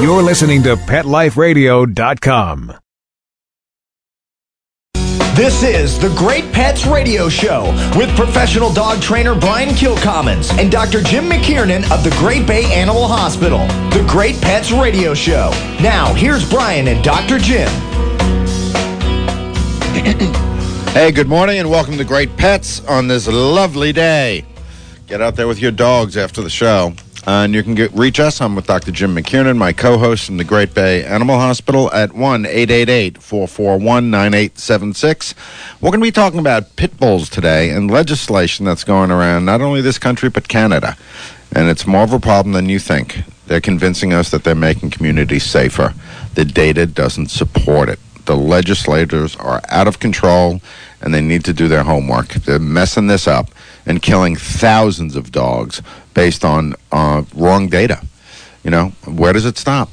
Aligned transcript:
You're 0.00 0.22
listening 0.22 0.62
to 0.64 0.76
PetLifeRadio.com. 0.76 2.74
This 5.34 5.62
is 5.62 5.98
the 5.98 6.08
Great 6.18 6.52
Pets 6.52 6.84
Radio 6.86 7.28
Show 7.28 7.72
with 7.96 8.14
professional 8.14 8.72
dog 8.72 9.00
trainer 9.00 9.34
Brian 9.34 9.70
Kilcommons 9.70 10.50
and 10.58 10.70
Dr. 10.70 11.02
Jim 11.02 11.24
McKiernan 11.30 11.90
of 11.90 12.04
the 12.04 12.10
Great 12.18 12.46
Bay 12.46 12.64
Animal 12.74 13.06
Hospital. 13.06 13.66
The 13.90 14.04
Great 14.06 14.38
Pets 14.42 14.70
Radio 14.72 15.14
Show. 15.14 15.50
Now, 15.80 16.12
here's 16.12 16.48
Brian 16.50 16.88
and 16.88 17.02
Dr. 17.02 17.38
Jim. 17.38 17.68
Hey, 20.90 21.12
good 21.12 21.28
morning 21.28 21.60
and 21.60 21.70
welcome 21.70 21.96
to 21.98 22.04
Great 22.04 22.36
Pets 22.36 22.84
on 22.86 23.06
this 23.06 23.28
lovely 23.28 23.92
day. 23.92 24.44
Get 25.06 25.22
out 25.22 25.36
there 25.36 25.46
with 25.46 25.60
your 25.60 25.70
dogs 25.70 26.16
after 26.16 26.42
the 26.42 26.50
show. 26.50 26.94
And 27.26 27.54
you 27.54 27.62
can 27.62 27.74
get, 27.74 27.92
reach 27.92 28.18
us. 28.18 28.40
I'm 28.40 28.56
with 28.56 28.66
Dr. 28.66 28.92
Jim 28.92 29.14
McKiernan, 29.14 29.58
my 29.58 29.72
co 29.72 29.98
host 29.98 30.24
from 30.24 30.38
the 30.38 30.44
Great 30.44 30.72
Bay 30.72 31.04
Animal 31.04 31.38
Hospital 31.38 31.92
at 31.92 32.12
1 32.14 32.46
888 32.46 33.22
441 33.22 34.10
9876. 34.10 35.34
We're 35.80 35.90
going 35.90 36.00
to 36.00 36.06
be 36.06 36.10
talking 36.10 36.40
about 36.40 36.76
pit 36.76 36.98
bulls 36.98 37.28
today 37.28 37.70
and 37.70 37.90
legislation 37.90 38.64
that's 38.64 38.84
going 38.84 39.10
around 39.10 39.44
not 39.44 39.60
only 39.60 39.82
this 39.82 39.98
country 39.98 40.30
but 40.30 40.48
Canada. 40.48 40.96
And 41.54 41.68
it's 41.68 41.86
more 41.86 42.02
of 42.02 42.12
a 42.12 42.20
problem 42.20 42.52
than 42.52 42.68
you 42.68 42.78
think. 42.78 43.22
They're 43.46 43.60
convincing 43.60 44.14
us 44.14 44.30
that 44.30 44.44
they're 44.44 44.54
making 44.54 44.90
communities 44.90 45.44
safer. 45.44 45.92
The 46.34 46.44
data 46.46 46.86
doesn't 46.86 47.30
support 47.30 47.88
it. 47.88 47.98
The 48.24 48.36
legislators 48.36 49.36
are 49.36 49.60
out 49.68 49.88
of 49.88 49.98
control 49.98 50.60
and 51.02 51.12
they 51.12 51.20
need 51.20 51.44
to 51.44 51.52
do 51.52 51.68
their 51.68 51.82
homework. 51.82 52.28
They're 52.28 52.58
messing 52.58 53.08
this 53.08 53.26
up 53.26 53.50
and 53.86 54.02
killing 54.02 54.36
thousands 54.36 55.16
of 55.16 55.32
dogs 55.32 55.82
based 56.14 56.44
on 56.44 56.74
uh, 56.92 57.22
wrong 57.34 57.68
data. 57.68 58.02
You 58.62 58.70
know, 58.70 58.88
where 59.06 59.32
does 59.32 59.46
it 59.46 59.56
stop? 59.56 59.88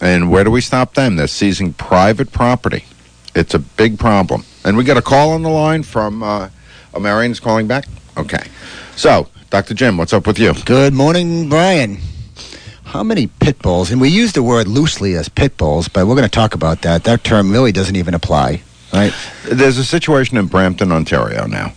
And 0.00 0.30
where 0.30 0.44
do 0.44 0.50
we 0.50 0.60
stop 0.60 0.94
them? 0.94 1.16
They're 1.16 1.26
seizing 1.28 1.72
private 1.72 2.32
property. 2.32 2.84
It's 3.34 3.54
a 3.54 3.58
big 3.58 3.98
problem. 3.98 4.44
And 4.64 4.76
we 4.76 4.84
got 4.84 4.96
a 4.96 5.02
call 5.02 5.30
on 5.30 5.42
the 5.42 5.48
line 5.48 5.82
from 5.82 6.22
uh, 6.22 6.48
oh, 6.94 7.00
Marion's 7.00 7.40
calling 7.40 7.66
back. 7.66 7.86
Okay, 8.16 8.46
so 8.94 9.28
Dr. 9.50 9.74
Jim, 9.74 9.96
what's 9.96 10.12
up 10.12 10.26
with 10.26 10.38
you? 10.38 10.54
Good 10.64 10.92
morning, 10.92 11.48
Brian. 11.48 11.98
How 12.84 13.02
many 13.02 13.26
pit 13.26 13.58
bulls, 13.60 13.90
and 13.90 14.00
we 14.00 14.08
use 14.08 14.32
the 14.32 14.42
word 14.42 14.68
loosely 14.68 15.14
as 15.14 15.28
pit 15.28 15.56
bulls, 15.56 15.88
but 15.88 16.06
we're 16.06 16.14
going 16.14 16.28
to 16.28 16.30
talk 16.30 16.54
about 16.54 16.82
that. 16.82 17.04
That 17.04 17.24
term 17.24 17.50
really 17.50 17.72
doesn't 17.72 17.96
even 17.96 18.12
apply, 18.12 18.62
right? 18.92 19.14
There's 19.44 19.78
a 19.78 19.84
situation 19.84 20.36
in 20.36 20.46
Brampton, 20.46 20.92
Ontario 20.92 21.46
now. 21.46 21.72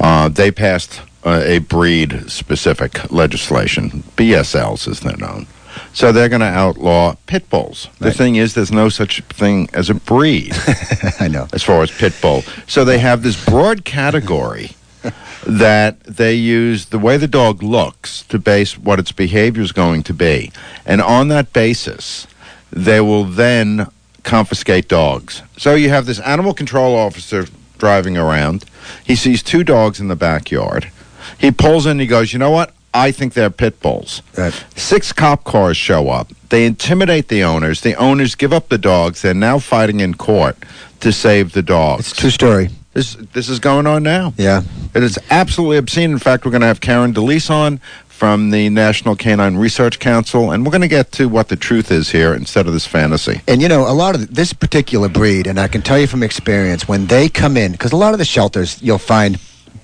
Uh, 0.00 0.28
they 0.28 0.50
passed 0.50 1.02
uh, 1.24 1.42
a 1.44 1.58
breed 1.58 2.30
specific 2.30 3.12
legislation, 3.12 4.02
BSLs 4.16 4.88
as 4.88 5.00
they're 5.00 5.16
known. 5.16 5.46
So 5.92 6.10
they're 6.10 6.28
going 6.28 6.40
to 6.40 6.46
outlaw 6.46 7.14
pit 7.26 7.48
bulls. 7.50 7.88
The 7.98 8.06
Right. 8.06 8.16
thing 8.16 8.36
is, 8.36 8.54
there's 8.54 8.72
no 8.72 8.88
such 8.88 9.20
thing 9.24 9.68
as 9.72 9.90
a 9.90 9.94
breed 9.94 10.52
I 11.20 11.28
know. 11.28 11.46
as 11.52 11.62
far 11.62 11.82
as 11.82 11.90
pit 11.90 12.14
bull. 12.22 12.42
So 12.66 12.84
they 12.84 12.98
have 12.98 13.22
this 13.22 13.42
broad 13.44 13.84
category 13.84 14.72
that 15.46 16.00
they 16.04 16.34
use 16.34 16.86
the 16.86 16.98
way 16.98 17.16
the 17.16 17.28
dog 17.28 17.62
looks 17.62 18.22
to 18.24 18.38
base 18.38 18.76
what 18.78 18.98
its 18.98 19.12
behavior 19.12 19.62
is 19.62 19.72
going 19.72 20.02
to 20.04 20.14
be. 20.14 20.50
And 20.86 21.00
on 21.02 21.28
that 21.28 21.52
basis, 21.52 22.26
they 22.72 23.00
will 23.00 23.24
then 23.24 23.86
confiscate 24.22 24.88
dogs. 24.88 25.42
So 25.56 25.74
you 25.74 25.88
have 25.90 26.06
this 26.06 26.20
animal 26.20 26.52
control 26.54 26.94
officer 26.96 27.46
driving 27.80 28.16
around. 28.16 28.64
He 29.04 29.16
sees 29.16 29.42
two 29.42 29.64
dogs 29.64 29.98
in 29.98 30.06
the 30.06 30.16
backyard. 30.16 30.90
He 31.38 31.50
pulls 31.50 31.86
in, 31.86 31.98
he 31.98 32.06
goes, 32.06 32.32
You 32.32 32.38
know 32.38 32.50
what? 32.50 32.72
I 32.92 33.12
think 33.12 33.34
they're 33.34 33.50
pit 33.50 33.80
bulls. 33.80 34.22
Right. 34.36 34.52
Six 34.76 35.12
cop 35.12 35.44
cars 35.44 35.76
show 35.76 36.08
up. 36.08 36.28
They 36.48 36.64
intimidate 36.66 37.28
the 37.28 37.44
owners. 37.44 37.80
The 37.82 37.94
owners 37.94 38.34
give 38.34 38.52
up 38.52 38.68
the 38.68 38.78
dogs. 38.78 39.22
They're 39.22 39.34
now 39.34 39.58
fighting 39.60 40.00
in 40.00 40.14
court 40.14 40.56
to 41.00 41.12
save 41.12 41.52
the 41.52 41.62
dogs. 41.62 42.10
It's 42.10 42.16
true 42.16 42.30
story. 42.30 42.70
This 42.92 43.14
this 43.32 43.48
is 43.48 43.60
going 43.60 43.86
on 43.86 44.02
now. 44.02 44.34
Yeah. 44.36 44.62
It 44.94 45.04
is 45.04 45.18
absolutely 45.30 45.76
obscene. 45.76 46.10
In 46.10 46.18
fact, 46.18 46.44
we're 46.44 46.50
going 46.50 46.62
to 46.62 46.66
have 46.66 46.80
Karen 46.80 47.14
Delise 47.14 47.48
on 47.48 47.80
from 48.20 48.50
the 48.50 48.68
National 48.68 49.16
Canine 49.16 49.56
Research 49.56 49.98
Council, 49.98 50.50
and 50.50 50.62
we're 50.62 50.70
going 50.70 50.82
to 50.82 50.88
get 50.88 51.10
to 51.12 51.26
what 51.26 51.48
the 51.48 51.56
truth 51.56 51.90
is 51.90 52.10
here 52.10 52.34
instead 52.34 52.66
of 52.66 52.74
this 52.74 52.86
fantasy. 52.86 53.40
And 53.48 53.62
you 53.62 53.68
know, 53.68 53.88
a 53.90 53.94
lot 53.96 54.14
of 54.14 54.34
this 54.34 54.52
particular 54.52 55.08
breed, 55.08 55.46
and 55.46 55.58
I 55.58 55.68
can 55.68 55.80
tell 55.80 55.98
you 55.98 56.06
from 56.06 56.22
experience, 56.22 56.86
when 56.86 57.06
they 57.06 57.30
come 57.30 57.56
in, 57.56 57.72
because 57.72 57.92
a 57.92 57.96
lot 57.96 58.12
of 58.12 58.18
the 58.18 58.26
shelters, 58.26 58.80
you'll 58.82 58.98
find 58.98 59.38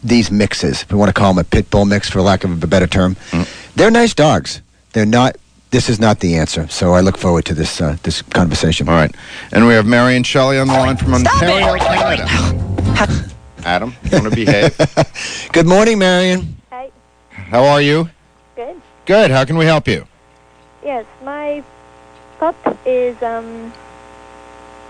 these 0.05 0.31
mixes, 0.31 0.83
if 0.83 0.93
we 0.93 0.99
want 0.99 1.09
to 1.09 1.15
call 1.15 1.33
them 1.33 1.41
a 1.41 1.45
pit 1.45 1.71
bull 1.71 1.87
mix 1.87 2.11
for 2.11 2.21
lack 2.21 2.45
of 2.45 2.63
a 2.63 2.67
better 2.67 2.87
term, 2.87 3.17
Mm. 3.31 3.49
they're 3.75 3.91
nice 3.91 4.13
dogs. 4.13 4.61
They're 4.93 5.07
not. 5.07 5.37
This 5.71 5.89
is 5.89 5.99
not 5.99 6.21
the 6.21 6.37
answer. 6.37 6.69
So 6.69 6.93
I 6.93 7.01
look 7.01 7.17
forward 7.17 7.47
to 7.47 7.55
this 7.55 7.81
uh, 7.81 7.97
this 8.03 8.21
conversation. 8.21 8.87
All 8.87 8.95
right, 8.97 9.15
and 9.51 9.67
we 9.67 9.73
have 9.73 9.87
Marion 9.87 10.25
Shelley 10.25 10.59
on 10.59 10.67
the 10.67 10.75
line 10.75 10.99
from 10.99 11.15
Ontario, 11.15 11.75
Canada. 11.79 12.29
Adam, 13.65 13.95
you 14.05 14.11
want 14.13 14.25
to 14.25 14.31
behave? 14.37 14.77
Good 15.55 15.67
morning, 15.67 15.99
Marion. 15.99 16.55
Hi. 16.71 16.91
How 17.31 17.65
are 17.65 17.81
you? 17.81 18.11
Good. 19.07 19.31
How 19.31 19.45
can 19.45 19.57
we 19.57 19.65
help 19.67 19.87
you? 19.87 20.07
Yes, 20.85 21.07
my 21.23 21.63
pup 22.39 22.57
is 22.85 23.21
um. 23.23 23.73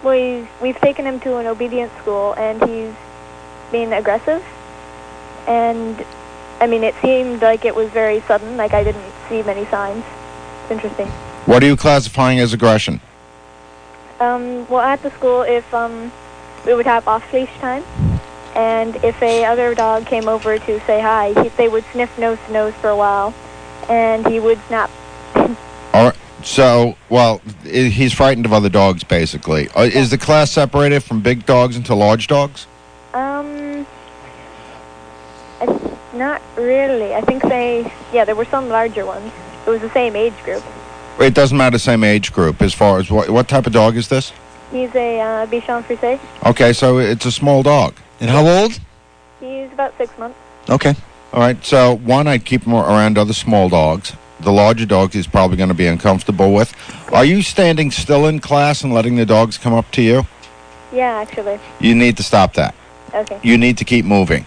We 0.02 0.48
we've 0.62 0.78
taken 0.80 1.06
him 1.06 1.20
to 1.20 1.36
an 1.36 1.46
obedience 1.46 1.92
school, 2.00 2.34
and 2.38 2.62
he's 2.68 2.94
being 3.70 3.92
aggressive. 3.92 4.42
And 5.46 6.02
I 6.60 6.66
mean, 6.66 6.82
it 6.82 6.94
seemed 7.02 7.42
like 7.42 7.66
it 7.66 7.74
was 7.74 7.90
very 7.90 8.20
sudden. 8.22 8.56
Like 8.56 8.72
I 8.72 8.82
didn't 8.84 9.12
see 9.28 9.42
many 9.42 9.66
signs. 9.66 10.04
It's 10.62 10.70
interesting. 10.70 11.08
What 11.44 11.62
are 11.62 11.66
you 11.66 11.76
classifying 11.76 12.40
as 12.40 12.54
aggression? 12.54 13.00
Um, 14.18 14.66
well, 14.68 14.80
at 14.80 15.02
the 15.02 15.10
school, 15.10 15.42
if 15.42 15.72
um, 15.74 16.10
we 16.64 16.72
would 16.72 16.86
have 16.86 17.06
off 17.06 17.30
leash 17.34 17.54
time, 17.58 17.84
and 18.54 18.96
if 19.04 19.22
a 19.22 19.44
other 19.44 19.74
dog 19.74 20.06
came 20.06 20.26
over 20.26 20.58
to 20.58 20.80
say 20.86 21.02
hi, 21.02 21.34
he, 21.42 21.50
they 21.50 21.68
would 21.68 21.84
sniff 21.92 22.18
nose 22.18 22.38
to 22.46 22.52
nose 22.52 22.74
for 22.80 22.88
a 22.88 22.96
while, 22.96 23.34
and 23.88 24.26
he 24.26 24.40
would 24.40 24.58
snap. 24.68 24.90
All 25.34 26.04
right. 26.06 26.16
So, 26.42 26.96
well, 27.08 27.40
he's 27.64 28.12
frightened 28.12 28.46
of 28.46 28.52
other 28.52 28.68
dogs, 28.68 29.02
basically. 29.02 29.68
Uh, 29.70 29.82
is 29.82 30.10
the 30.10 30.18
class 30.18 30.50
separated 30.50 31.02
from 31.02 31.20
big 31.20 31.44
dogs 31.44 31.76
into 31.76 31.94
large 31.94 32.28
dogs? 32.28 32.66
Um, 33.14 33.86
not 36.14 36.40
really. 36.56 37.14
I 37.14 37.20
think 37.20 37.42
they, 37.42 37.90
yeah, 38.12 38.24
there 38.24 38.36
were 38.36 38.44
some 38.44 38.68
larger 38.68 39.04
ones. 39.04 39.32
It 39.66 39.70
was 39.70 39.80
the 39.80 39.90
same 39.90 40.14
age 40.14 40.36
group. 40.44 40.62
It 41.18 41.34
doesn't 41.34 41.56
matter 41.56 41.78
same 41.78 42.04
age 42.04 42.32
group 42.32 42.60
as 42.62 42.74
far 42.74 42.98
as 42.98 43.10
what 43.10 43.30
what 43.30 43.48
type 43.48 43.66
of 43.66 43.72
dog 43.72 43.96
is 43.96 44.08
this? 44.08 44.32
He's 44.70 44.94
a 44.94 45.20
uh, 45.20 45.46
Bichon 45.46 45.82
Frise. 45.82 46.20
Okay, 46.44 46.72
so 46.72 46.98
it's 46.98 47.24
a 47.24 47.32
small 47.32 47.62
dog. 47.62 47.94
And 48.20 48.28
how 48.28 48.46
old? 48.46 48.78
He's 49.40 49.72
about 49.72 49.96
six 49.96 50.16
months. 50.18 50.38
Okay. 50.68 50.94
All 51.32 51.40
right, 51.40 51.62
so 51.64 51.96
one, 51.96 52.26
I'd 52.26 52.44
keep 52.44 52.62
him 52.62 52.74
around 52.74 53.18
other 53.18 53.32
small 53.32 53.68
dogs. 53.68 54.12
The 54.40 54.52
larger 54.52 54.86
dog 54.86 55.12
he's 55.12 55.26
probably 55.26 55.56
going 55.56 55.68
to 55.70 55.74
be 55.74 55.86
uncomfortable 55.86 56.52
with. 56.52 56.74
Are 57.12 57.24
you 57.24 57.42
standing 57.42 57.90
still 57.90 58.26
in 58.26 58.38
class 58.38 58.82
and 58.84 58.92
letting 58.92 59.16
the 59.16 59.26
dogs 59.26 59.58
come 59.58 59.72
up 59.74 59.90
to 59.92 60.02
you? 60.02 60.26
Yeah, 60.92 61.16
actually. 61.16 61.58
You 61.80 61.94
need 61.94 62.16
to 62.18 62.22
stop 62.22 62.54
that. 62.54 62.74
Okay. 63.14 63.40
You 63.42 63.58
need 63.58 63.78
to 63.78 63.84
keep 63.84 64.04
moving. 64.04 64.46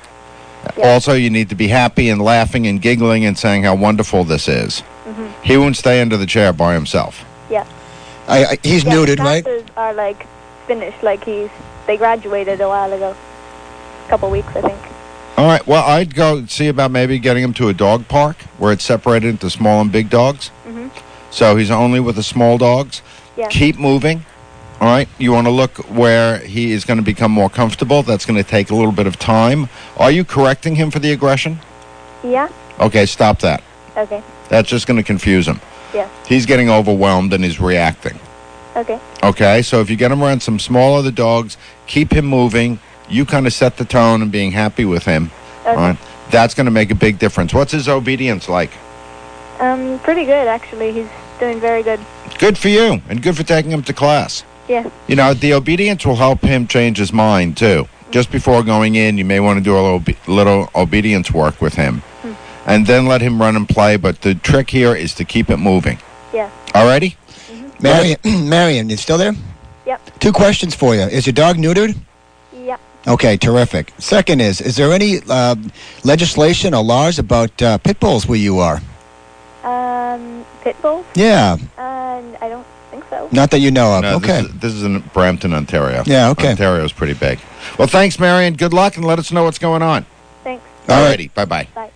Yeah. 0.78 0.90
Also, 0.90 1.14
you 1.14 1.30
need 1.30 1.50
to 1.50 1.56
be 1.56 1.68
happy 1.68 2.10
and 2.10 2.22
laughing 2.22 2.68
and 2.68 2.82
giggling 2.82 3.26
and 3.26 3.38
saying 3.38 3.64
how 3.64 3.76
wonderful 3.76 4.24
this 4.24 4.48
is. 4.48 4.84
Mhm. 5.06 5.32
He 5.44 5.58
won't 5.58 5.78
stay 5.78 6.02
under 6.02 6.18
the 6.18 6.26
chair 6.26 6.54
by 6.54 6.74
himself. 6.74 7.26
Yeah. 7.50 7.66
I, 8.28 8.46
I, 8.46 8.58
he's 8.62 8.84
yeah, 8.84 8.94
neutered, 8.94 9.18
the 9.18 9.24
right? 9.24 9.44
classes 9.44 9.68
are 9.76 9.94
like 9.94 10.26
finished. 10.68 11.02
Like 11.02 11.24
he's, 11.24 11.50
they 11.88 11.98
graduated 11.98 12.62
a 12.62 12.68
while 12.68 12.92
ago. 12.94 13.16
A 14.06 14.10
couple 14.10 14.30
weeks, 14.30 14.56
I 14.56 14.62
think. 14.62 14.80
All 15.40 15.46
right. 15.46 15.66
Well, 15.66 15.86
I'd 15.86 16.16
go 16.16 16.46
see 16.48 16.68
about 16.68 16.92
maybe 16.92 17.18
getting 17.18 17.42
him 17.42 17.54
to 17.54 17.70
a 17.70 17.74
dog 17.74 18.10
park 18.10 18.36
where 18.58 18.74
it's 18.74 18.84
separated 18.84 19.30
into 19.30 19.50
small 19.50 19.80
and 19.80 19.90
big 19.90 20.10
dogs. 20.10 20.52
Mhm. 20.68 20.90
So 21.32 21.56
he's 21.56 21.72
only 21.72 22.02
with 22.02 22.18
the 22.18 22.24
small 22.24 22.58
dogs. 22.58 23.02
Yeah. 23.38 23.48
Keep 23.48 23.80
moving. 23.80 24.26
All 24.82 24.90
right. 24.90 25.08
You 25.18 25.32
want 25.32 25.48
to 25.48 25.52
look 25.52 25.78
where 25.90 26.40
he 26.40 26.74
is 26.74 26.84
going 26.84 26.98
to 26.98 27.04
become 27.04 27.32
more 27.32 27.50
comfortable. 27.50 28.04
That's 28.04 28.26
going 28.26 28.36
to 28.36 28.44
take 28.44 28.70
a 28.70 28.76
little 28.76 28.92
bit 28.92 29.08
of 29.08 29.18
time. 29.18 29.70
Are 29.96 30.12
you 30.12 30.26
correcting 30.26 30.76
him 30.76 30.92
for 30.92 31.00
the 31.00 31.14
aggression? 31.14 31.60
Yeah. 32.22 32.50
Okay, 32.78 33.06
stop 33.06 33.40
that. 33.40 33.64
Okay. 33.96 34.22
That's 34.50 34.68
just 34.68 34.88
going 34.88 34.98
to 34.98 35.04
confuse 35.04 35.48
him. 35.48 35.62
Yeah. 35.94 36.10
He's 36.28 36.46
getting 36.48 36.70
overwhelmed 36.70 37.32
and 37.32 37.46
he's 37.46 37.62
reacting. 37.62 38.20
Okay. 38.76 39.00
Okay, 39.24 39.62
so 39.62 39.80
if 39.80 39.90
you 39.90 39.96
get 39.96 40.12
him 40.12 40.22
around 40.22 40.42
some 40.42 40.60
small 40.60 40.98
other 40.98 41.12
dogs, 41.12 41.56
keep 41.88 42.12
him 42.12 42.26
moving. 42.26 42.80
You 43.10 43.26
kind 43.26 43.48
of 43.48 43.54
set 43.54 43.78
the 43.78 43.86
tone 43.86 44.22
and 44.22 44.32
being 44.32 44.52
happy 44.52 44.86
with 44.86 45.04
him. 45.06 45.32
Okay. 45.62 45.70
All 45.72 45.76
right, 45.76 45.98
that's 46.32 46.54
going 46.54 46.66
to 46.66 46.72
make 46.72 46.92
a 46.92 46.96
big 46.96 47.20
difference. 47.20 47.54
What's 47.54 47.72
his 47.72 47.90
obedience 47.90 48.48
like? 48.48 48.72
Um, 49.60 50.00
pretty 50.00 50.26
good 50.26 50.48
actually. 50.48 50.92
He's 50.92 51.10
doing 51.40 51.60
very 51.60 51.84
good. 51.84 52.00
Good 52.38 52.58
for 52.58 52.70
you, 52.70 53.02
and 53.10 53.22
good 53.22 53.36
for 53.36 53.44
taking 53.44 53.72
him 53.72 53.84
to 53.84 53.94
class. 53.94 54.44
Yeah. 54.68 54.90
You 55.08 55.16
know, 55.16 55.34
the 55.34 55.54
obedience 55.54 56.06
will 56.06 56.16
help 56.16 56.42
him 56.42 56.68
change 56.68 56.98
his 56.98 57.12
mind 57.12 57.58
too. 57.58 57.88
Just 58.12 58.32
before 58.32 58.64
going 58.64 58.96
in, 58.96 59.18
you 59.18 59.26
may 59.26 59.40
want 59.40 59.58
to 59.58 59.64
do 59.64 59.78
a 59.78 59.82
little, 59.82 60.16
little 60.28 60.70
obedience 60.76 61.32
work 61.32 61.62
with 61.62 61.76
him, 61.76 62.02
and 62.66 62.88
then 62.88 63.06
let 63.06 63.22
him 63.22 63.42
run 63.42 63.56
and 63.56 63.68
play. 63.68 63.98
But 63.98 64.22
the 64.22 64.36
trick 64.36 64.70
here 64.70 64.96
is 64.96 65.14
to 65.16 65.26
keep 65.26 65.50
it 65.50 65.58
moving. 65.58 66.00
Yeah. 66.34 66.50
Alrighty? 66.70 67.16
Marion, 67.82 68.18
Marion, 68.50 68.90
you 68.90 68.98
still 68.98 69.18
there? 69.18 69.34
Yep. 69.86 70.20
Two 70.20 70.32
questions 70.32 70.76
for 70.76 70.96
you. 70.96 71.02
Is 71.02 71.26
your 71.26 71.34
dog 71.34 71.58
neutered? 71.58 71.96
Yep. 73.10 73.14
Okay, 73.16 73.38
terrific. 73.38 73.92
Second 73.98 74.40
is, 74.42 74.62
is 74.62 74.76
there 74.76 74.92
any 74.92 75.18
uh, 75.30 75.56
legislation 76.04 76.74
or 76.74 76.84
laws 76.84 77.20
about 77.20 77.60
uh, 77.62 77.78
pit 77.80 78.00
bulls 78.00 78.28
where 78.28 78.38
you 78.38 78.60
are? 78.60 78.82
Um, 79.64 80.46
pit 80.62 80.76
bull? 80.82 81.06
Yeah, 81.16 81.58
Uh, 81.78 82.22
I 82.42 82.50
don't 82.50 82.66
think 82.92 83.04
so. 83.10 83.28
not 83.32 83.52
that 83.52 83.60
you 83.60 83.72
know 83.72 83.96
of. 83.98 84.02
No, 84.04 84.16
okay. 84.18 84.42
This 84.42 84.46
is, 84.52 84.60
this 84.60 84.74
is 84.74 84.84
in 84.84 85.00
Brampton, 85.14 85.54
Ontario. 85.54 86.04
Yeah, 86.06 86.30
okay. 86.30 86.52
Ontario's 86.52 86.94
pretty 86.94 87.14
big. 87.14 87.40
Well, 87.78 87.88
thanks, 87.88 88.20
Marion. 88.20 88.54
Good 88.56 88.74
luck, 88.74 88.96
and 88.96 89.06
let 89.06 89.20
us 89.20 89.32
know 89.32 89.44
what's 89.44 89.60
going 89.60 89.82
on. 89.82 90.06
Thanks. 90.44 90.64
All 90.88 91.02
right. 91.04 91.20
Alrighty. 91.20 91.34
Bye 91.34 91.46
bye. 91.46 91.68
Bye. 91.76 91.92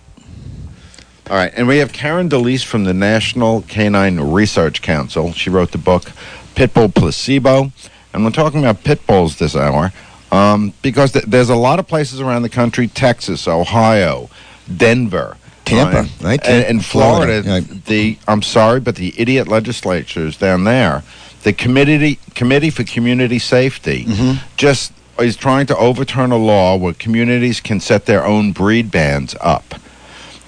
All 1.30 1.36
right, 1.36 1.52
and 1.56 1.66
we 1.66 1.78
have 1.78 1.92
Karen 1.94 2.28
Delise 2.28 2.64
from 2.64 2.84
the 2.84 2.92
National 2.92 3.62
Canine 3.62 4.20
Research 4.20 4.82
Council. 4.82 5.32
She 5.32 5.48
wrote 5.48 5.70
the 5.72 5.78
book 5.78 6.12
Pitbull 6.54 6.92
Placebo, 6.94 7.72
and 8.12 8.24
we're 8.24 8.30
talking 8.30 8.60
about 8.60 8.84
pit 8.84 9.06
bulls 9.06 9.38
this 9.38 9.56
hour 9.56 9.90
um, 10.34 10.72
because 10.82 11.12
th- 11.12 11.24
there's 11.26 11.50
a 11.50 11.56
lot 11.56 11.78
of 11.78 11.86
places 11.86 12.20
around 12.20 12.42
the 12.42 12.48
country: 12.48 12.88
Texas, 12.88 13.46
Ohio, 13.48 14.28
Denver, 14.76 15.36
Tampa, 15.64 15.98
uh, 16.00 16.06
right? 16.28 16.40
and, 16.46 16.64
and 16.64 16.84
Florida. 16.84 17.42
Florida. 17.42 17.66
The 17.86 18.18
I'm 18.28 18.42
sorry, 18.42 18.80
but 18.80 18.96
the 18.96 19.14
idiot 19.16 19.48
legislatures 19.48 20.36
down 20.36 20.64
there, 20.64 21.02
the 21.42 21.52
committee 21.52 22.18
Committee 22.34 22.70
for 22.70 22.84
Community 22.84 23.38
Safety, 23.38 24.04
Mm-hmm. 24.04 24.46
just 24.56 24.92
is 25.18 25.36
trying 25.36 25.64
to 25.66 25.76
overturn 25.76 26.32
a 26.32 26.36
law 26.36 26.76
where 26.76 26.92
communities 26.92 27.60
can 27.60 27.78
set 27.78 28.06
their 28.06 28.26
own 28.26 28.50
breed 28.52 28.90
bans 28.90 29.36
up. 29.40 29.74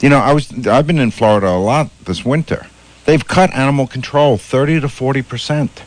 You 0.00 0.08
know, 0.08 0.18
I 0.18 0.32
was 0.32 0.66
I've 0.66 0.86
been 0.86 0.98
in 0.98 1.10
Florida 1.12 1.48
a 1.48 1.56
lot 1.58 1.88
this 2.04 2.24
winter. 2.24 2.66
They've 3.04 3.24
cut 3.26 3.54
animal 3.54 3.86
control 3.86 4.36
30 4.36 4.80
to 4.80 4.88
40 4.88 5.22
percent. 5.22 5.82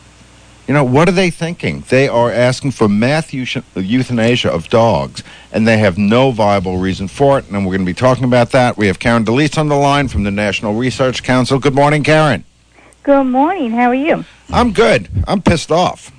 You 0.70 0.74
know, 0.74 0.84
what 0.84 1.08
are 1.08 1.12
they 1.12 1.30
thinking? 1.30 1.82
They 1.88 2.06
are 2.06 2.30
asking 2.30 2.70
for 2.70 2.88
mass 2.88 3.32
euthanasia 3.32 4.52
of 4.52 4.68
dogs, 4.68 5.24
and 5.50 5.66
they 5.66 5.78
have 5.78 5.98
no 5.98 6.30
viable 6.30 6.78
reason 6.78 7.08
for 7.08 7.40
it. 7.40 7.48
And 7.48 7.66
we're 7.66 7.72
going 7.72 7.84
to 7.84 7.92
be 7.92 7.92
talking 7.92 8.22
about 8.22 8.52
that. 8.52 8.76
We 8.76 8.86
have 8.86 9.00
Karen 9.00 9.24
Delise 9.24 9.58
on 9.58 9.66
the 9.66 9.74
line 9.74 10.06
from 10.06 10.22
the 10.22 10.30
National 10.30 10.74
Research 10.74 11.24
Council. 11.24 11.58
Good 11.58 11.74
morning, 11.74 12.04
Karen. 12.04 12.44
Good 13.02 13.24
morning. 13.24 13.72
How 13.72 13.88
are 13.88 13.96
you? 13.96 14.24
I'm 14.50 14.72
good. 14.72 15.08
I'm 15.26 15.42
pissed 15.42 15.72
off. 15.72 16.12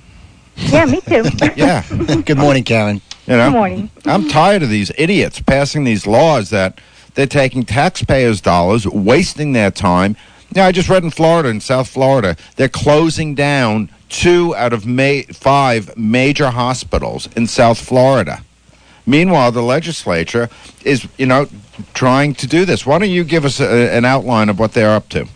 Yeah, 0.56 0.84
me 0.84 1.00
too. 1.00 1.24
Yeah, 1.56 1.82
Good 2.20 2.36
morning, 2.36 2.64
Karen. 2.64 3.00
you 3.26 3.38
know. 3.38 3.48
Good 3.50 3.56
morning. 3.56 3.90
I'm 4.04 4.28
tired 4.28 4.62
of 4.62 4.68
these 4.68 4.92
idiots 4.98 5.40
passing 5.40 5.84
these 5.84 6.06
laws 6.06 6.50
that 6.50 6.78
they're 7.14 7.26
taking 7.26 7.62
taxpayers' 7.62 8.42
dollars, 8.42 8.86
wasting 8.86 9.54
their 9.54 9.70
time. 9.70 10.14
Yeah, 10.54 10.66
I 10.66 10.72
just 10.72 10.90
read 10.90 11.02
in 11.02 11.10
Florida, 11.10 11.48
in 11.48 11.60
South 11.60 11.88
Florida, 11.88 12.36
they're 12.56 12.68
closing 12.68 13.34
down 13.34 13.88
two 14.10 14.54
out 14.54 14.74
of 14.74 14.84
ma- 14.84 15.22
five 15.32 15.96
major 15.96 16.50
hospitals 16.50 17.26
in 17.34 17.46
South 17.46 17.78
Florida. 17.78 18.42
Meanwhile, 19.06 19.52
the 19.52 19.62
legislature 19.62 20.50
is, 20.84 21.08
you 21.16 21.24
know, 21.24 21.48
trying 21.94 22.34
to 22.34 22.46
do 22.46 22.66
this. 22.66 22.84
Why 22.84 22.98
don't 22.98 23.08
you 23.08 23.24
give 23.24 23.46
us 23.46 23.60
a, 23.60 23.96
an 23.96 24.04
outline 24.04 24.50
of 24.50 24.58
what 24.58 24.72
they're 24.74 24.94
up 24.94 25.08
to? 25.10 25.26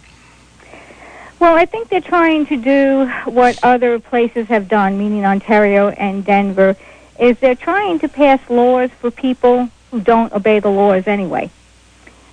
Well, 1.39 1.55
I 1.55 1.65
think 1.65 1.89
they're 1.89 2.01
trying 2.01 2.45
to 2.47 2.57
do 2.57 3.07
what 3.25 3.59
other 3.63 3.99
places 3.99 4.49
have 4.49 4.69
done, 4.69 4.99
meaning 4.99 5.25
Ontario 5.25 5.89
and 5.91 6.25
Denver, 6.25 6.77
is 7.19 7.39
they're 7.39 7.55
trying 7.55 7.99
to 8.01 8.09
pass 8.09 8.41
laws 8.51 8.91
for 9.01 9.11
people 9.11 9.71
who 9.91 10.01
don't 10.01 10.33
obey 10.35 10.61
the 10.61 10.71
laws 10.71 11.07
anyway. 11.07 11.51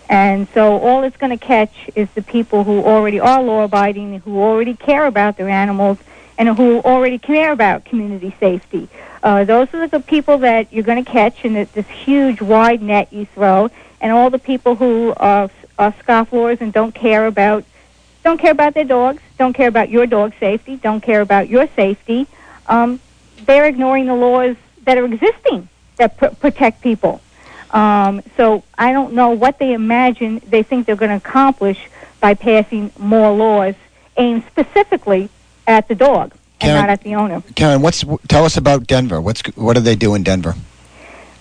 And 0.09 0.47
so 0.53 0.79
all 0.79 1.03
it's 1.03 1.17
going 1.17 1.37
to 1.37 1.43
catch 1.43 1.89
is 1.95 2.09
the 2.11 2.21
people 2.21 2.63
who 2.63 2.83
already 2.83 3.19
are 3.19 3.41
law 3.41 3.63
abiding, 3.63 4.19
who 4.19 4.41
already 4.41 4.75
care 4.75 5.05
about 5.05 5.37
their 5.37 5.49
animals, 5.49 5.97
and 6.37 6.49
who 6.49 6.79
already 6.81 7.17
care 7.17 7.51
about 7.51 7.85
community 7.85 8.35
safety. 8.39 8.89
Uh, 9.21 9.43
those 9.43 9.73
are 9.73 9.87
the 9.87 9.99
people 9.99 10.39
that 10.39 10.71
you're 10.73 10.83
going 10.83 11.03
to 11.03 11.09
catch 11.09 11.45
in 11.45 11.53
this, 11.53 11.87
huge 11.87 12.41
wide 12.41 12.81
net 12.81 13.11
you 13.13 13.25
throw, 13.25 13.69
and 14.01 14.11
all 14.11 14.29
the 14.29 14.39
people 14.39 14.75
who 14.75 15.13
are, 15.17 15.49
are 15.79 15.93
scofflaws 15.93 16.59
and 16.59 16.73
don't 16.73 16.93
care 16.93 17.25
about 17.25 17.63
don't 18.23 18.37
care 18.37 18.51
about 18.51 18.73
their 18.73 18.85
dogs, 18.85 19.21
don't 19.37 19.51
care 19.51 19.67
about 19.67 19.89
your 19.89 20.07
dog's 20.07 20.37
safety, 20.39 20.77
don't 20.77 21.01
care 21.01 21.19
about 21.19 21.49
your 21.49 21.67
safety. 21.75 22.25
Um, 22.67 23.01
they're 23.45 23.65
ignoring 23.65 24.05
the 24.05 24.15
laws 24.15 24.55
that 24.83 24.97
are 24.97 25.03
existing 25.03 25.67
that 25.97 26.17
pr- 26.17 26.27
protect 26.27 26.81
people. 26.81 27.21
Um, 27.73 28.21
so 28.37 28.63
I 28.77 28.93
don't 28.93 29.13
know 29.13 29.31
what 29.31 29.57
they 29.59 29.73
imagine 29.73 30.41
they 30.47 30.63
think 30.63 30.85
they're 30.85 30.95
going 30.95 31.09
to 31.09 31.17
accomplish 31.17 31.79
by 32.21 32.35
passing 32.35 32.91
more 32.97 33.31
laws 33.35 33.73
aimed 34.15 34.43
specifically 34.47 35.29
at 35.67 35.87
the 35.87 35.95
dog 35.95 36.31
and 36.61 36.69
Karen- 36.69 36.81
not 36.81 36.89
at 36.89 37.01
the 37.03 37.15
owner. 37.15 37.41
Karen, 37.55 37.81
what's 37.81 38.05
tell 38.27 38.45
us 38.45 38.57
about 38.57 38.85
Denver? 38.85 39.19
What's 39.19 39.41
what 39.55 39.73
do 39.73 39.79
they 39.81 39.95
do 39.95 40.13
in 40.13 40.21
Denver? 40.23 40.55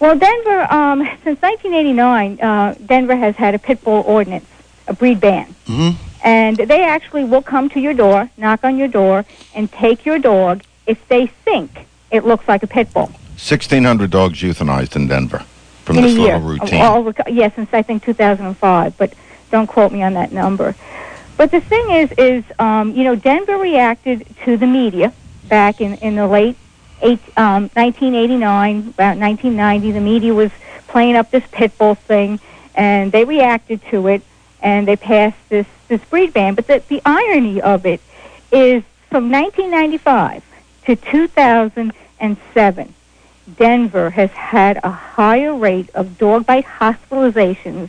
Well, 0.01 0.17
Denver, 0.19 0.73
um, 0.73 1.01
since 1.25 1.41
1989, 1.43 2.41
uh, 2.41 2.75
Denver 2.87 3.15
has 3.15 3.37
had 3.37 3.55
a 3.55 3.59
pit 3.59 3.85
bull 3.85 4.03
ordinance, 4.07 4.47
a 4.89 4.95
breed 4.95 5.21
ban. 5.21 5.55
Mhm. 5.67 5.95
And 6.25 6.57
they 6.57 6.83
actually 6.85 7.25
will 7.25 7.43
come 7.43 7.69
to 7.71 7.81
your 7.81 7.95
door, 7.95 8.31
knock 8.37 8.65
on 8.65 8.79
your 8.79 8.89
door, 8.89 9.25
and 9.55 9.71
take 9.71 10.07
your 10.07 10.19
dog 10.19 10.63
if 10.87 11.07
they 11.09 11.27
think 11.27 11.87
it 12.11 12.25
looks 12.25 12.47
like 12.49 12.63
a 12.63 12.67
pit 12.67 12.93
bull. 12.95 13.11
1,600 13.37 14.09
dogs 14.11 14.41
euthanized 14.41 14.95
in 14.97 15.09
Denver 15.09 15.45
from 15.95 16.05
in 16.05 16.11
this 16.11 16.19
a 16.19 16.21
year. 16.21 16.39
little 16.39 16.49
routine. 16.49 16.81
All, 16.81 17.13
yeah, 17.29 17.51
since 17.55 17.73
I 17.73 17.83
think 17.83 18.05
2005, 18.05 18.97
but 18.97 19.15
don't 19.51 19.67
quote 19.67 19.93
me 19.93 20.03
on 20.03 20.15
that 20.15 20.33
number. 20.33 20.75
But 21.37 21.51
the 21.51 21.61
thing 21.61 21.91
is, 21.91 22.13
is 22.13 22.45
um, 22.59 22.95
you 22.95 23.05
know, 23.05 23.15
Denver 23.15 23.59
reacted 23.59 24.27
to 24.45 24.57
the 24.57 24.67
media 24.67 25.13
back 25.49 25.81
in, 25.81 25.95
in 25.95 26.17
the 26.17 26.27
late 26.27 26.57
eight, 27.03 27.21
um, 27.37 27.65
1989, 27.75 28.79
about 28.79 29.19
1990. 29.19 29.93
The 29.93 30.01
media 30.01 30.35
was 30.35 30.51
playing 30.89 31.17
up 31.17 31.31
this 31.31 31.45
pit 31.51 31.77
bull 31.77 31.95
thing, 31.95 32.41
and 32.75 33.13
they 33.13 33.25
reacted 33.25 33.83
to 33.91 34.07
it, 34.09 34.23
and 34.61 34.87
they 34.87 34.97
passed 34.97 35.37
this, 35.49 35.67
this 35.89 36.03
breed 36.05 36.33
ban. 36.33 36.55
But 36.55 36.67
the, 36.67 36.83
the 36.89 37.03
irony 37.05 37.61
of 37.61 37.85
it 37.87 38.01
is 38.51 38.83
from 39.11 39.31
1995 39.31 40.45
to 40.87 40.97
2007, 40.97 42.95
Denver 43.57 44.11
has 44.11 44.31
had 44.31 44.79
a 44.83 44.91
higher 44.91 45.55
rate 45.55 45.91
of 45.95 46.19
dog 46.19 46.47
bite 46.47 46.65
hospitalizations 46.65 47.89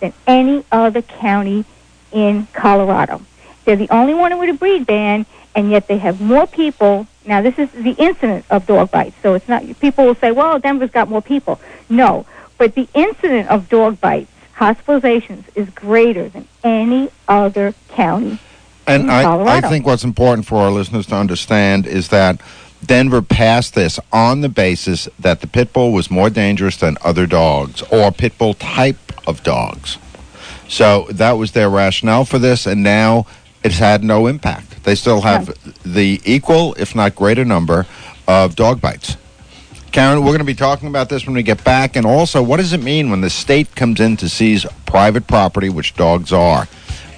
than 0.00 0.12
any 0.26 0.64
other 0.72 1.02
county 1.02 1.64
in 2.12 2.46
Colorado. 2.52 3.20
They're 3.64 3.76
the 3.76 3.90
only 3.90 4.14
one 4.14 4.38
with 4.38 4.50
a 4.50 4.54
breed 4.54 4.86
ban, 4.86 5.26
and 5.54 5.70
yet 5.70 5.88
they 5.88 5.98
have 5.98 6.20
more 6.20 6.46
people. 6.46 7.06
Now, 7.26 7.42
this 7.42 7.58
is 7.58 7.70
the 7.70 7.92
incident 7.92 8.44
of 8.50 8.66
dog 8.66 8.90
bites, 8.90 9.16
so 9.22 9.34
it's 9.34 9.48
not. 9.48 9.62
People 9.80 10.06
will 10.06 10.14
say, 10.14 10.30
"Well, 10.30 10.58
Denver's 10.58 10.90
got 10.90 11.08
more 11.08 11.22
people." 11.22 11.60
No, 11.88 12.26
but 12.58 12.74
the 12.74 12.88
incident 12.94 13.48
of 13.48 13.68
dog 13.68 14.00
bites, 14.00 14.30
hospitalizations, 14.56 15.44
is 15.54 15.68
greater 15.70 16.28
than 16.28 16.46
any 16.62 17.10
other 17.28 17.74
county. 17.88 18.38
And 18.86 19.10
I, 19.10 19.56
I 19.56 19.60
think 19.62 19.86
what's 19.86 20.04
important 20.04 20.46
for 20.46 20.58
our 20.58 20.70
listeners 20.70 21.06
to 21.06 21.14
understand 21.14 21.86
is 21.86 22.08
that 22.08 22.40
Denver 22.86 23.22
passed 23.22 23.74
this 23.74 23.98
on 24.12 24.40
the 24.40 24.48
basis 24.48 25.08
that 25.18 25.40
the 25.40 25.46
pit 25.46 25.72
bull 25.72 25.92
was 25.92 26.10
more 26.10 26.30
dangerous 26.30 26.76
than 26.76 26.96
other 27.02 27.26
dogs 27.26 27.82
or 27.90 28.10
pit 28.10 28.36
bull 28.38 28.54
type 28.54 28.98
of 29.26 29.42
dogs. 29.42 29.98
So 30.68 31.06
that 31.10 31.32
was 31.32 31.52
their 31.52 31.70
rationale 31.70 32.24
for 32.24 32.38
this, 32.38 32.66
and 32.66 32.82
now 32.82 33.26
it's 33.62 33.78
had 33.78 34.02
no 34.02 34.26
impact. 34.26 34.84
They 34.84 34.94
still 34.94 35.20
have 35.22 35.56
the 35.84 36.20
equal, 36.24 36.74
if 36.74 36.94
not 36.94 37.14
greater, 37.14 37.44
number 37.44 37.86
of 38.26 38.56
dog 38.56 38.80
bites. 38.80 39.16
Karen, 39.92 40.20
we're 40.20 40.26
going 40.26 40.38
to 40.38 40.44
be 40.44 40.54
talking 40.54 40.88
about 40.88 41.08
this 41.08 41.24
when 41.24 41.34
we 41.34 41.42
get 41.42 41.62
back, 41.62 41.94
and 41.94 42.04
also 42.04 42.42
what 42.42 42.56
does 42.56 42.72
it 42.72 42.82
mean 42.82 43.10
when 43.10 43.20
the 43.20 43.30
state 43.30 43.76
comes 43.76 44.00
in 44.00 44.16
to 44.16 44.28
seize 44.28 44.66
private 44.86 45.26
property, 45.26 45.68
which 45.68 45.94
dogs 45.94 46.32
are? 46.32 46.66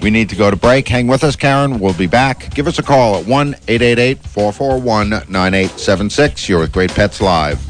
We 0.00 0.11
need 0.11 0.29
to 0.31 0.37
go 0.37 0.50
to 0.50 0.57
break. 0.57 0.87
Hang 0.88 1.07
with 1.07 1.25
us, 1.25 1.37
Karen. 1.37 1.79
We'll 1.79 1.95
be 1.95 2.07
back. 2.07 2.55
Give 2.55 2.67
us 2.67 2.79
a 2.79 2.83
call 2.83 3.17
at 3.17 3.26
1 3.26 3.55
888 3.69 4.19
441 4.19 5.09
9876. 5.09 6.49
You're 6.49 6.61
with 6.61 6.73
Great 6.73 6.91
Pets 6.95 7.21
Live. 7.21 7.61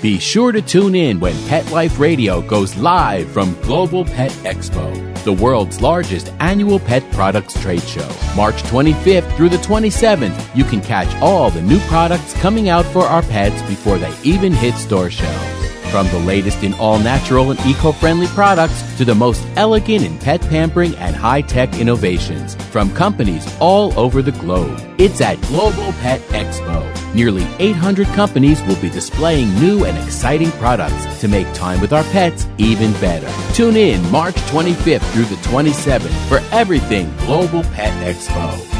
Be 0.00 0.18
sure 0.18 0.50
to 0.50 0.62
tune 0.62 0.94
in 0.94 1.20
when 1.20 1.34
Pet 1.46 1.70
Life 1.72 1.98
Radio 1.98 2.40
goes 2.40 2.74
live 2.76 3.30
from 3.30 3.52
Global 3.60 4.06
Pet 4.06 4.30
Expo, 4.44 5.24
the 5.24 5.32
world's 5.34 5.82
largest 5.82 6.32
annual 6.40 6.78
pet 6.78 7.04
products 7.12 7.60
trade 7.60 7.82
show. 7.82 8.08
March 8.34 8.62
25th 8.62 9.36
through 9.36 9.50
the 9.50 9.58
27th, 9.58 10.56
you 10.56 10.64
can 10.64 10.80
catch 10.80 11.14
all 11.20 11.50
the 11.50 11.60
new 11.60 11.78
products 11.80 12.32
coming 12.40 12.70
out 12.70 12.86
for 12.86 13.04
our 13.04 13.20
pets 13.22 13.60
before 13.68 13.98
they 13.98 14.14
even 14.22 14.54
hit 14.54 14.74
store 14.76 15.10
shelves. 15.10 15.69
From 15.90 16.06
the 16.10 16.20
latest 16.20 16.62
in 16.62 16.72
all 16.74 17.00
natural 17.00 17.50
and 17.50 17.58
eco 17.66 17.90
friendly 17.90 18.28
products 18.28 18.80
to 18.96 19.04
the 19.04 19.14
most 19.14 19.44
elegant 19.56 20.04
in 20.04 20.16
pet 20.18 20.40
pampering 20.42 20.94
and 20.96 21.16
high 21.16 21.40
tech 21.40 21.74
innovations 21.80 22.54
from 22.70 22.94
companies 22.94 23.44
all 23.58 23.98
over 23.98 24.22
the 24.22 24.30
globe. 24.32 24.78
It's 24.98 25.20
at 25.20 25.40
Global 25.42 25.92
Pet 25.94 26.20
Expo. 26.28 26.86
Nearly 27.12 27.44
800 27.58 28.06
companies 28.08 28.62
will 28.62 28.80
be 28.80 28.88
displaying 28.88 29.52
new 29.56 29.84
and 29.84 29.98
exciting 29.98 30.52
products 30.52 31.20
to 31.20 31.26
make 31.26 31.52
time 31.54 31.80
with 31.80 31.92
our 31.92 32.04
pets 32.04 32.46
even 32.58 32.92
better. 33.00 33.28
Tune 33.52 33.76
in 33.76 34.08
March 34.12 34.36
25th 34.52 35.02
through 35.12 35.24
the 35.24 35.42
27th 35.42 36.28
for 36.28 36.38
everything 36.54 37.12
Global 37.26 37.64
Pet 37.64 37.92
Expo. 38.14 38.79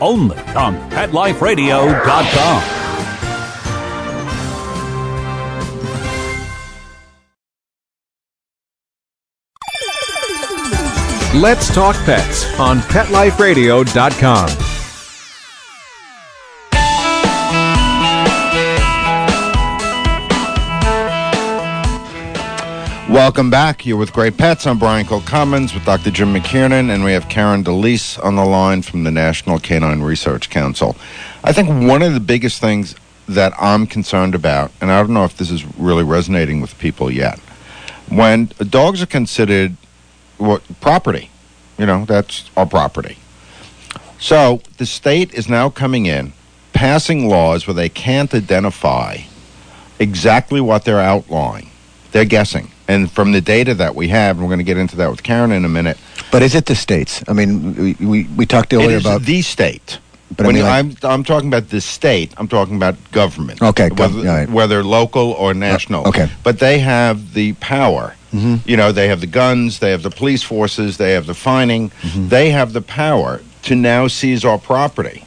only 0.00 0.38
on 0.54 0.76
PetLifeRadio.com. 0.90 2.84
Let's 11.40 11.74
Talk 11.74 11.96
Pets 12.04 12.44
on 12.60 12.78
PetLifeRadio.com. 12.78 14.63
Welcome 23.14 23.48
back. 23.48 23.86
You're 23.86 23.96
with 23.96 24.12
Great 24.12 24.36
Pets. 24.36 24.66
I'm 24.66 24.76
Brian 24.76 25.06
Kilcommons 25.06 25.72
with 25.72 25.84
Dr. 25.84 26.10
Jim 26.10 26.34
McKiernan, 26.34 26.90
and 26.90 27.04
we 27.04 27.12
have 27.12 27.28
Karen 27.28 27.62
Delise 27.62 28.20
on 28.24 28.34
the 28.34 28.44
line 28.44 28.82
from 28.82 29.04
the 29.04 29.12
National 29.12 29.60
Canine 29.60 30.02
Research 30.02 30.50
Council. 30.50 30.96
I 31.44 31.52
think 31.52 31.68
one 31.88 32.02
of 32.02 32.12
the 32.12 32.18
biggest 32.18 32.60
things 32.60 32.96
that 33.28 33.52
I'm 33.56 33.86
concerned 33.86 34.34
about, 34.34 34.72
and 34.80 34.90
I 34.90 34.98
don't 34.98 35.14
know 35.14 35.22
if 35.22 35.36
this 35.36 35.52
is 35.52 35.64
really 35.78 36.02
resonating 36.02 36.60
with 36.60 36.76
people 36.78 37.08
yet, 37.08 37.38
when 38.08 38.46
dogs 38.68 39.00
are 39.00 39.06
considered 39.06 39.76
property, 40.80 41.30
you 41.78 41.86
know, 41.86 42.04
that's 42.06 42.50
our 42.56 42.66
property. 42.66 43.16
So 44.18 44.60
the 44.78 44.86
state 44.86 45.32
is 45.34 45.48
now 45.48 45.70
coming 45.70 46.06
in, 46.06 46.32
passing 46.72 47.28
laws 47.28 47.68
where 47.68 47.74
they 47.74 47.90
can't 47.90 48.34
identify 48.34 49.18
exactly 50.00 50.60
what 50.60 50.84
they're 50.84 50.98
outlawing. 50.98 51.70
They're 52.10 52.24
guessing. 52.24 52.72
And 52.86 53.10
from 53.10 53.32
the 53.32 53.40
data 53.40 53.74
that 53.74 53.94
we 53.94 54.08
have, 54.08 54.36
and 54.36 54.44
we're 54.44 54.50
going 54.50 54.58
to 54.58 54.64
get 54.64 54.76
into 54.76 54.96
that 54.96 55.10
with 55.10 55.22
Karen 55.22 55.52
in 55.52 55.64
a 55.64 55.68
minute. 55.68 55.96
But 56.30 56.42
is 56.42 56.54
it 56.54 56.66
the 56.66 56.74
states? 56.74 57.22
I 57.26 57.32
mean, 57.32 57.74
we, 57.74 57.94
we, 57.94 58.24
we 58.36 58.46
talked 58.46 58.72
earlier 58.74 58.98
about. 58.98 59.22
the 59.22 59.40
state. 59.42 59.98
But 60.36 60.44
I 60.44 60.46
when 60.48 60.54
mean, 60.56 60.64
like- 60.64 61.04
I'm, 61.04 61.10
I'm 61.10 61.24
talking 61.24 61.48
about 61.48 61.70
the 61.70 61.80
state, 61.80 62.34
I'm 62.36 62.48
talking 62.48 62.76
about 62.76 62.96
government. 63.12 63.62
Okay, 63.62 63.88
whether, 63.90 64.20
right. 64.22 64.48
whether 64.48 64.82
local 64.84 65.32
or 65.32 65.54
national. 65.54 66.06
okay. 66.08 66.28
But 66.42 66.58
they 66.58 66.78
have 66.80 67.34
the 67.34 67.52
power. 67.54 68.16
Mhm. 68.32 68.66
You 68.66 68.76
know, 68.76 68.90
they 68.90 69.08
have 69.08 69.20
the 69.20 69.28
guns, 69.28 69.78
they 69.78 69.92
have 69.92 70.02
the 70.02 70.10
police 70.10 70.42
forces, 70.42 70.96
they 70.96 71.12
have 71.12 71.26
the 71.26 71.34
fining. 71.34 71.90
Mm-hmm. 71.90 72.28
They 72.28 72.50
have 72.50 72.72
the 72.72 72.82
power 72.82 73.40
to 73.62 73.76
now 73.76 74.08
seize 74.08 74.44
our 74.44 74.58
property. 74.58 75.24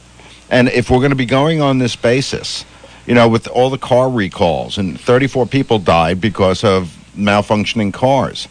And 0.50 0.68
if 0.68 0.90
we're 0.90 0.98
going 0.98 1.10
to 1.10 1.16
be 1.16 1.26
going 1.26 1.60
on 1.62 1.78
this 1.78 1.96
basis, 1.96 2.64
you 3.06 3.14
know, 3.14 3.26
with 3.28 3.48
all 3.48 3.70
the 3.70 3.78
car 3.78 4.10
recalls 4.10 4.76
and 4.76 5.00
34 5.00 5.46
people 5.46 5.78
died 5.78 6.20
because 6.20 6.62
of 6.64 6.94
malfunctioning 7.18 7.92
cars, 7.92 8.48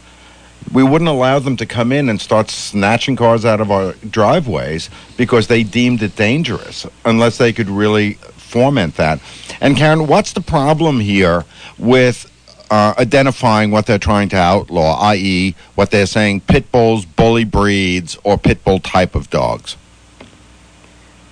we 0.72 0.82
wouldn't 0.82 1.08
allow 1.08 1.38
them 1.38 1.56
to 1.56 1.66
come 1.66 1.92
in 1.92 2.08
and 2.08 2.20
start 2.20 2.50
snatching 2.50 3.16
cars 3.16 3.44
out 3.44 3.60
of 3.60 3.70
our 3.70 3.92
driveways 4.10 4.90
because 5.16 5.46
they 5.46 5.62
deemed 5.62 6.02
it 6.02 6.14
dangerous 6.16 6.86
unless 7.04 7.38
they 7.38 7.52
could 7.52 7.68
really 7.68 8.14
foment 8.14 8.96
that. 8.96 9.20
And 9.60 9.76
Karen, 9.76 10.06
what's 10.06 10.32
the 10.32 10.40
problem 10.40 11.00
here 11.00 11.44
with 11.78 12.30
uh, 12.70 12.94
identifying 12.98 13.70
what 13.70 13.86
they're 13.86 13.98
trying 13.98 14.28
to 14.30 14.36
outlaw, 14.36 14.98
i.e., 15.10 15.54
what 15.74 15.90
they're 15.90 16.06
saying 16.06 16.42
pit 16.42 16.70
bulls, 16.70 17.04
bully 17.04 17.44
breeds, 17.44 18.18
or 18.24 18.36
pit 18.36 18.62
bull 18.64 18.78
type 18.78 19.14
of 19.14 19.30
dogs? 19.30 19.76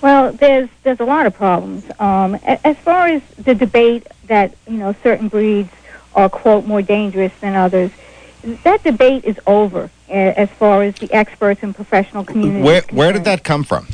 Well, 0.01 0.31
there's 0.31 0.69
there's 0.83 0.99
a 0.99 1.05
lot 1.05 1.25
of 1.25 1.33
problems. 1.33 1.83
Um, 1.99 2.35
as 2.43 2.77
far 2.77 3.07
as 3.07 3.21
the 3.37 3.55
debate 3.55 4.07
that 4.27 4.55
you 4.67 4.77
know 4.77 4.95
certain 5.03 5.27
breeds 5.27 5.71
are 6.17 6.27
quote 6.27 6.65
more 6.65 6.81
dangerous 6.81 7.31
than 7.39 7.55
others, 7.55 7.91
that 8.63 8.83
debate 8.83 9.23
is 9.23 9.39
over. 9.47 9.89
As 10.09 10.49
far 10.51 10.83
as 10.83 10.95
the 10.95 11.11
experts 11.11 11.63
and 11.63 11.75
professional 11.75 12.23
community, 12.23 12.63
Where, 12.63 12.81
where 12.91 13.11
did 13.11 13.25
that 13.25 13.43
come 13.43 13.65
from? 13.65 13.87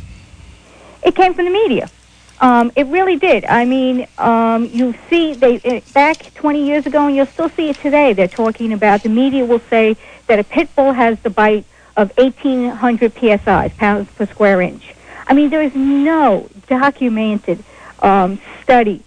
It 1.04 1.16
came 1.16 1.34
from 1.34 1.46
the 1.46 1.52
media. 1.52 1.90
Um, 2.40 2.72
it 2.76 2.86
really 2.88 3.16
did. 3.16 3.46
I 3.46 3.66
mean, 3.66 4.08
um, 4.20 4.66
you 4.66 4.94
see, 5.10 5.34
they 5.34 5.60
uh, 5.62 5.82
back 5.94 6.34
20 6.36 6.66
years 6.68 6.86
ago, 6.86 7.08
and 7.08 7.16
you'll 7.16 7.26
still 7.26 7.50
see 7.50 7.70
it 7.70 7.80
today. 7.80 8.14
They're 8.14 8.28
talking 8.28 8.74
about 8.74 9.02
the 9.02 9.10
media 9.10 9.44
will 9.44 9.62
say 9.72 9.98
that 10.28 10.38
a 10.38 10.44
pit 10.44 10.70
bull 10.76 10.94
has 10.94 11.20
the 11.22 11.32
bite 11.32 11.66
of 11.98 12.16
1,800 12.18 13.14
psi's, 13.14 13.74
pounds 13.74 14.10
per 14.12 14.28
square 14.28 14.62
inch. 14.62 14.94
I 15.26 15.34
mean, 15.34 15.50
there 15.50 15.64
is 15.64 15.74
no 15.74 16.48
documented 16.68 17.64
um, 18.00 18.40
study 18.62 19.04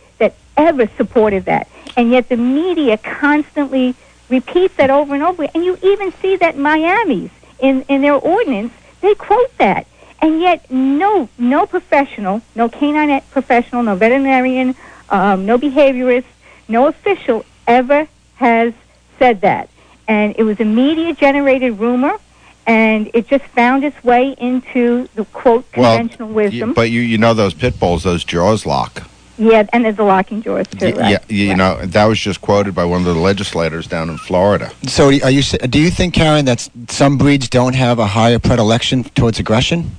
ever 0.57 0.87
supported 0.97 1.45
that, 1.47 1.69
and 1.97 2.11
yet 2.11 2.29
the 2.29 2.37
media 2.37 2.97
constantly 2.99 3.95
repeats 4.29 4.75
that 4.77 4.91
over 4.91 5.15
and 5.15 5.23
over. 5.23 5.47
And 5.55 5.65
you 5.65 5.79
even 5.83 6.13
see 6.21 6.37
that 6.37 6.57
Miami's 6.57 7.31
in 7.59 7.83
in 7.89 8.03
their 8.03 8.15
ordinance 8.15 8.73
they 9.01 9.15
quote 9.15 9.57
that, 9.59 9.87
and 10.21 10.41
yet 10.41 10.71
no 10.71 11.29
no 11.39 11.67
professional, 11.67 12.43
no 12.55 12.69
canine 12.69 13.21
professional, 13.31 13.83
no 13.83 13.95
veterinarian, 13.95 14.75
um, 15.11 15.47
no 15.47 15.59
behaviorist, 15.59 16.25
no 16.69 16.87
official 16.89 17.45
ever 17.67 18.09
has 18.37 18.73
said 19.19 19.41
that. 19.43 19.69
And 20.09 20.35
it 20.39 20.45
was 20.45 20.61
a 20.61 20.65
media 20.65 21.15
generated 21.15 21.79
rumor, 21.81 22.17
and 22.67 23.11
it 23.13 23.27
just 23.29 23.45
found 23.47 23.85
its 23.85 24.03
way 24.05 24.35
into 24.39 25.09
the 25.15 25.25
quote 25.27 25.65
Well, 25.77 25.97
conventional 25.97 26.29
y- 26.29 26.35
wisdom. 26.35 26.73
but 26.75 26.91
you, 26.91 27.01
you 27.01 27.19
know 27.19 27.35
those 27.35 27.55
pit 27.55 27.79
bulls, 27.81 28.05
those 28.05 28.25
jaws 28.25 28.65
lock. 28.67 29.03
Yeah, 29.39 29.67
and 29.73 29.85
there's 29.85 29.97
the 29.97 30.05
locking 30.05 30.43
jaws 30.43 30.67
too. 30.69 30.87
Y- 30.87 30.93
right? 30.93 31.11
Yeah, 31.11 31.19
you 31.29 31.55
know 31.55 31.85
that 31.85 32.05
was 32.05 32.19
just 32.19 32.41
quoted 32.41 32.75
by 32.75 32.85
one 32.85 33.01
of 33.01 33.07
the 33.07 33.21
legislators 33.21 33.87
down 33.87 34.09
in 34.11 34.19
Florida. 34.19 34.71
So, 34.87 35.09
are 35.09 35.31
you? 35.31 35.43
Do 35.43 35.81
you 35.81 35.91
think, 35.91 36.15
Karen, 36.15 36.45
that 36.47 36.69
some 36.89 37.19
breeds 37.19 37.49
don't 37.49 37.75
have 37.75 37.99
a 37.99 38.07
higher 38.07 38.39
predilection 38.39 39.05
towards 39.05 39.39
aggression? 39.39 39.97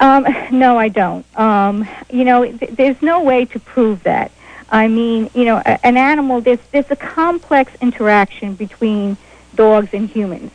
Um, 0.00 0.26
no, 0.50 0.78
I 0.78 0.88
don't. 0.88 1.24
Um, 1.38 1.88
you 2.10 2.24
know, 2.24 2.44
th- 2.44 2.72
there's 2.72 3.00
no 3.02 3.22
way 3.22 3.44
to 3.46 3.60
prove 3.60 4.02
that. 4.04 4.30
I 4.70 4.88
mean, 4.88 5.30
you 5.34 5.44
know, 5.44 5.62
a- 5.64 5.86
an 5.86 5.96
animal, 5.96 6.40
there's, 6.40 6.58
there's 6.72 6.90
a 6.90 6.96
complex 6.96 7.72
interaction 7.80 8.54
between 8.54 9.16
dogs 9.54 9.90
and 9.92 10.08
humans. 10.08 10.50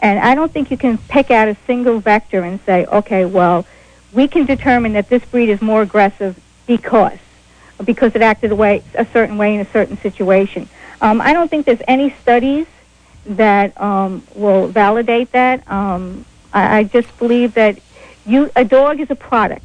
And 0.00 0.18
I 0.18 0.34
don't 0.34 0.52
think 0.52 0.70
you 0.70 0.76
can 0.76 0.98
pick 0.98 1.30
out 1.30 1.48
a 1.48 1.56
single 1.66 1.98
vector 1.98 2.42
and 2.42 2.60
say, 2.66 2.84
okay, 2.86 3.24
well, 3.24 3.66
we 4.12 4.28
can 4.28 4.44
determine 4.44 4.92
that 4.92 5.08
this 5.08 5.24
breed 5.24 5.48
is 5.48 5.60
more 5.60 5.82
aggressive 5.82 6.38
because. 6.66 7.18
Because 7.84 8.14
it 8.14 8.22
acted 8.22 8.52
a 8.52 8.56
way 8.56 8.82
a 8.94 9.06
certain 9.06 9.36
way 9.36 9.54
in 9.54 9.60
a 9.60 9.70
certain 9.70 9.96
situation. 9.98 10.68
Um, 11.00 11.20
I 11.20 11.32
don't 11.32 11.48
think 11.50 11.66
there's 11.66 11.82
any 11.88 12.10
studies 12.22 12.66
that 13.26 13.78
um, 13.80 14.22
will 14.34 14.68
validate 14.68 15.32
that. 15.32 15.68
Um, 15.70 16.24
I, 16.52 16.78
I 16.78 16.84
just 16.84 17.16
believe 17.18 17.54
that 17.54 17.78
you 18.26 18.50
a 18.56 18.64
dog 18.64 19.00
is 19.00 19.10
a 19.10 19.16
product. 19.16 19.64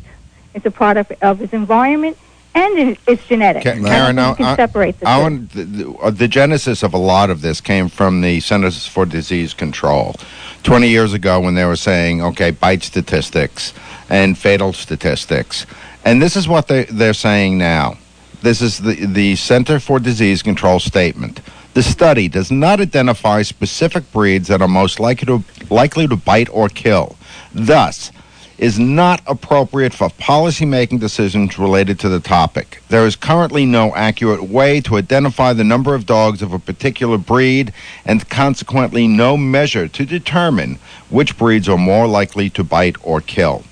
It's 0.54 0.66
a 0.66 0.72
product 0.72 1.13
of 1.22 1.42
its 1.42 1.54
environment 1.54 2.18
and 2.56 2.98
its 3.08 3.22
I 3.32 3.36
don't 3.36 3.62
Karen, 3.62 4.18
you 4.18 4.36
can 4.36 4.46
I- 4.46 4.56
separate 4.56 5.00
the 5.00 5.08
I 5.08 5.18
two. 5.18 5.22
want 5.22 5.51
the, 5.51 5.63
the, 5.63 5.92
uh, 5.94 6.10
the 6.10 6.28
genesis 6.28 6.84
of 6.84 6.94
a 6.94 6.98
lot 6.98 7.30
of 7.30 7.42
this 7.42 7.62
came 7.62 7.89
from 7.89 8.22
the 8.22 8.39
Centers 8.39 8.88
for 8.88 9.06
Disease 9.06 9.54
Control. 9.54 10.16
20 10.63 10.88
years 10.88 11.13
ago, 11.13 11.39
when 11.39 11.56
they 11.56 11.66
were 11.66 11.75
saying, 11.75 12.22
okay, 12.22 12.51
bite 12.51 12.84
statistics 12.84 13.74
and 14.10 14.38
fatal 14.38 14.74
statistics. 14.74 15.66
And 16.10 16.20
this 16.20 16.36
is 16.36 16.48
what 16.48 16.68
they, 16.68 16.86
they're 16.86 17.13
saying 17.13 17.60
now. 17.60 18.00
This 18.42 18.63
is 18.63 18.80
the, 18.80 19.06
the 19.06 19.36
Center 19.36 19.80
for 19.80 20.00
Disease 20.00 20.42
Control 20.42 20.80
statement. 20.80 21.39
The 21.75 21.84
study 21.84 22.28
does 22.28 22.50
not 22.50 22.82
identify 22.82 23.44
specific 23.44 24.12
breeds 24.12 24.48
that 24.48 24.60
are 24.60 24.68
most 24.68 25.00
likely 25.00 25.28
to, 25.28 25.44
likely 25.70 26.08
to 26.08 26.16
bite 26.16 26.50
or 26.50 26.68
kill. 26.68 27.16
Thus, 27.54 28.12
is 28.58 28.80
not 28.80 29.22
appropriate 29.28 29.94
for 29.94 30.10
policymaking 30.10 31.00
decisions 31.00 31.60
related 31.60 32.00
to 32.00 32.10
the 32.10 32.20
topic. 32.20 32.82
There 32.89 33.06
is 33.06 33.16
currently 33.16 33.68
no 33.68 33.94
accurate 33.94 34.42
way 34.42 34.82
to 34.82 34.98
identify 34.98 35.54
the 35.54 35.63
number 35.63 35.94
of 35.94 36.08
dogs 36.08 36.42
of 36.42 36.54
a 36.54 36.60
particular 36.60 37.20
breed 37.20 37.72
and 38.04 38.28
consequently 38.30 39.08
no 39.08 39.38
measure 39.38 39.88
to 39.88 40.06
determine 40.06 40.80
which 41.12 41.38
breeds 41.38 41.70
are 41.70 41.78
more 41.78 42.08
likely 42.08 42.50
to 42.50 42.63
bite 42.63 42.96
or 43.04 43.22
kill. 43.22 43.63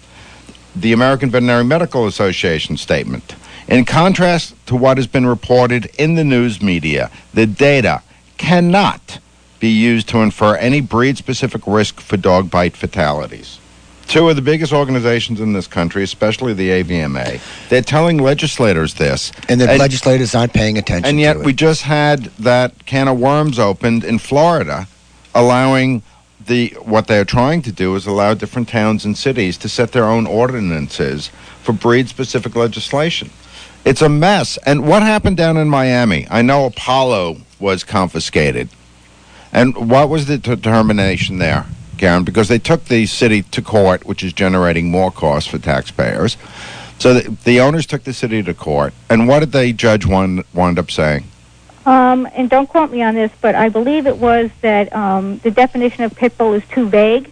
The 0.82 0.94
American 0.94 1.32
Veterinary 1.32 1.64
Medical 1.64 2.06
Association 2.06 2.78
statement. 2.78 3.36
In 3.68 3.84
contrast 3.84 4.54
to 4.68 4.76
what 4.76 4.98
has 4.98 5.08
been 5.08 5.26
reported 5.26 5.88
in 5.98 6.14
the 6.14 6.24
news 6.24 6.62
media, 6.62 7.10
the 7.34 7.48
data 7.48 8.04
cannot 8.38 9.20
be 9.60 9.70
used 9.70 10.08
to 10.10 10.20
infer 10.20 10.56
any 10.56 10.80
breed 10.82 11.18
specific 11.18 11.66
risk 11.66 12.00
for 12.00 12.16
dog 12.16 12.52
bite 12.52 12.78
fatalities. 12.78 13.60
Two 14.08 14.30
of 14.30 14.36
the 14.36 14.42
biggest 14.42 14.72
organizations 14.72 15.42
in 15.42 15.52
this 15.52 15.66
country, 15.66 16.04
especially 16.04 16.54
the 16.54 16.70
AVMA, 16.70 17.42
they're 17.70 17.82
telling 17.82 18.20
legislators 18.20 18.94
this. 18.94 19.32
And 19.50 19.60
the 19.60 19.66
legislators 19.66 20.36
aren't 20.36 20.54
paying 20.54 20.78
attention 20.78 21.10
And 21.10 21.20
yet, 21.20 21.40
we 21.40 21.54
just 21.54 21.82
had 21.82 22.26
that 22.40 22.86
can 22.86 23.08
of 23.08 23.20
worms 23.20 23.58
opened 23.58 24.04
in 24.04 24.20
Florida, 24.20 24.88
allowing 25.34 26.04
the 26.48 26.70
what 26.82 27.08
they're 27.08 27.26
trying 27.26 27.62
to 27.64 27.72
do 27.72 27.96
is 27.96 28.06
allow 28.08 28.34
different 28.34 28.70
towns 28.70 29.06
and 29.06 29.18
cities 29.18 29.58
to 29.58 29.70
set 29.70 29.92
their 29.92 30.06
own 30.06 30.26
ordinances 30.26 31.30
for 31.62 31.74
breed-specific 31.74 32.56
legislation. 32.56 33.30
It's 33.86 34.02
a 34.02 34.10
mess. 34.10 34.58
And 34.66 34.88
what 34.88 35.02
happened 35.02 35.38
down 35.38 35.58
in 35.58 35.70
Miami? 35.70 36.28
I 36.30 36.42
know 36.42 36.66
Apollo 36.66 37.38
was 37.60 37.84
confiscated. 37.84 38.70
And 39.54 39.90
what 39.90 40.10
was 40.10 40.26
the 40.26 40.38
determination 40.38 41.38
there, 41.38 41.66
Karen? 41.98 42.24
Because 42.24 42.50
they 42.50 42.60
took 42.60 42.86
the 42.86 43.06
city 43.06 43.44
to 43.44 43.62
court, 43.62 44.06
which 44.06 44.24
is 44.24 44.34
generating 44.34 44.92
more 44.92 45.12
costs 45.12 45.50
for 45.50 45.58
taxpayers. 45.58 46.36
So 47.00 47.14
the, 47.14 47.38
the 47.44 47.62
owners 47.62 47.86
took 47.86 48.04
the 48.04 48.14
city 48.14 48.44
to 48.44 48.54
court. 48.54 48.94
And 49.10 49.28
what 49.28 49.40
did 49.40 49.52
the 49.52 49.72
judge 49.72 50.06
wind, 50.06 50.44
wind 50.54 50.80
up 50.80 50.92
saying? 50.92 51.24
Um, 51.88 52.28
and 52.36 52.50
don't 52.50 52.68
quote 52.68 52.92
me 52.92 53.02
on 53.02 53.16
this, 53.16 53.32
but 53.40 53.56
I 53.56 53.70
believe 53.70 54.08
it 54.08 54.18
was 54.18 54.52
that 54.60 54.94
um, 54.94 55.38
the 55.38 55.52
definition 55.52 56.04
of 56.04 56.14
pit 56.14 56.38
bull 56.38 56.54
is 56.54 56.64
too 56.68 56.90
vague, 56.90 57.32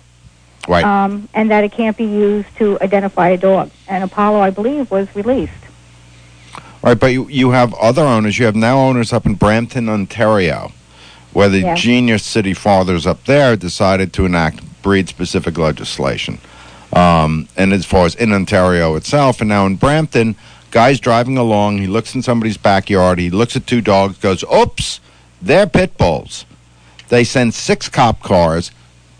Right. 0.65 0.85
um, 0.85 1.27
and 1.33 1.51
that 1.51 1.65
it 1.65 1.73
can't 1.73 1.97
be 1.97 2.05
used 2.05 2.47
to 2.57 2.79
identify 2.81 3.29
a 3.29 3.37
dog. 3.37 3.69
And 3.89 4.01
Apollo, 4.01 4.39
I 4.39 4.51
believe, 4.51 4.89
was 4.89 5.13
released. 5.13 5.51
Right, 6.81 6.97
but 6.97 7.07
you, 7.07 7.27
you 7.27 7.51
have 7.51 7.73
other 7.73 8.03
owners. 8.03 8.39
You 8.39 8.45
have 8.45 8.55
now 8.55 8.77
owners 8.79 9.11
up 9.11 9.25
in 9.25 9.33
Brampton, 9.35 9.89
Ontario, 9.89 10.71
where 11.33 11.49
the 11.49 11.59
Yeah. 11.59 11.75
genius 11.75 12.23
city 12.23 12.53
fathers 12.53 13.05
up 13.05 13.25
there 13.25 13.57
decided 13.57 14.13
to 14.13 14.25
enact 14.25 14.61
breed 14.81 15.09
specific 15.09 15.57
legislation. 15.57 16.37
Um, 16.93 17.49
and 17.57 17.73
as 17.73 17.85
far 17.85 18.05
as 18.05 18.15
in 18.15 18.31
Ontario 18.31 18.95
itself, 18.95 19.41
and 19.41 19.49
now 19.49 19.65
in 19.65 19.75
Brampton, 19.75 20.35
guy's 20.75 20.99
driving 20.99 21.37
along, 21.37 21.77
he 21.77 21.87
looks 21.87 22.13
in 22.15 22.21
somebody's 22.21 22.57
backyard, 22.57 23.17
he 23.17 23.29
looks 23.29 23.55
at 23.55 23.65
two 23.65 23.79
dogs, 23.79 24.17
goes, 24.17 24.43
oops, 24.43 24.99
they're 25.41 25.67
pit 25.67 25.97
bulls. 25.97 26.45
They 27.07 27.23
send 27.23 27.53
six 27.53 27.87
cop 27.87 28.21
cars. 28.21 28.71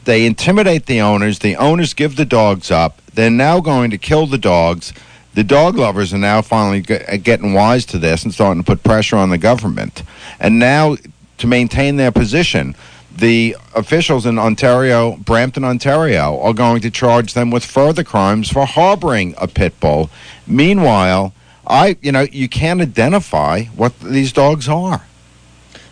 They 0.04 0.26
intimidate 0.26 0.86
the 0.86 1.00
owners. 1.00 1.40
The 1.40 1.56
owners 1.56 1.94
give 1.94 2.18
the 2.18 2.26
dogs 2.26 2.72
up. 2.72 3.02
They're 3.14 3.30
now 3.30 3.62
going 3.62 3.90
to 3.92 3.98
kill 3.98 4.28
the 4.28 4.38
dogs. 4.38 4.92
The 5.34 5.46
dog 5.46 5.78
lovers 5.78 6.14
are 6.14 6.18
now 6.18 6.42
finally 6.42 6.82
get, 6.82 7.08
uh, 7.08 7.16
getting 7.16 7.54
wise 7.54 7.86
to 7.86 8.00
this 8.00 8.26
and 8.26 8.34
starting 8.34 8.62
to 8.62 8.66
put 8.66 8.84
pressure 8.84 9.16
on 9.16 9.30
the 9.30 9.38
government. 9.38 10.04
And 10.42 10.60
now, 10.60 10.98
to 11.38 11.48
maintain 11.48 11.96
their 11.96 12.12
position, 12.12 12.76
the 13.16 13.56
officials 13.74 14.26
in 14.26 14.38
Ontario, 14.38 15.16
Brampton, 15.16 15.64
Ontario, 15.64 16.38
are 16.42 16.54
going 16.54 16.82
to 16.82 16.92
charge 16.92 17.34
them 17.34 17.50
with 17.50 17.64
further 17.64 18.04
crimes 18.04 18.52
for 18.52 18.66
harboring 18.66 19.36
a 19.38 19.48
pit 19.48 19.80
bull. 19.80 20.10
Meanwhile, 20.46 21.34
I, 21.68 21.98
you 22.02 22.12
know, 22.12 22.22
you 22.32 22.48
can't 22.48 22.82
identify 22.82 23.64
what 23.66 24.00
these 24.00 24.32
dogs 24.32 24.68
are. 24.70 25.06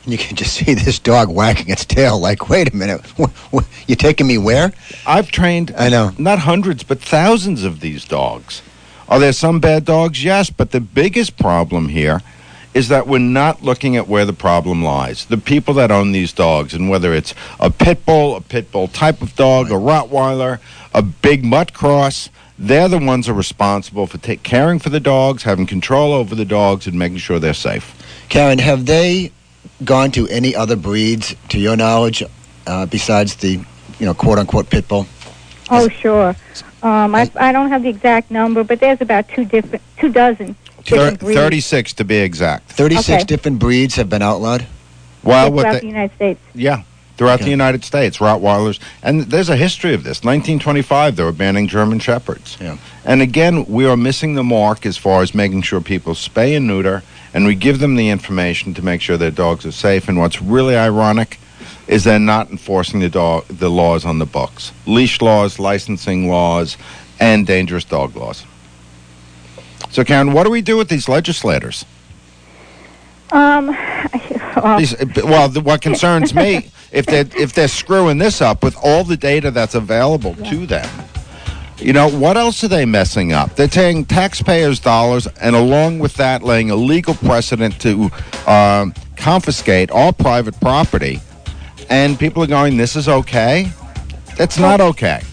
You 0.05 0.17
can 0.17 0.35
just 0.35 0.55
see 0.55 0.73
this 0.73 0.99
dog 0.99 1.29
wagging 1.29 1.69
its 1.69 1.85
tail 1.85 2.19
like, 2.19 2.49
wait 2.49 2.73
a 2.73 2.75
minute, 2.75 3.01
you're 3.87 3.95
taking 3.95 4.27
me 4.27 4.37
where? 4.37 4.73
I've 5.07 5.31
trained, 5.31 5.73
I 5.77 5.89
know. 5.89 6.11
not 6.17 6.39
hundreds, 6.39 6.83
but 6.83 6.99
thousands 6.99 7.63
of 7.63 7.79
these 7.79 8.05
dogs. 8.05 8.61
Are 9.07 9.19
there 9.19 9.33
some 9.33 9.59
bad 9.59 9.85
dogs? 9.85 10.23
Yes, 10.23 10.49
but 10.49 10.71
the 10.71 10.81
biggest 10.81 11.37
problem 11.37 11.89
here 11.89 12.21
is 12.73 12.87
that 12.87 13.07
we're 13.07 13.19
not 13.19 13.61
looking 13.61 13.95
at 13.95 14.07
where 14.07 14.25
the 14.25 14.33
problem 14.33 14.83
lies. 14.83 15.25
The 15.25 15.37
people 15.37 15.73
that 15.75 15.91
own 15.91 16.11
these 16.11 16.33
dogs, 16.33 16.73
and 16.73 16.89
whether 16.89 17.13
it's 17.13 17.35
a 17.59 17.69
pit 17.69 18.05
bull, 18.05 18.35
a 18.35 18.41
pit 18.41 18.71
bull 18.71 18.87
type 18.87 19.21
of 19.21 19.35
dog, 19.35 19.67
a 19.67 19.75
Rottweiler, 19.75 20.59
a 20.93 21.01
big 21.01 21.45
mutt 21.45 21.73
cross, 21.73 22.29
they're 22.59 22.87
the 22.89 22.99
ones 22.99 23.27
who 23.27 23.33
are 23.33 23.35
responsible 23.35 24.07
for 24.07 24.17
take, 24.17 24.43
caring 24.43 24.79
for 24.79 24.89
the 24.89 24.99
dogs, 24.99 25.43
having 25.43 25.65
control 25.65 26.13
over 26.13 26.35
the 26.35 26.45
dogs, 26.45 26.87
and 26.87 26.97
making 26.97 27.17
sure 27.17 27.39
they're 27.39 27.53
safe. 27.53 27.95
Karen, 28.29 28.59
have 28.59 28.85
they 28.85 29.31
gone 29.83 30.11
to 30.11 30.27
any 30.29 30.55
other 30.55 30.75
breeds, 30.75 31.35
to 31.49 31.59
your 31.59 31.75
knowledge, 31.75 32.23
uh, 32.67 32.85
besides 32.85 33.35
the, 33.37 33.59
you 33.99 34.05
know, 34.05 34.13
quote 34.13 34.39
unquote 34.39 34.69
pit 34.69 34.87
bull? 34.87 35.07
Oh, 35.69 35.87
sure. 35.89 36.35
Um, 36.83 37.15
I, 37.15 37.31
I 37.39 37.51
don't 37.51 37.69
have 37.69 37.83
the 37.83 37.89
exact 37.89 38.29
number, 38.29 38.63
but 38.63 38.79
there's 38.79 39.01
about 39.01 39.27
two 39.29 39.45
different, 39.45 39.81
two 39.97 40.09
dozen 40.11 40.53
Thir- 40.53 40.81
different 40.83 41.19
breeds 41.21 41.39
36 41.39 41.93
to 41.93 42.03
be 42.03 42.17
exact. 42.17 42.69
36 42.71 43.09
Okay. 43.09 43.23
different 43.23 43.59
breeds 43.59 43.95
have 43.95 44.09
been 44.09 44.21
outlawed? 44.21 44.67
Well, 45.23 45.51
what 45.51 45.61
throughout 45.61 45.73
they- 45.75 45.79
the 45.79 45.87
United 45.87 46.15
States. 46.15 46.39
Yeah, 46.53 46.83
throughout 47.23 47.35
Okay. 47.35 47.45
the 47.45 47.51
United 47.51 47.85
States, 47.85 48.17
Rottweilers, 48.17 48.79
and 49.01 49.21
there's 49.23 49.47
a 49.47 49.55
history 49.55 49.93
of 49.93 50.03
this. 50.03 50.25
1925, 50.25 51.15
they 51.15 51.23
were 51.23 51.31
banning 51.31 51.69
German 51.69 51.99
Shepherds. 51.99 52.57
Yeah. 52.59 52.75
And 53.05 53.21
again, 53.21 53.65
we 53.65 53.85
are 53.85 53.95
missing 53.95 54.35
the 54.35 54.43
mark 54.43 54.85
as 54.85 54.97
far 54.97 55.21
as 55.21 55.33
making 55.33 55.61
sure 55.61 55.79
people 55.79 56.15
spay 56.15 56.57
and 56.57 56.67
neuter, 56.67 57.01
and 57.33 57.45
we 57.45 57.55
give 57.55 57.79
them 57.79 57.95
the 57.95 58.09
information 58.09 58.73
to 58.73 58.81
make 58.83 58.99
sure 58.99 59.15
their 59.15 59.31
dogs 59.31 59.65
are 59.65 59.71
safe. 59.71 60.09
And 60.09 60.19
what's 60.19 60.41
really 60.41 60.75
ironic 60.75 61.39
is 61.87 62.03
they're 62.03 62.19
not 62.19 62.49
enforcing 62.51 62.99
the 62.99 63.07
dog 63.09 63.45
the 63.47 63.69
laws 63.69 64.03
on 64.03 64.19
the 64.19 64.25
books, 64.25 64.73
leash 64.85 65.21
laws, 65.21 65.59
licensing 65.59 66.27
laws, 66.27 66.75
and 67.21 67.47
dangerous 67.47 67.85
dog 67.85 68.17
laws. 68.17 68.43
So, 69.91 70.03
Karen, 70.03 70.33
what 70.33 70.43
do 70.43 70.49
we 70.49 70.61
do 70.61 70.75
with 70.75 70.89
these 70.89 71.07
legislators? 71.07 71.85
Um, 73.33 73.67
well, 74.55 74.79
well, 75.25 75.49
the, 75.49 75.59
what 75.61 75.81
concerns 75.81 76.35
me 76.35 76.69
if 76.91 77.07
they 77.07 77.21
if 77.21 77.53
they're 77.53 77.67
screwing 77.67 78.19
this 78.19 78.41
up 78.41 78.63
with 78.63 78.75
all 78.83 79.03
the 79.03 79.17
data 79.17 79.49
that's 79.49 79.73
available 79.73 80.35
to 80.35 80.67
them, 80.67 80.87
you 81.79 81.93
know, 81.93 82.07
what 82.07 82.37
else 82.37 82.63
are 82.63 82.67
they 82.67 82.85
messing 82.85 83.33
up? 83.33 83.55
They're 83.55 83.67
taking 83.67 84.05
taxpayers' 84.05 84.79
dollars, 84.79 85.25
and 85.41 85.55
along 85.55 85.97
with 85.97 86.13
that, 86.15 86.43
laying 86.43 86.69
a 86.69 86.75
legal 86.75 87.15
precedent 87.15 87.81
to 87.81 88.11
um, 88.45 88.93
confiscate 89.17 89.89
all 89.89 90.13
private 90.13 90.59
property. 90.61 91.19
And 91.89 92.19
people 92.19 92.43
are 92.43 92.47
going, 92.47 92.77
"This 92.77 92.95
is 92.95 93.09
okay." 93.09 93.71
That's 94.37 94.59
not 94.59 94.79
okay. 94.79 95.23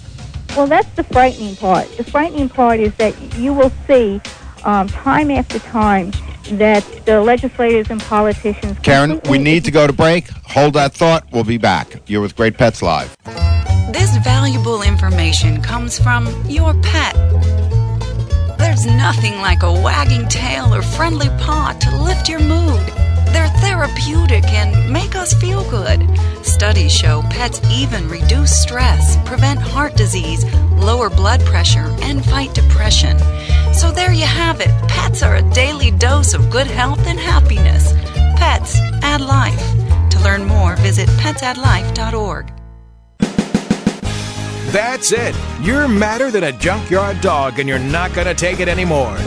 Well, 0.57 0.67
that's 0.67 0.91
the 0.97 1.05
frightening 1.05 1.57
part. 1.57 1.87
The 1.99 2.05
frightening 2.05 2.49
part 2.49 2.81
is 2.81 2.95
that 2.95 3.15
you 3.35 3.53
will 3.53 3.73
see 3.87 4.23
um, 4.65 4.89
time 4.89 5.31
after 5.31 5.59
time 5.59 6.13
that 6.53 6.85
the 7.05 7.21
legislators 7.21 7.91
and 7.91 8.01
politicians. 8.01 8.79
Karen, 8.83 9.21
we 9.29 9.39
need 9.39 9.65
to 9.65 9.71
go 9.71 9.87
to 9.87 9.93
break. 9.93 10.29
Hold 10.45 10.75
that 10.75 10.93
thought. 10.93 11.25
We'll 11.33 11.45
be 11.45 11.59
back. 11.59 12.01
You're 12.07 12.23
with 12.23 12.37
Great 12.37 12.57
Pets 12.57 12.83
Live. 12.83 13.17
This 13.93 14.17
valuable 14.19 14.83
information 14.83 15.63
comes 15.63 15.99
from 15.99 16.27
your 16.49 16.75
pet. 16.83 17.15
There's 18.59 18.87
nothing 18.87 19.37
like 19.39 19.63
a 19.63 19.73
wagging 19.73 20.29
tail 20.29 20.75
or 20.75 20.83
friendly 20.83 21.29
paw 21.39 21.77
to 21.81 22.03
lift 22.03 22.29
your 22.29 22.41
mood. 22.41 23.10
They're 23.33 23.49
therapeutic 23.61 24.45
and 24.45 24.93
make 24.93 25.15
us 25.17 25.35
feel 25.35 25.69
good. 25.71 26.01
Studies 26.45 26.93
show 26.93 27.23
pets 27.31 27.61
even 27.71 28.09
reduce 28.09 28.63
stress, 28.63 29.17
prevent 29.25 29.61
heart 29.61 29.97
disease, 29.97 30.45
lower 30.73 31.11
blood 31.11 31.41
pressure, 31.45 31.95
and 32.03 32.25
fight 32.25 32.55
depression. 32.55 33.19
So 33.73 33.91
there 33.91 34.13
you 34.13 34.27
have 34.27 34.61
it. 34.61 34.71
Pets 34.89 35.23
are 35.23 35.37
a 35.37 35.51
daily 35.53 35.91
dose 35.91 36.35
of 36.35 36.51
good 36.51 36.67
health 36.67 37.07
and 37.07 37.19
happiness. 37.19 37.93
Pets 38.37 38.79
add 39.03 39.21
life. 39.21 40.11
To 40.11 40.21
learn 40.21 40.45
more, 40.45 40.77
visit 40.77 41.09
petsaddlife.org. 41.11 42.60
That's 44.73 45.11
it. 45.11 45.35
You're 45.61 45.89
madder 45.89 46.31
than 46.31 46.45
a 46.45 46.53
junkyard 46.53 47.21
dog 47.21 47.59
and 47.59 47.69
you're 47.69 47.79
not 47.79 48.15
going 48.15 48.29
to 48.29 48.35
take 48.35 48.61
it 48.61 48.69
anymore. 48.69 49.19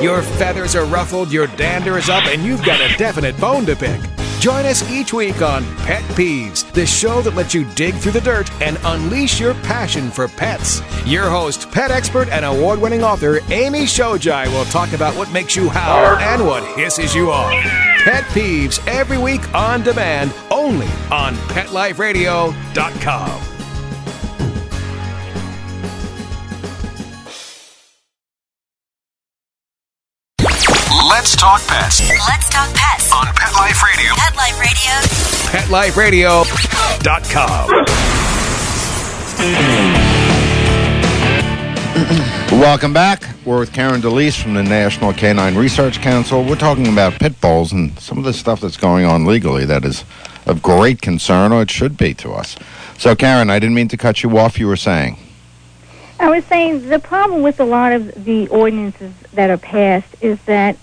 Your 0.00 0.22
feathers 0.22 0.74
are 0.74 0.86
ruffled, 0.86 1.30
your 1.30 1.46
dander 1.48 1.98
is 1.98 2.08
up, 2.08 2.24
and 2.24 2.42
you've 2.42 2.64
got 2.64 2.80
a 2.80 2.96
definite 2.96 3.38
bone 3.38 3.66
to 3.66 3.76
pick. 3.76 4.00
Join 4.40 4.64
us 4.64 4.88
each 4.90 5.12
week 5.12 5.42
on 5.42 5.64
Pet 5.78 6.02
Peeves, 6.14 6.70
the 6.72 6.86
show 6.86 7.20
that 7.22 7.34
lets 7.34 7.52
you 7.52 7.64
dig 7.74 7.94
through 7.96 8.12
the 8.12 8.20
dirt 8.20 8.50
and 8.62 8.78
unleash 8.84 9.40
your 9.40 9.54
passion 9.54 10.10
for 10.10 10.28
pets. 10.28 10.80
Your 11.04 11.28
host, 11.28 11.70
pet 11.70 11.90
expert 11.90 12.28
and 12.28 12.44
award 12.44 12.80
winning 12.80 13.02
author 13.02 13.40
Amy 13.50 13.82
Shojai 13.82 14.46
will 14.48 14.64
talk 14.66 14.92
about 14.92 15.16
what 15.16 15.32
makes 15.32 15.56
you 15.56 15.68
howl 15.68 16.16
and 16.18 16.46
what 16.46 16.62
hisses 16.78 17.14
you 17.14 17.30
off. 17.30 17.52
Pet 18.04 18.24
Peeves 18.24 18.86
every 18.86 19.18
week 19.18 19.52
on 19.54 19.82
demand 19.82 20.32
only 20.50 20.88
on 21.10 21.34
PetLifeRadio.com. 21.48 23.55
talk 31.46 31.62
pets 31.68 32.00
Let's 32.28 32.48
talk 32.48 32.74
pets 32.74 33.12
on 33.12 33.26
Pet 33.26 33.52
Life 33.52 33.80
Radio. 33.84 34.12
Pet 34.16 35.70
Life 35.70 35.96
Radio. 35.96 36.42
PetLifeRadio.com. 36.42 37.70
Welcome 42.60 42.92
back. 42.92 43.22
We're 43.44 43.60
with 43.60 43.72
Karen 43.72 44.00
Delise 44.00 44.42
from 44.42 44.54
the 44.54 44.64
National 44.64 45.12
Canine 45.12 45.54
Research 45.54 46.00
Council. 46.00 46.42
We're 46.42 46.56
talking 46.56 46.88
about 46.88 47.12
pit 47.12 47.40
bulls 47.40 47.70
and 47.72 47.96
some 48.00 48.18
of 48.18 48.24
the 48.24 48.32
stuff 48.32 48.60
that's 48.60 48.76
going 48.76 49.04
on 49.04 49.24
legally 49.24 49.64
that 49.66 49.84
is 49.84 50.04
of 50.46 50.60
great 50.62 51.00
concern, 51.00 51.52
or 51.52 51.62
it 51.62 51.70
should 51.70 51.96
be 51.96 52.12
to 52.14 52.32
us. 52.32 52.56
So, 52.98 53.14
Karen, 53.14 53.50
I 53.50 53.60
didn't 53.60 53.76
mean 53.76 53.86
to 53.88 53.96
cut 53.96 54.24
you 54.24 54.36
off. 54.36 54.58
You 54.58 54.66
were 54.66 54.74
saying. 54.74 55.16
I 56.18 56.28
was 56.28 56.44
saying 56.46 56.88
the 56.88 56.98
problem 56.98 57.42
with 57.42 57.60
a 57.60 57.64
lot 57.64 57.92
of 57.92 58.24
the 58.24 58.48
ordinances 58.48 59.14
that 59.34 59.48
are 59.48 59.58
passed 59.58 60.16
is 60.20 60.42
that 60.46 60.76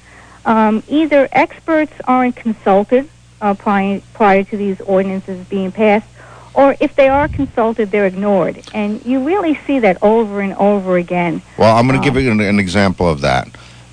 um, 0.46 0.84
either 0.88 1.28
experts 1.32 1.94
aren't 2.06 2.36
consulted 2.36 3.10
uh, 3.42 3.54
prior, 3.54 4.02
prior 4.14 4.44
to 4.44 4.58
these 4.58 4.80
ordinances 4.82 5.46
being 5.48 5.72
passed, 5.72 6.08
or 6.54 6.76
if 6.80 6.96
they 6.96 7.10
are 7.10 7.28
consulted, 7.28 7.92
they're 7.92 8.06
ignored. 8.06 8.64
And 8.74 9.04
you 9.06 9.26
really 9.26 9.56
see 9.66 9.80
that 9.80 10.02
over 10.02 10.42
and 10.42 10.54
over 10.54 10.98
again. 10.98 11.42
Well, 11.58 11.76
I'm 11.76 11.88
going 11.88 12.00
to 12.00 12.06
give 12.06 12.22
you 12.22 12.32
an, 12.32 12.40
an 12.40 12.60
example 12.60 13.10
of 13.10 13.22
that. 13.22 13.48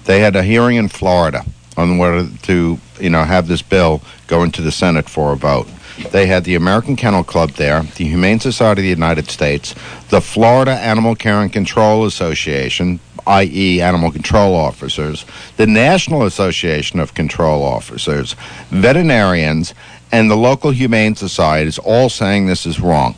They 0.04 0.20
had 0.20 0.36
a 0.36 0.42
hearing 0.42 0.76
in 0.76 0.88
Florida 0.88 1.44
on 1.76 1.98
whether 1.98 2.28
to, 2.42 2.78
you 3.00 3.10
know, 3.10 3.24
have 3.24 3.48
this 3.48 3.62
bill 3.62 4.02
go 4.26 4.42
into 4.42 4.62
the 4.62 4.72
Senate 4.72 5.08
for 5.08 5.32
a 5.32 5.36
vote. 5.36 5.68
They 6.12 6.26
had 6.26 6.44
the 6.44 6.54
American 6.54 6.96
Kennel 6.96 7.24
Club 7.24 7.50
there, 7.52 7.82
the 7.82 8.04
Humane 8.04 8.40
Society 8.40 8.80
of 8.80 8.84
the 8.84 8.88
United 8.88 9.28
States, 9.28 9.74
the 10.08 10.20
Florida 10.20 10.72
Animal 10.72 11.14
Care 11.14 11.40
and 11.40 11.52
Control 11.52 12.06
Association, 12.06 13.00
i.e., 13.30 13.80
animal 13.80 14.10
control 14.10 14.54
officers, 14.56 15.24
the 15.56 15.66
National 15.66 16.24
Association 16.24 16.98
of 16.98 17.14
Control 17.14 17.62
Officers, 17.62 18.34
veterinarians, 18.70 19.72
and 20.10 20.28
the 20.28 20.36
local 20.36 20.72
humane 20.72 21.14
societies 21.14 21.78
all 21.78 22.08
saying 22.08 22.46
this 22.46 22.66
is 22.66 22.80
wrong. 22.80 23.16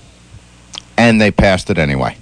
And 0.98 1.18
they 1.18 1.31
passed 1.31 1.70
it 1.70 1.79
anyway. 1.79 2.18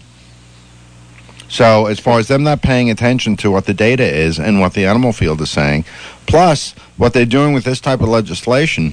So, 1.49 1.87
as 1.87 1.99
far 1.99 2.21
as 2.21 2.29
them 2.29 2.45
not 2.45 2.63
paying 2.63 2.91
attention 2.91 3.37
to 3.39 3.51
what 3.51 3.67
the 3.67 3.75
data 3.75 4.05
is 4.05 4.39
and 4.39 4.61
what 4.61 4.75
the 4.75 4.87
animal 4.87 5.13
field 5.13 5.41
is 5.41 5.51
saying, 5.51 5.85
plus 6.29 6.73
what 6.97 7.13
they're 7.13 7.27
doing 7.27 7.53
with 7.53 7.65
this 7.65 7.81
type 7.81 8.01
of 8.01 8.09
legislation 8.09 8.93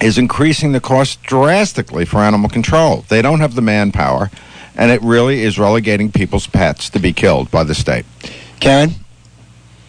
is 0.00 0.18
increasing 0.18 0.72
the 0.72 0.80
cost 0.80 1.22
drastically 1.22 2.04
for 2.04 2.18
animal 2.18 2.50
control. 2.50 3.04
They 3.08 3.22
don't 3.22 3.38
have 3.38 3.54
the 3.54 3.62
manpower, 3.62 4.28
and 4.78 4.90
it 4.90 5.02
really 5.02 5.42
is 5.42 5.58
relegating 5.58 6.10
people's 6.10 6.46
pets 6.46 6.88
to 6.90 6.98
be 6.98 7.12
killed 7.12 7.50
by 7.50 7.64
the 7.64 7.74
state. 7.74 8.06
Karen? 8.60 8.90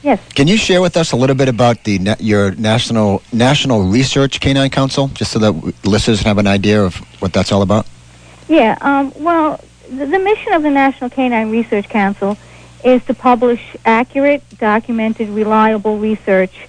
Yes. 0.04 0.20
Can 0.34 0.48
you 0.48 0.58
share 0.58 0.82
with 0.82 0.96
us 0.98 1.12
a 1.12 1.16
little 1.16 1.36
bit 1.36 1.50
about 1.50 1.84
the 1.84 2.16
your 2.20 2.52
national 2.52 3.22
National 3.32 3.84
Research 3.84 4.40
Canine 4.40 4.70
Council, 4.70 5.10
just 5.10 5.32
so 5.32 5.40
that 5.40 5.52
listeners 5.86 6.22
have 6.22 6.38
an 6.38 6.48
idea 6.48 6.84
of 6.84 6.96
what 7.22 7.34
that's 7.34 7.52
all 7.52 7.62
about? 7.62 7.86
Yeah, 8.48 8.78
um, 8.82 9.14
well, 9.18 9.64
the, 9.90 10.06
the 10.06 10.20
mission 10.20 10.54
of 10.54 10.64
the 10.64 10.70
National 10.70 11.10
Canine 11.10 11.52
Research 11.52 11.88
Council 11.90 12.38
is 12.84 13.04
to 13.06 13.14
publish 13.14 13.62
accurate, 13.86 14.42
documented, 14.58 15.30
reliable 15.30 16.00
research 16.00 16.68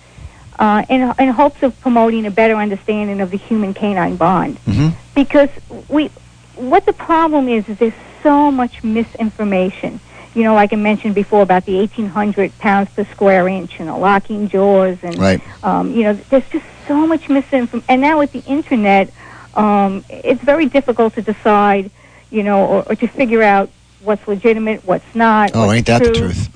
uh, 0.59 0.85
in, 0.89 1.15
in 1.19 1.29
hopes 1.29 1.63
of 1.63 1.81
promoting 1.81 2.27
a 2.27 2.31
better 2.31 2.57
understanding 2.57 3.21
of 3.21 3.31
the 3.31 3.39
human-canine 3.39 4.17
bond. 4.17 4.59
Mm-hmm. 4.65 4.89
Because 5.15 5.49
we, 5.89 6.09
what 6.57 6.85
the 6.85 6.93
problem 6.93 7.49
is, 7.49 7.69
is 7.69 7.79
there's 7.79 7.95
so 8.23 8.51
much 8.51 8.83
misinformation. 8.85 10.01
You 10.35 10.45
know, 10.45 10.55
like 10.55 10.73
I 10.73 10.77
mentioned 10.77 11.15
before 11.15 11.43
about 11.43 11.65
the 11.67 11.77
1,800 11.79 12.57
pounds 12.59 12.89
per 12.91 13.05
square 13.05 13.49
inch 13.49 13.81
and 13.81 13.89
the 13.89 13.97
locking 13.97 14.49
jaws, 14.49 14.99
and 15.03 15.19
Right. 15.19 15.41
um, 15.65 15.93
you 15.93 16.05
know, 16.05 16.15
there's 16.31 16.49
just 16.51 16.65
so 16.87 17.07
much 17.07 17.29
misinformation. 17.29 17.85
And 17.89 18.01
now 18.01 18.19
with 18.21 18.33
the 18.33 18.45
internet, 18.45 19.13
um, 19.55 20.05
it's 20.09 20.41
very 20.43 20.67
difficult 20.67 21.15
to 21.15 21.23
decide, 21.23 21.91
you 22.31 22.43
know, 22.45 22.65
or, 22.65 22.83
or 22.89 22.95
to 22.95 23.09
figure 23.09 23.43
out 23.43 23.71
what's 24.03 24.27
legitimate, 24.29 24.85
what's 24.85 25.15
not. 25.15 25.51
Oh, 25.55 25.63
what's 25.67 25.75
ain't 25.79 25.87
that 25.87 26.03
the 26.03 26.15
truth? 26.15 26.49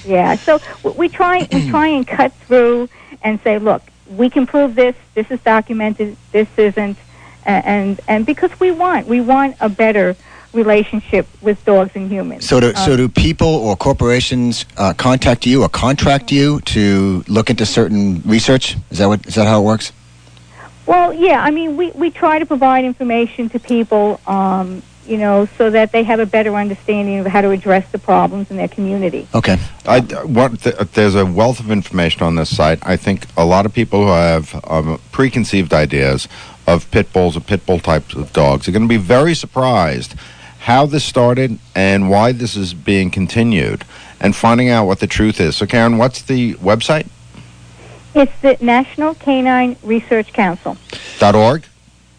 Yeah. 0.06 0.36
So 0.36 0.60
we 0.96 1.08
try 1.08 1.48
we 1.50 1.68
try 1.68 1.88
and 1.88 2.06
cut 2.06 2.32
through 2.46 2.88
and 3.22 3.40
say, 3.40 3.58
look, 3.58 3.82
we 4.08 4.30
can 4.30 4.46
prove 4.46 4.76
this. 4.76 4.94
This 5.14 5.28
is 5.32 5.40
documented. 5.40 6.16
This 6.30 6.46
isn't. 6.56 6.96
And 7.44 8.00
and 8.06 8.24
because 8.24 8.52
we 8.60 8.70
want 8.70 9.08
we 9.08 9.20
want 9.20 9.56
a 9.60 9.68
better 9.68 10.14
relationship 10.56 11.26
with 11.40 11.64
dogs 11.64 11.92
and 11.94 12.10
humans. 12.10 12.48
So 12.48 12.58
do, 12.60 12.68
Um, 12.68 12.74
so 12.76 12.96
do 12.96 13.08
people 13.08 13.48
or 13.48 13.76
corporations 13.76 14.64
uh, 14.76 14.92
contact 14.94 15.46
you 15.46 15.62
or 15.62 15.68
contract 15.68 16.32
you 16.32 16.60
to 16.60 17.22
look 17.28 17.50
into 17.50 17.64
certain 17.64 18.22
research? 18.24 18.76
Is 18.90 18.98
that 18.98 19.08
what 19.08 19.26
is 19.26 19.34
that 19.36 19.46
how 19.46 19.60
it 19.60 19.64
works? 19.64 19.92
Well, 20.86 21.12
yeah. 21.12 21.42
I 21.42 21.50
mean, 21.50 21.76
we 21.76 21.90
we 21.92 22.10
try 22.10 22.38
to 22.38 22.46
provide 22.46 22.84
information 22.84 23.48
to 23.50 23.58
people. 23.58 24.20
Um, 24.26 24.82
you 25.06 25.18
know, 25.18 25.46
so 25.56 25.70
that 25.70 25.92
they 25.92 26.02
have 26.02 26.18
a 26.18 26.26
better 26.26 26.54
understanding 26.56 27.20
of 27.20 27.26
how 27.26 27.40
to 27.40 27.50
address 27.50 27.90
the 27.92 27.98
problems 27.98 28.50
in 28.50 28.56
their 28.56 28.66
community. 28.68 29.28
Okay. 29.34 29.56
I, 29.86 30.00
what, 30.00 30.60
th- 30.60 30.76
there's 30.94 31.14
a 31.14 31.24
wealth 31.24 31.60
of 31.60 31.70
information 31.70 32.22
on 32.22 32.34
this 32.34 32.54
site. 32.54 32.80
I 32.82 32.96
think 32.96 33.26
a 33.36 33.44
lot 33.44 33.66
of 33.66 33.72
people 33.72 34.06
who 34.06 34.10
have 34.10 34.60
um, 34.64 35.00
preconceived 35.12 35.72
ideas 35.72 36.28
of 36.66 36.90
pit 36.90 37.12
bulls 37.12 37.36
or 37.36 37.40
pit 37.40 37.64
bull 37.64 37.78
types 37.78 38.14
of 38.14 38.32
dogs 38.32 38.66
are 38.66 38.72
going 38.72 38.82
to 38.82 38.88
be 38.88 38.96
very 38.96 39.34
surprised 39.34 40.16
how 40.66 40.84
this 40.84 41.04
started 41.04 41.56
and 41.76 42.10
why 42.10 42.32
this 42.32 42.56
is 42.56 42.74
being 42.74 43.08
continued 43.08 43.84
and 44.20 44.34
finding 44.34 44.68
out 44.68 44.84
what 44.84 44.98
the 44.98 45.06
truth 45.06 45.40
is. 45.40 45.54
So, 45.54 45.64
Karen, 45.64 45.96
what's 45.96 46.22
the 46.22 46.54
website? 46.54 47.06
It's 48.16 48.32
the 48.42 48.56
National 48.60 49.14
Canine 49.14 49.76
Research 49.84 50.32
Council 50.32 50.76
Dot 51.20 51.36
.org? 51.36 51.64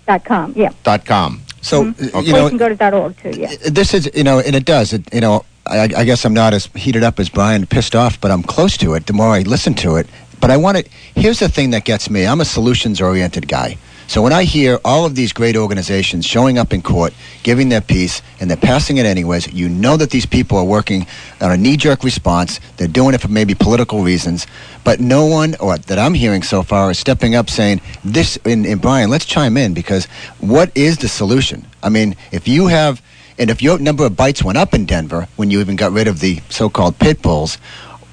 dot 0.07 0.23
com. 0.23 0.53
Yeah. 0.55 0.69
Dot 0.83 1.03
.com. 1.05 1.41
So 1.59 1.83
Mhm. 1.83 2.15
uh, 2.15 2.19
you 2.21 2.31
know, 2.31 2.43
you 2.43 2.49
can 2.49 2.57
go 2.57 2.69
to 2.69 2.75
dot 2.75 2.93
org 2.93 3.17
too. 3.21 3.31
Yeah. 3.37 3.51
this 3.65 3.93
is 3.93 4.09
you 4.15 4.23
know, 4.23 4.39
and 4.39 4.55
it 4.55 4.63
does. 4.63 4.93
It, 4.93 5.13
you 5.13 5.19
know, 5.19 5.43
I, 5.65 5.89
I 5.97 6.03
guess 6.05 6.23
I'm 6.23 6.33
not 6.33 6.53
as 6.53 6.69
heated 6.73 7.03
up 7.03 7.19
as 7.19 7.27
Brian, 7.27 7.65
pissed 7.65 7.95
off, 7.97 8.21
but 8.21 8.31
I'm 8.31 8.43
close 8.43 8.77
to 8.77 8.93
it. 8.93 9.07
The 9.07 9.13
more 9.13 9.27
I 9.27 9.41
listen 9.41 9.73
to 9.85 9.97
it, 9.97 10.07
but 10.39 10.51
I 10.51 10.55
want 10.55 10.77
to. 10.77 10.85
Here's 11.15 11.39
the 11.39 11.49
thing 11.49 11.71
that 11.71 11.83
gets 11.83 12.09
me. 12.09 12.25
I'm 12.25 12.39
a 12.39 12.45
solutions-oriented 12.45 13.49
guy. 13.49 13.75
So 14.07 14.21
when 14.21 14.31
I 14.31 14.45
hear 14.45 14.79
all 14.85 15.05
of 15.05 15.15
these 15.15 15.33
great 15.33 15.57
organizations 15.57 16.25
showing 16.25 16.57
up 16.57 16.71
in 16.71 16.81
court, 16.81 17.13
giving 17.43 17.67
their 17.67 17.81
piece, 17.81 18.21
and 18.39 18.49
they're 18.49 18.55
passing 18.55 18.95
it 18.95 19.05
anyways, 19.05 19.51
you 19.51 19.67
know 19.67 19.97
that 19.97 20.11
these 20.11 20.25
people 20.25 20.57
are 20.57 20.63
working 20.63 21.05
on 21.41 21.51
a 21.51 21.57
knee-jerk 21.57 22.05
response. 22.05 22.61
They're 22.77 22.87
doing 22.87 23.15
it 23.15 23.19
for 23.19 23.27
maybe 23.27 23.53
political 23.53 24.03
reasons, 24.03 24.47
but 24.85 25.01
no 25.01 25.25
one, 25.25 25.55
or 25.59 25.77
that 25.77 25.99
I'm 25.99 26.13
hearing 26.13 26.41
so 26.41 26.63
far, 26.63 26.89
is 26.89 26.97
stepping 26.97 27.35
up 27.35 27.49
saying 27.49 27.81
this. 28.05 28.39
And, 28.45 28.65
and 28.65 28.81
Brian, 28.81 29.09
let's 29.09 29.25
chime 29.25 29.57
in 29.57 29.73
because 29.73 30.05
what 30.39 30.71
is 30.73 30.97
the 30.99 31.09
solution? 31.09 31.67
I 31.83 31.89
mean, 31.89 32.15
if 32.31 32.47
you 32.47 32.67
have, 32.67 33.01
and 33.37 33.49
if 33.49 33.61
your 33.61 33.77
number 33.77 34.05
of 34.05 34.15
bites 34.15 34.41
went 34.41 34.57
up 34.57 34.73
in 34.73 34.85
Denver 34.85 35.27
when 35.35 35.51
you 35.51 35.59
even 35.59 35.75
got 35.75 35.91
rid 35.91 36.07
of 36.07 36.21
the 36.21 36.39
so-called 36.47 36.97
pit 36.97 37.21
bulls, 37.21 37.55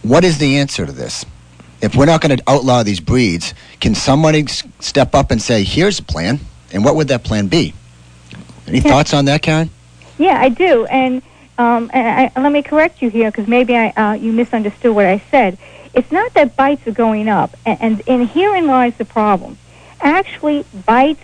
what 0.02 0.24
is 0.24 0.38
the 0.38 0.56
answer 0.56 0.84
to 0.84 0.92
this? 0.92 1.24
If 1.84 1.94
we're 1.96 2.06
not 2.06 2.22
going 2.22 2.36
to 2.36 2.42
outlaw 2.48 2.82
these 2.82 3.00
breeds, 3.00 3.52
can 3.80 3.94
somebody 3.94 4.42
s- 4.44 4.62
step 4.80 5.14
up 5.14 5.30
and 5.30 5.40
say, 5.40 5.64
"Here's 5.64 5.98
a 5.98 6.02
plan," 6.02 6.40
and 6.72 6.82
what 6.84 6.96
would 6.96 7.08
that 7.08 7.24
plan 7.24 7.48
be? 7.48 7.74
Any 8.66 8.78
Yeah. 8.78 8.90
thoughts 8.90 9.12
on 9.12 9.26
that, 9.26 9.42
Karen? 9.42 9.68
Yeah, 10.16 10.40
I 10.40 10.48
do. 10.48 10.86
And, 10.86 11.20
um, 11.58 11.90
and 11.92 12.30
I, 12.34 12.40
let 12.40 12.52
me 12.52 12.62
correct 12.62 13.02
you 13.02 13.10
here 13.10 13.30
because 13.30 13.46
maybe 13.46 13.76
I, 13.76 13.88
uh, 13.90 14.12
you 14.14 14.32
misunderstood 14.32 14.94
what 14.94 15.04
I 15.04 15.20
said. 15.30 15.58
It's 15.92 16.10
not 16.10 16.32
that 16.34 16.56
bites 16.56 16.86
are 16.86 16.92
going 16.92 17.28
up, 17.28 17.54
and, 17.66 17.78
and, 17.80 18.02
and 18.08 18.28
herein 18.30 18.66
lies 18.66 18.94
the 18.96 19.04
problem. 19.04 19.58
Actually, 20.00 20.64
bites, 20.86 21.20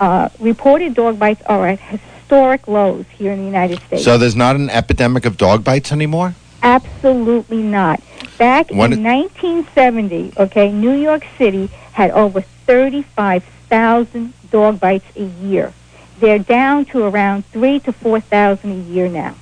uh, 0.00 0.30
reported 0.40 0.94
dog 0.94 1.18
bites, 1.18 1.42
are 1.46 1.68
at 1.68 1.80
historic 1.80 2.66
lows 2.66 3.04
here 3.18 3.32
in 3.32 3.38
the 3.40 3.44
United 3.44 3.78
States. 3.86 4.04
So, 4.04 4.16
there's 4.16 4.34
not 4.36 4.56
an 4.56 4.70
epidemic 4.70 5.26
of 5.26 5.36
dog 5.36 5.62
bites 5.62 5.92
anymore? 5.92 6.34
Absolutely 6.62 7.62
not. 7.62 8.00
Back 8.38 8.70
in 8.70 8.78
1970, 8.78 10.32
okay, 10.36 10.70
New 10.70 10.92
York 10.92 11.24
City 11.36 11.66
had 11.92 12.10
over 12.12 12.40
35,000 12.40 14.32
dog 14.50 14.80
bites 14.80 15.04
a 15.16 15.24
year. 15.24 15.72
They're 16.20 16.38
down 16.38 16.84
to 16.86 17.04
around 17.04 17.44
three 17.46 17.80
to 17.80 17.92
4,000 17.92 18.70
a 18.70 18.74
year 18.74 19.08
now. 19.08 19.34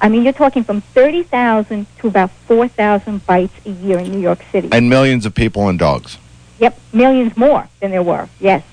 I 0.00 0.08
mean, 0.08 0.24
you're 0.24 0.32
talking 0.32 0.64
from 0.64 0.80
30,000 0.80 1.86
to 1.98 2.08
about 2.08 2.30
4,000 2.30 3.24
bites 3.26 3.54
a 3.66 3.70
year 3.70 3.98
in 3.98 4.10
New 4.10 4.18
York 4.18 4.42
City. 4.50 4.68
And 4.72 4.88
millions 4.88 5.26
of 5.26 5.34
people 5.34 5.68
and 5.68 5.78
dogs. 5.78 6.18
Yep, 6.58 6.78
millions 6.92 7.36
more 7.36 7.68
than 7.80 7.90
there 7.90 8.02
were, 8.02 8.28
yes. 8.40 8.64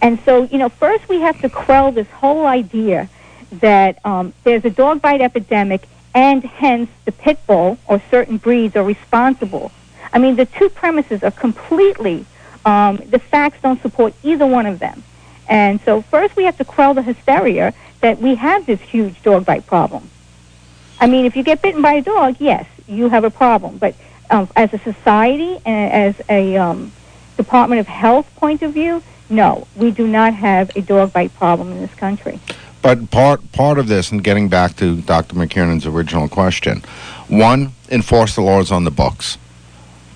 And 0.00 0.18
so, 0.24 0.44
you 0.44 0.58
know, 0.58 0.68
first 0.68 1.08
we 1.08 1.20
have 1.20 1.40
to 1.42 1.48
quell 1.48 1.92
this 1.92 2.08
whole 2.08 2.46
idea 2.46 3.08
that 3.52 4.04
um, 4.06 4.32
there's 4.44 4.64
a 4.64 4.70
dog 4.70 5.02
bite 5.02 5.20
epidemic 5.20 5.82
and 6.14 6.42
hence 6.42 6.90
the 7.04 7.12
pit 7.12 7.38
bull 7.46 7.78
or 7.86 8.02
certain 8.10 8.36
breeds 8.36 8.76
are 8.76 8.84
responsible. 8.84 9.70
I 10.12 10.18
mean, 10.18 10.36
the 10.36 10.46
two 10.46 10.68
premises 10.68 11.22
are 11.22 11.30
completely, 11.30 12.26
um, 12.64 12.96
the 12.96 13.18
facts 13.18 13.58
don't 13.62 13.80
support 13.80 14.14
either 14.22 14.46
one 14.46 14.66
of 14.66 14.78
them. 14.78 15.02
And 15.48 15.80
so 15.82 16.02
first 16.02 16.36
we 16.36 16.44
have 16.44 16.56
to 16.58 16.64
quell 16.64 16.94
the 16.94 17.02
hysteria 17.02 17.74
that 18.00 18.18
we 18.18 18.36
have 18.36 18.66
this 18.66 18.80
huge 18.80 19.22
dog 19.22 19.44
bite 19.44 19.66
problem. 19.66 20.10
I 21.00 21.06
mean, 21.06 21.24
if 21.24 21.36
you 21.36 21.42
get 21.42 21.62
bitten 21.62 21.82
by 21.82 21.94
a 21.94 22.02
dog, 22.02 22.36
yes, 22.38 22.66
you 22.86 23.08
have 23.08 23.24
a 23.24 23.30
problem. 23.30 23.78
But 23.78 23.94
um, 24.30 24.48
as 24.56 24.72
a 24.72 24.78
society 24.78 25.58
and 25.64 25.92
as 25.92 26.20
a 26.28 26.56
um, 26.56 26.92
Department 27.36 27.80
of 27.80 27.86
Health 27.86 28.30
point 28.36 28.62
of 28.62 28.72
view, 28.72 29.02
no, 29.28 29.66
we 29.76 29.90
do 29.90 30.06
not 30.06 30.34
have 30.34 30.76
a 30.76 30.82
dog 30.82 31.12
bite 31.12 31.34
problem 31.34 31.72
in 31.72 31.80
this 31.80 31.94
country. 31.94 32.40
But 32.82 33.10
part 33.10 33.52
part 33.52 33.78
of 33.78 33.88
this, 33.88 34.10
and 34.10 34.24
getting 34.24 34.48
back 34.48 34.76
to 34.76 35.00
Dr. 35.02 35.34
McKiernan's 35.34 35.86
original 35.86 36.28
question, 36.28 36.82
one, 37.28 37.72
enforce 37.90 38.34
the 38.34 38.42
laws 38.42 38.72
on 38.72 38.84
the 38.84 38.90
books. 38.90 39.36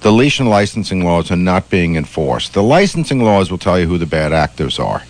The 0.00 0.12
leash 0.12 0.38
and 0.38 0.48
licensing 0.48 1.04
laws 1.04 1.30
are 1.30 1.36
not 1.36 1.70
being 1.70 1.96
enforced. 1.96 2.52
The 2.52 2.62
licensing 2.62 3.22
laws 3.22 3.50
will 3.50 3.58
tell 3.58 3.78
you 3.78 3.86
who 3.86 3.98
the 3.98 4.06
bad 4.06 4.32
actors 4.32 4.78
are. 4.78 5.02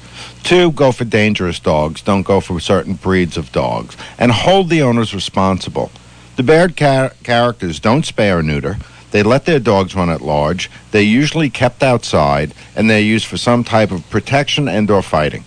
Two, 0.43 0.73
go 0.73 0.93
for 0.93 1.05
dangerous 1.05 1.59
dogs. 1.59 2.03
Don't 2.03 2.23
go 2.23 2.41
for 2.41 2.61
certain 2.61 2.95
breeds 2.95 3.37
of 3.37 3.51
dogs. 3.51 3.97
And 4.19 4.31
hold 4.31 4.69
the 4.69 4.83
owners 4.83 5.15
responsible. 5.15 5.91
The 6.37 6.43
bad 6.43 6.77
char- 6.77 7.13
characters 7.23 7.81
don't 7.81 8.05
spay 8.05 8.37
or 8.37 8.43
neuter. 8.43 8.77
They 9.11 9.23
let 9.23 9.47
their 9.47 9.61
dogs 9.61 9.95
run 9.95 10.11
at 10.11 10.21
large. 10.21 10.71
They're 10.91 11.03
usually 11.03 11.51
kept 11.51 11.83
outside, 11.83 12.53
and 12.75 12.91
they're 12.91 13.01
used 13.01 13.27
for 13.27 13.37
some 13.37 13.65
type 13.65 13.91
of 13.91 14.09
protection 14.11 14.69
and 14.69 14.91
or 14.91 15.03
fighting. 15.03 15.45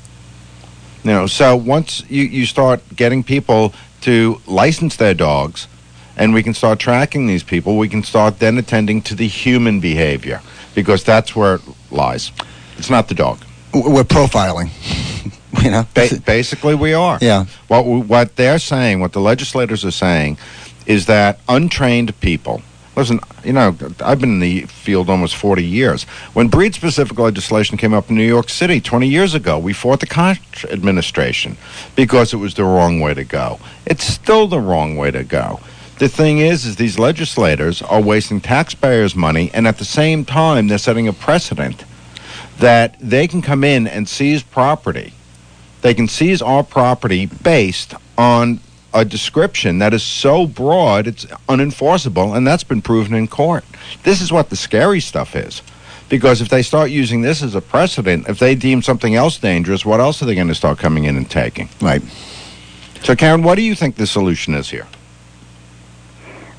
You 1.07 1.13
know, 1.13 1.25
so 1.25 1.55
once 1.55 2.03
you, 2.09 2.23
you 2.23 2.45
start 2.45 2.81
getting 2.93 3.23
people 3.23 3.73
to 4.01 4.41
license 4.45 4.97
their 4.97 5.13
dogs, 5.13 5.69
and 6.17 6.33
we 6.33 6.43
can 6.43 6.53
start 6.53 6.79
tracking 6.79 7.27
these 7.27 7.43
people, 7.43 7.77
we 7.77 7.87
can 7.87 8.03
start 8.03 8.39
then 8.39 8.57
attending 8.57 9.01
to 9.03 9.15
the 9.15 9.25
human 9.25 9.79
behavior 9.79 10.41
because 10.75 11.05
that's 11.05 11.33
where 11.33 11.55
it 11.55 11.61
lies. 11.91 12.33
It's 12.77 12.89
not 12.89 13.07
the 13.07 13.15
dog. 13.15 13.39
We're 13.73 14.03
profiling. 14.03 14.69
you 15.63 15.71
know, 15.71 15.87
Ba- 15.93 16.21
basically, 16.25 16.75
we 16.75 16.93
are. 16.93 17.19
Yeah. 17.21 17.45
What 17.69 17.85
what 17.85 18.35
they're 18.35 18.59
saying, 18.59 18.99
what 18.99 19.13
the 19.13 19.21
legislators 19.21 19.85
are 19.85 19.91
saying, 19.91 20.37
is 20.85 21.05
that 21.05 21.39
untrained 21.47 22.19
people. 22.19 22.61
Listen, 22.97 23.19
you 23.43 23.53
know, 23.53 23.75
I've 24.03 24.19
been 24.19 24.31
in 24.31 24.39
the 24.39 24.61
field 24.61 25.07
almost 25.07 25.35
40 25.35 25.63
years. 25.63 26.05
When 26.33 26.47
breed 26.47 26.73
specific 26.73 27.19
legislation 27.19 27.77
came 27.77 27.93
up 27.93 28.09
in 28.09 28.15
New 28.15 28.25
York 28.25 28.49
City 28.49 28.81
20 28.81 29.07
years 29.07 29.35
ago, 29.35 29.59
we 29.59 29.71
fought 29.71 29.99
the 29.99 30.07
Koch 30.07 30.65
administration 30.65 31.57
because 31.95 32.33
it 32.33 32.37
was 32.37 32.55
the 32.55 32.63
wrong 32.63 32.99
way 32.99 33.13
to 33.13 33.23
go. 33.23 33.59
It's 33.85 34.03
still 34.03 34.47
the 34.47 34.59
wrong 34.59 34.97
way 34.97 35.11
to 35.11 35.23
go. 35.23 35.59
The 35.99 36.09
thing 36.09 36.39
is, 36.39 36.65
is 36.65 36.77
these 36.77 36.97
legislators 36.97 37.83
are 37.83 38.01
wasting 38.01 38.41
taxpayers' 38.41 39.15
money, 39.15 39.51
and 39.53 39.67
at 39.67 39.77
the 39.77 39.85
same 39.85 40.25
time, 40.25 40.67
they're 40.67 40.79
setting 40.79 41.07
a 41.07 41.13
precedent 41.13 41.85
that 42.57 42.97
they 42.99 43.27
can 43.27 43.43
come 43.43 43.63
in 43.63 43.85
and 43.85 44.09
seize 44.09 44.41
property. 44.41 45.13
They 45.81 45.93
can 45.93 46.07
seize 46.07 46.41
our 46.41 46.63
property 46.63 47.27
based 47.27 47.93
on 48.17 48.59
a 48.93 49.05
description 49.05 49.79
that 49.79 49.93
is 49.93 50.03
so 50.03 50.47
broad 50.47 51.07
it's 51.07 51.25
unenforceable, 51.49 52.35
and 52.35 52.47
that's 52.47 52.63
been 52.63 52.81
proven 52.81 53.13
in 53.13 53.27
court. 53.27 53.63
This 54.03 54.21
is 54.21 54.31
what 54.31 54.49
the 54.49 54.55
scary 54.55 54.99
stuff 54.99 55.35
is. 55.35 55.61
Because 56.09 56.39
if 56.39 56.47
they 56.47 56.61
start 56.61 56.89
using 56.89 57.21
this 57.21 57.43
as 57.43 57.53
a 57.53 57.61
precedent, 57.61 58.29
if 58.29 58.39
they 58.39 58.55
deem 58.55 58.81
something 58.81 59.15
else 59.15 59.37
dangerous, 59.37 59.85
what 59.85 59.99
else 59.99 60.21
are 60.21 60.25
they 60.25 60.35
going 60.35 60.47
to 60.47 60.55
start 60.55 60.77
coming 60.77 61.03
in 61.03 61.17
and 61.17 61.29
taking? 61.29 61.67
Right. 61.81 62.01
So, 63.03 63.15
Karen, 63.15 63.43
what 63.43 63.55
do 63.55 63.61
you 63.61 63.75
think 63.75 63.95
the 63.95 64.07
solution 64.07 64.53
is 64.53 64.69
here? 64.69 64.87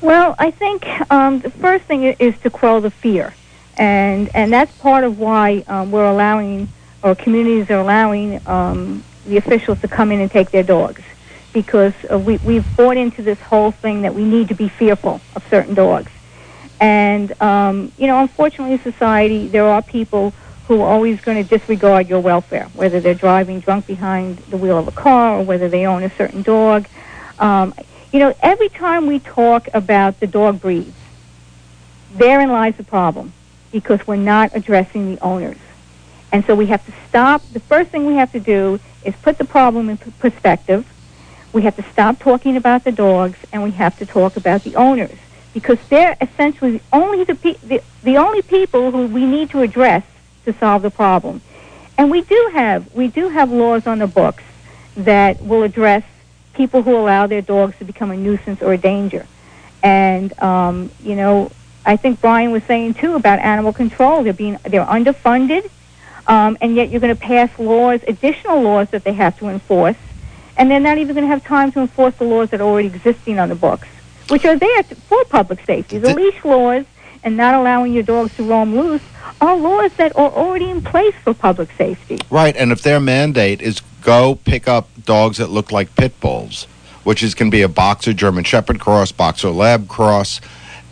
Well, 0.01 0.35
I 0.39 0.51
think 0.51 0.87
um, 1.11 1.39
the 1.39 1.49
first 1.49 1.85
thing 1.85 2.03
is 2.03 2.37
to 2.39 2.49
quell 2.49 2.79
the 2.79 2.91
fear, 2.91 3.33
and 3.77 4.33
and 4.33 4.53
that's 4.53 4.75
part 4.77 5.03
of 5.03 5.19
why 5.19 5.63
um, 5.67 5.91
we're 5.91 6.05
allowing, 6.05 6.69
or 7.03 7.15
communities 7.15 7.69
are 7.69 7.79
allowing 7.79 8.39
um, 8.47 9.03
the 9.25 9.35
officials 9.35 9.81
to 9.81 9.87
come 9.89 10.11
in 10.11 10.21
and 10.21 10.31
take 10.31 10.51
their 10.51 10.63
dogs, 10.63 11.01
because 11.53 11.93
uh, 12.11 12.17
we 12.17 12.37
we've 12.37 12.65
bought 12.75 12.97
into 12.97 13.21
this 13.21 13.39
whole 13.39 13.71
thing 13.71 14.01
that 14.03 14.13
we 14.13 14.23
need 14.23 14.47
to 14.49 14.55
be 14.55 14.69
fearful 14.69 15.21
of 15.35 15.43
certain 15.49 15.73
dogs, 15.73 16.11
and 16.79 17.39
um, 17.41 17.91
you 17.97 18.07
know, 18.07 18.19
unfortunately, 18.19 18.73
in 18.73 18.81
society 18.81 19.47
there 19.47 19.65
are 19.65 19.81
people 19.81 20.33
who 20.67 20.81
are 20.81 20.87
always 20.87 21.19
going 21.21 21.43
to 21.43 21.57
disregard 21.57 22.07
your 22.07 22.19
welfare, 22.19 22.65
whether 22.75 22.99
they're 22.99 23.15
driving 23.15 23.59
drunk 23.59 23.87
behind 23.87 24.37
the 24.49 24.57
wheel 24.57 24.77
of 24.77 24.87
a 24.87 24.91
car 24.91 25.39
or 25.39 25.43
whether 25.43 25.67
they 25.67 25.87
own 25.87 26.03
a 26.03 26.11
certain 26.15 26.43
dog. 26.43 26.87
Um, 27.39 27.73
you 28.11 28.19
know, 28.19 28.35
every 28.41 28.69
time 28.69 29.07
we 29.07 29.19
talk 29.19 29.67
about 29.73 30.19
the 30.19 30.27
dog 30.27 30.61
breeds, 30.61 30.93
therein 32.13 32.51
lies 32.51 32.75
the 32.75 32.83
problem 32.83 33.33
because 33.71 34.05
we're 34.05 34.15
not 34.15 34.51
addressing 34.53 35.15
the 35.15 35.21
owners. 35.23 35.57
And 36.31 36.45
so 36.45 36.53
we 36.53 36.67
have 36.67 36.85
to 36.85 36.93
stop. 37.07 37.41
The 37.51 37.59
first 37.59 37.89
thing 37.89 38.05
we 38.05 38.15
have 38.15 38.31
to 38.33 38.39
do 38.39 38.79
is 39.03 39.15
put 39.23 39.37
the 39.37 39.45
problem 39.45 39.89
in 39.89 39.97
perspective. 39.97 40.85
We 41.51 41.63
have 41.63 41.75
to 41.77 41.83
stop 41.91 42.19
talking 42.19 42.57
about 42.57 42.83
the 42.83 42.91
dogs 42.91 43.37
and 43.51 43.63
we 43.63 43.71
have 43.71 43.97
to 43.99 44.05
talk 44.05 44.37
about 44.37 44.63
the 44.63 44.75
owners 44.75 45.17
because 45.53 45.79
they're 45.89 46.15
essentially 46.21 46.81
only 46.93 47.23
the, 47.23 47.35
pe- 47.35 47.57
the, 47.63 47.81
the 48.03 48.17
only 48.17 48.41
people 48.41 48.91
who 48.91 49.07
we 49.07 49.25
need 49.25 49.49
to 49.51 49.61
address 49.61 50.03
to 50.45 50.53
solve 50.53 50.83
the 50.83 50.91
problem. 50.91 51.41
And 51.97 52.09
we 52.09 52.21
do 52.21 52.51
have 52.53 52.93
we 52.95 53.07
do 53.07 53.27
have 53.27 53.51
laws 53.51 53.85
on 53.85 53.99
the 53.99 54.07
books 54.07 54.43
that 54.95 55.43
will 55.43 55.63
address 55.63 56.03
people 56.53 56.81
who 56.81 56.95
allow 56.95 57.27
their 57.27 57.41
dogs 57.41 57.77
to 57.79 57.85
become 57.85 58.11
a 58.11 58.15
nuisance 58.15 58.61
or 58.61 58.73
a 58.73 58.77
danger. 58.77 59.25
And 59.83 60.37
um, 60.41 60.91
you 61.03 61.15
know, 61.15 61.51
I 61.85 61.97
think 61.97 62.21
Brian 62.21 62.51
was 62.51 62.63
saying 62.63 62.93
too 62.95 63.15
about 63.15 63.39
animal 63.39 63.73
control. 63.73 64.23
They're 64.23 64.33
being 64.33 64.57
they're 64.63 64.85
underfunded, 64.85 65.69
um, 66.27 66.57
and 66.61 66.75
yet 66.75 66.89
you're 66.89 67.01
going 67.01 67.15
to 67.15 67.21
pass 67.21 67.49
laws, 67.59 68.01
additional 68.07 68.61
laws 68.61 68.89
that 68.91 69.03
they 69.03 69.13
have 69.13 69.37
to 69.39 69.49
enforce, 69.49 69.97
and 70.59 70.69
they're 70.69 70.79
not 70.79 70.97
even 70.97 71.15
going 71.15 71.25
to 71.25 71.29
have 71.29 71.43
time 71.43 71.71
to 71.71 71.79
enforce 71.79 72.13
the 72.15 72.25
laws 72.25 72.49
that 72.49 72.59
are 72.59 72.65
already 72.65 72.89
existing 72.89 73.39
on 73.39 73.47
the 73.49 73.55
books, 73.55 73.87
which 74.27 74.43
are 74.45 74.57
there 74.57 74.83
for 74.83 75.23
public 75.25 75.65
safety. 75.65 75.97
The 75.97 76.13
leash 76.13 76.43
laws 76.43 76.85
and 77.23 77.37
not 77.37 77.55
allowing 77.55 77.93
your 77.93 78.03
dogs 78.03 78.35
to 78.35 78.43
roam 78.43 78.75
loose 78.75 79.01
are 79.41 79.55
laws 79.55 79.93
that 79.93 80.15
are 80.17 80.29
already 80.29 80.69
in 80.69 80.81
place 80.81 81.15
for 81.23 81.33
public 81.33 81.71
safety. 81.77 82.19
Right, 82.29 82.55
and 82.57 82.73
if 82.73 82.81
their 82.81 82.99
mandate 82.99 83.61
is 83.61 83.81
go 84.01 84.35
pick 84.35 84.67
up 84.67 84.89
dogs 85.05 85.37
that 85.37 85.49
look 85.49 85.71
like 85.71 85.95
pit 85.95 86.19
bulls, 86.19 86.65
which 87.05 87.23
is 87.23 87.33
can 87.33 87.49
be 87.49 87.61
a 87.61 87.69
boxer 87.69 88.13
German 88.13 88.43
Shepherd 88.43 88.81
cross, 88.81 89.13
boxer 89.13 89.49
lab 89.49 89.87
cross, 89.87 90.41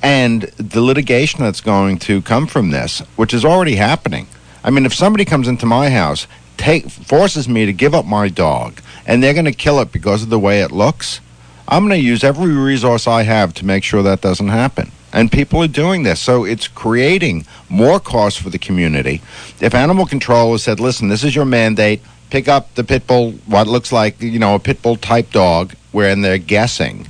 and 0.01 0.43
the 0.57 0.81
litigation 0.81 1.41
that's 1.41 1.61
going 1.61 1.99
to 1.99 2.21
come 2.21 2.47
from 2.47 2.69
this, 2.69 2.99
which 3.17 3.33
is 3.33 3.43
already 3.43 3.75
happening. 3.75 4.27
I 4.63 4.69
mean, 4.69 4.85
if 4.85 4.93
somebody 4.93 5.25
comes 5.25 5.49
into 5.49 5.65
my 5.65 5.89
house, 5.89 6.25
take 6.55 6.89
forces 6.89 7.49
me 7.49 7.65
to 7.65 7.73
give 7.73 7.93
up 7.93 8.05
my 8.05 8.29
dog, 8.29 8.81
and 9.07 9.23
they're 9.23 9.33
going 9.33 9.45
to 9.45 9.51
kill 9.53 9.79
it 9.79 9.91
because 9.91 10.21
of 10.21 10.29
the 10.29 10.37
way 10.37 10.61
it 10.61 10.71
looks, 10.71 11.21
I'm 11.67 11.87
going 11.87 11.99
to 11.99 12.05
use 12.05 12.23
every 12.23 12.53
resource 12.53 13.07
I 13.07 13.23
have 13.23 13.53
to 13.55 13.65
make 13.65 13.83
sure 13.83 14.03
that 14.03 14.21
doesn't 14.21 14.49
happen. 14.49 14.91
And 15.13 15.31
people 15.31 15.63
are 15.63 15.67
doing 15.67 16.03
this. 16.03 16.19
So 16.19 16.43
it's 16.43 16.67
creating 16.67 17.45
more 17.69 17.99
costs 17.99 18.39
for 18.39 18.49
the 18.49 18.59
community. 18.59 19.21
If 19.59 19.73
animal 19.73 20.05
control 20.05 20.51
has 20.51 20.63
said, 20.63 20.79
listen, 20.79 21.07
this 21.07 21.23
is 21.23 21.35
your 21.35 21.45
mandate, 21.45 22.01
pick 22.29 22.47
up 22.47 22.75
the 22.75 22.83
pit 22.83 23.07
bull, 23.07 23.31
what 23.47 23.67
looks 23.67 23.91
like, 23.91 24.21
you 24.21 24.37
know, 24.37 24.55
a 24.55 24.59
pit 24.59 24.81
bull 24.81 24.97
type 24.97 25.31
dog, 25.31 25.73
wherein 25.91 26.21
they're 26.21 26.37
guessing, 26.37 27.07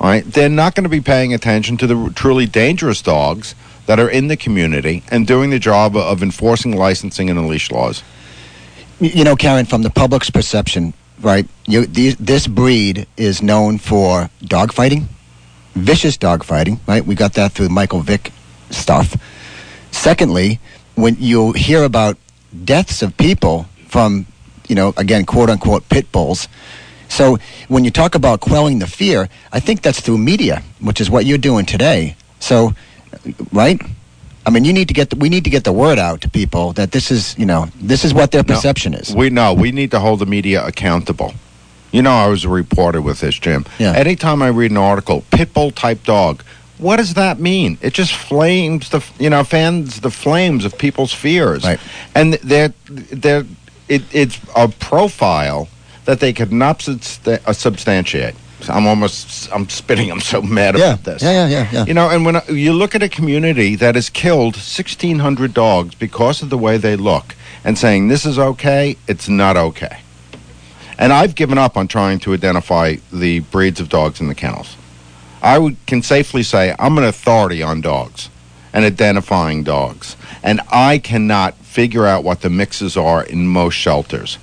all 0.00 0.08
right, 0.08 0.24
they're 0.24 0.48
not 0.48 0.74
going 0.74 0.84
to 0.84 0.90
be 0.90 1.00
paying 1.00 1.32
attention 1.32 1.76
to 1.78 1.86
the 1.86 2.12
truly 2.14 2.46
dangerous 2.46 3.00
dogs 3.00 3.54
that 3.86 3.98
are 3.98 4.10
in 4.10 4.28
the 4.28 4.36
community 4.36 5.02
and 5.10 5.26
doing 5.26 5.50
the 5.50 5.58
job 5.58 5.96
of 5.96 6.22
enforcing 6.22 6.76
licensing 6.76 7.30
and 7.30 7.48
leash 7.48 7.70
laws. 7.70 8.02
You 9.00 9.24
know, 9.24 9.36
Karen, 9.36 9.64
from 9.64 9.82
the 9.82 9.90
public's 9.90 10.28
perception, 10.28 10.92
right? 11.20 11.46
You, 11.66 11.86
these, 11.86 12.16
this 12.16 12.46
breed 12.46 13.06
is 13.16 13.42
known 13.42 13.78
for 13.78 14.30
dogfighting, 14.42 15.06
vicious 15.74 16.16
dogfighting, 16.16 16.80
right? 16.86 17.04
We 17.04 17.14
got 17.14 17.34
that 17.34 17.52
through 17.52 17.68
Michael 17.68 18.00
Vick 18.00 18.32
stuff. 18.70 19.16
Secondly, 19.90 20.60
when 20.94 21.16
you 21.18 21.52
hear 21.52 21.84
about 21.84 22.16
deaths 22.64 23.02
of 23.02 23.16
people 23.16 23.66
from, 23.86 24.26
you 24.68 24.74
know, 24.74 24.92
again, 24.96 25.24
quote 25.24 25.50
unquote, 25.50 25.88
pit 25.88 26.10
bulls. 26.12 26.48
So 27.08 27.38
when 27.68 27.84
you 27.84 27.90
talk 27.90 28.14
about 28.14 28.40
quelling 28.40 28.80
the 28.80 28.86
fear, 28.86 29.28
I 29.52 29.60
think 29.60 29.82
that's 29.82 30.00
through 30.00 30.18
media, 30.18 30.62
which 30.80 31.00
is 31.00 31.08
what 31.08 31.24
you're 31.24 31.38
doing 31.38 31.64
today. 31.64 32.16
So 32.38 32.74
right? 33.52 33.80
I 34.48 34.50
mean, 34.50 34.64
you 34.64 34.72
need 34.72 34.88
to 34.88 34.94
get 34.94 35.10
the, 35.10 35.16
we 35.16 35.28
need 35.28 35.44
to 35.44 35.50
get 35.50 35.64
the 35.64 35.74
word 35.74 35.98
out 35.98 36.22
to 36.22 36.28
people 36.30 36.72
that 36.72 36.90
this 36.92 37.10
is 37.10 37.36
you 37.36 37.44
know 37.44 37.66
this 37.76 38.02
is 38.02 38.14
what 38.14 38.30
their 38.30 38.42
No, 38.42 38.54
perception 38.54 38.94
is. 38.94 39.14
We 39.14 39.28
know 39.28 39.52
we 39.52 39.72
need 39.72 39.90
to 39.90 40.00
hold 40.00 40.20
the 40.20 40.26
media 40.26 40.64
accountable. 40.66 41.34
You 41.92 42.00
know, 42.00 42.12
I 42.12 42.28
was 42.28 42.44
a 42.44 42.48
reporter 42.48 43.02
with 43.02 43.20
this, 43.20 43.38
Jim. 43.38 43.66
Yeah. 43.78 43.92
Anytime 43.92 44.40
I 44.40 44.48
read 44.48 44.70
an 44.70 44.78
article, 44.78 45.22
pit 45.30 45.52
bull 45.52 45.70
type 45.70 46.02
dog, 46.04 46.42
what 46.78 46.96
does 46.96 47.12
that 47.14 47.38
mean? 47.38 47.76
It 47.82 47.92
just 47.92 48.14
flames 48.14 48.88
the 48.88 49.04
you 49.18 49.28
know 49.28 49.44
fans 49.44 50.00
the 50.00 50.10
flames 50.10 50.64
of 50.64 50.78
people's 50.78 51.12
fears, 51.12 51.62
Right. 51.64 51.80
and 52.14 52.32
they're 52.42 52.72
they're 52.88 53.44
it, 53.86 54.02
it's 54.14 54.40
a 54.56 54.68
profile 54.68 55.68
that 56.06 56.20
they 56.20 56.32
could 56.32 56.52
not 56.52 56.88
uh, 56.88 57.52
substantiate. 57.52 58.34
I'm 58.68 58.86
almost 58.86 59.48
I'm 59.52 59.68
spitting. 59.68 60.10
I'm 60.10 60.20
so 60.20 60.42
mad 60.42 60.76
Yeah, 60.76 60.94
about 60.94 61.04
this. 61.04 61.22
yeah, 61.22 61.46
yeah, 61.46 61.48
yeah, 61.48 61.70
yeah. 61.72 61.84
You 61.84 61.94
know, 61.94 62.10
and 62.10 62.24
when 62.24 62.36
uh, 62.36 62.42
you 62.48 62.72
look 62.72 62.94
at 62.94 63.02
a 63.02 63.08
community 63.08 63.76
that 63.76 63.94
has 63.94 64.10
killed 64.10 64.56
1,600 64.56 65.54
dogs 65.54 65.94
because 65.94 66.42
of 66.42 66.50
the 66.50 66.58
way 66.58 66.76
they 66.76 66.96
look, 66.96 67.34
and 67.64 67.78
saying 67.78 68.08
this 68.08 68.24
is 68.26 68.38
okay, 68.38 68.96
it's 69.06 69.28
not 69.28 69.56
okay. 69.56 70.00
And 70.98 71.12
I've 71.12 71.34
given 71.36 71.58
up 71.58 71.76
on 71.76 71.86
trying 71.86 72.18
to 72.20 72.34
identify 72.34 72.96
the 73.12 73.40
breeds 73.40 73.78
of 73.80 73.88
dogs 73.88 74.20
in 74.20 74.26
the 74.26 74.34
kennels. 74.34 74.76
I 75.40 75.58
would, 75.58 75.76
can 75.86 76.02
safely 76.02 76.42
say 76.42 76.74
I'm 76.78 76.98
an 76.98 77.04
authority 77.04 77.62
on 77.62 77.80
dogs 77.80 78.28
and 78.72 78.84
identifying 78.84 79.62
dogs, 79.62 80.16
and 80.42 80.60
I 80.72 80.98
cannot 80.98 81.54
figure 81.58 82.06
out 82.06 82.24
what 82.24 82.40
the 82.40 82.50
mixes 82.50 82.96
are 82.96 83.22
in 83.22 83.46
most 83.46 83.74
shelters. 83.74 84.38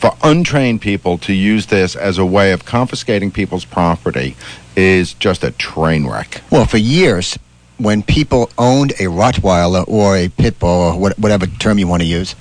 For 0.00 0.16
untrained 0.22 0.80
people 0.80 1.18
to 1.18 1.34
use 1.34 1.66
this 1.66 1.94
as 1.94 2.16
a 2.16 2.24
way 2.24 2.52
of 2.52 2.64
confiscating 2.64 3.30
people's 3.30 3.66
property 3.66 4.34
is 4.74 5.12
just 5.12 5.44
a 5.44 5.50
train 5.50 6.06
wreck. 6.06 6.40
Well, 6.50 6.64
for 6.64 6.78
years, 6.78 7.38
when 7.76 8.02
people 8.02 8.50
owned 8.56 8.92
a 8.92 9.10
Rottweiler 9.12 9.84
or 9.86 10.16
a 10.16 10.30
pit 10.30 10.58
bull 10.58 10.70
or 10.70 10.98
what, 10.98 11.18
whatever 11.18 11.46
term 11.46 11.78
you 11.78 11.86
want 11.86 12.00
to 12.00 12.08
use, 12.08 12.34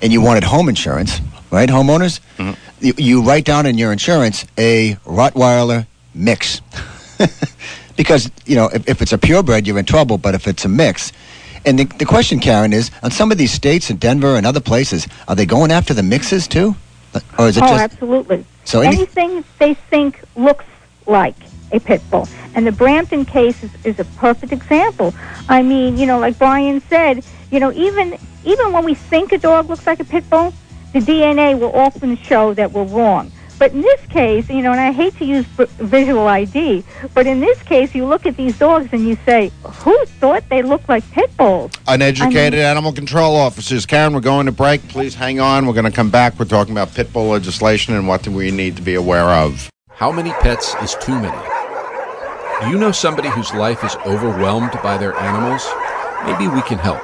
and 0.00 0.12
you 0.12 0.20
wanted 0.20 0.44
home 0.44 0.68
insurance, 0.68 1.20
right, 1.50 1.68
homeowners, 1.68 2.20
mm-hmm. 2.38 2.52
you, 2.80 2.94
you 2.96 3.22
write 3.24 3.44
down 3.44 3.66
in 3.66 3.76
your 3.76 3.90
insurance 3.90 4.46
a 4.56 4.94
Rottweiler 5.04 5.88
mix, 6.14 6.60
because 7.96 8.30
you 8.46 8.54
know 8.54 8.68
if, 8.68 8.88
if 8.88 9.02
it's 9.02 9.12
a 9.12 9.18
purebred, 9.18 9.66
you're 9.66 9.80
in 9.80 9.84
trouble. 9.84 10.16
But 10.16 10.36
if 10.36 10.46
it's 10.46 10.64
a 10.64 10.68
mix, 10.68 11.10
and 11.66 11.76
the, 11.76 11.86
the 11.86 12.06
question, 12.06 12.38
Karen, 12.38 12.72
is 12.72 12.92
on 13.02 13.10
some 13.10 13.32
of 13.32 13.38
these 13.38 13.50
states 13.50 13.90
in 13.90 13.96
Denver 13.96 14.36
and 14.36 14.46
other 14.46 14.60
places, 14.60 15.08
are 15.26 15.34
they 15.34 15.44
going 15.44 15.72
after 15.72 15.92
the 15.92 16.04
mixes 16.04 16.46
too, 16.46 16.76
or 17.38 17.48
is 17.48 17.56
it 17.56 17.62
oh, 17.62 17.68
just 17.68 17.82
absolutely. 17.82 18.44
so? 18.64 18.80
Any, 18.80 18.96
Anything 18.96 19.44
they 19.58 19.74
think 19.74 20.20
looks 20.36 20.64
like 21.06 21.36
a 21.72 21.80
pit 21.80 22.02
bull. 22.10 22.28
And 22.54 22.66
the 22.66 22.72
Brampton 22.72 23.24
case 23.24 23.62
is, 23.62 23.70
is 23.84 23.98
a 24.00 24.04
perfect 24.04 24.52
example. 24.52 25.14
I 25.48 25.62
mean, 25.62 25.96
you 25.96 26.06
know, 26.06 26.18
like 26.18 26.38
Brian 26.38 26.80
said, 26.82 27.24
you 27.50 27.60
know, 27.60 27.72
even 27.72 28.18
even 28.44 28.72
when 28.72 28.84
we 28.84 28.94
think 28.94 29.32
a 29.32 29.38
dog 29.38 29.68
looks 29.68 29.86
like 29.86 30.00
a 30.00 30.04
pit 30.04 30.28
bull, 30.30 30.54
the 30.92 31.00
DNA 31.00 31.58
will 31.58 31.74
often 31.74 32.16
show 32.16 32.54
that 32.54 32.72
we're 32.72 32.84
wrong. 32.84 33.30
But 33.60 33.72
in 33.72 33.82
this 33.82 34.00
case, 34.06 34.48
you 34.48 34.62
know, 34.62 34.72
and 34.72 34.80
I 34.80 34.90
hate 34.90 35.14
to 35.18 35.26
use 35.26 35.44
visual 35.44 36.26
ID, 36.26 36.82
but 37.12 37.26
in 37.26 37.40
this 37.40 37.62
case, 37.62 37.94
you 37.94 38.06
look 38.06 38.24
at 38.24 38.34
these 38.38 38.58
dogs 38.58 38.88
and 38.90 39.06
you 39.06 39.18
say, 39.26 39.52
who 39.62 40.02
thought 40.06 40.48
they 40.48 40.62
looked 40.62 40.88
like 40.88 41.08
pit 41.10 41.30
bulls? 41.36 41.70
Uneducated 41.86 42.54
I 42.54 42.56
mean- 42.56 42.66
animal 42.66 42.90
control 42.94 43.36
officers. 43.36 43.84
Karen, 43.84 44.14
we're 44.14 44.20
going 44.20 44.46
to 44.46 44.52
break. 44.52 44.88
Please 44.88 45.14
hang 45.14 45.40
on. 45.40 45.66
We're 45.66 45.74
going 45.74 45.84
to 45.84 45.90
come 45.90 46.08
back. 46.08 46.38
We're 46.38 46.46
talking 46.46 46.72
about 46.72 46.94
pit 46.94 47.12
bull 47.12 47.28
legislation 47.28 47.92
and 47.92 48.08
what 48.08 48.22
do 48.22 48.30
we 48.30 48.50
need 48.50 48.76
to 48.76 48.82
be 48.82 48.94
aware 48.94 49.28
of. 49.28 49.68
How 49.90 50.10
many 50.10 50.30
pets 50.40 50.74
is 50.82 50.94
too 50.94 51.20
many? 51.20 51.42
Do 52.62 52.70
you 52.70 52.78
know 52.78 52.92
somebody 52.92 53.28
whose 53.28 53.52
life 53.52 53.84
is 53.84 53.94
overwhelmed 54.06 54.72
by 54.82 54.96
their 54.96 55.14
animals? 55.16 55.68
Maybe 56.24 56.48
we 56.48 56.62
can 56.62 56.78
help. 56.78 57.02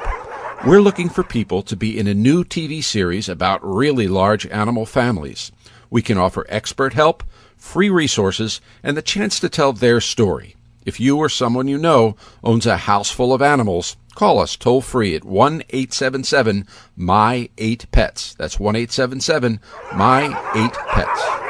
We're 0.66 0.80
looking 0.80 1.10
for 1.10 1.22
people 1.22 1.60
to 1.64 1.76
be 1.76 1.98
in 1.98 2.06
a 2.06 2.14
new 2.14 2.44
TV 2.44 2.82
series 2.82 3.28
about 3.28 3.62
really 3.62 4.08
large 4.08 4.46
animal 4.46 4.86
families. 4.86 5.52
We 5.90 6.02
can 6.02 6.18
offer 6.18 6.46
expert 6.48 6.94
help, 6.94 7.22
free 7.56 7.90
resources, 7.90 8.60
and 8.82 8.96
the 8.96 9.02
chance 9.02 9.40
to 9.40 9.48
tell 9.48 9.72
their 9.72 10.00
story. 10.00 10.56
If 10.84 11.00
you 11.00 11.18
or 11.18 11.28
someone 11.28 11.66
you 11.66 11.78
know 11.78 12.16
owns 12.44 12.64
a 12.64 12.76
house 12.76 13.10
full 13.10 13.32
of 13.32 13.42
animals, 13.42 13.96
call 14.14 14.38
us 14.38 14.56
toll 14.56 14.80
free 14.80 15.16
at 15.16 15.24
1 15.24 15.62
877 15.70 16.66
My 16.96 17.48
8 17.58 17.86
Pets. 17.90 18.34
That's 18.34 18.60
1 18.60 18.76
877 18.76 19.60
My 19.94 20.26
8 20.54 20.72
Pets. 20.88 21.46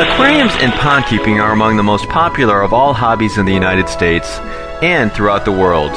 Aquariums 0.00 0.52
and 0.60 0.72
pond 0.74 1.04
keeping 1.06 1.40
are 1.40 1.52
among 1.52 1.76
the 1.76 1.82
most 1.82 2.08
popular 2.08 2.62
of 2.62 2.72
all 2.72 2.94
hobbies 2.94 3.36
in 3.36 3.44
the 3.44 3.52
United 3.52 3.88
States 3.88 4.38
and 4.80 5.12
throughout 5.12 5.44
the 5.44 5.52
world. 5.52 5.92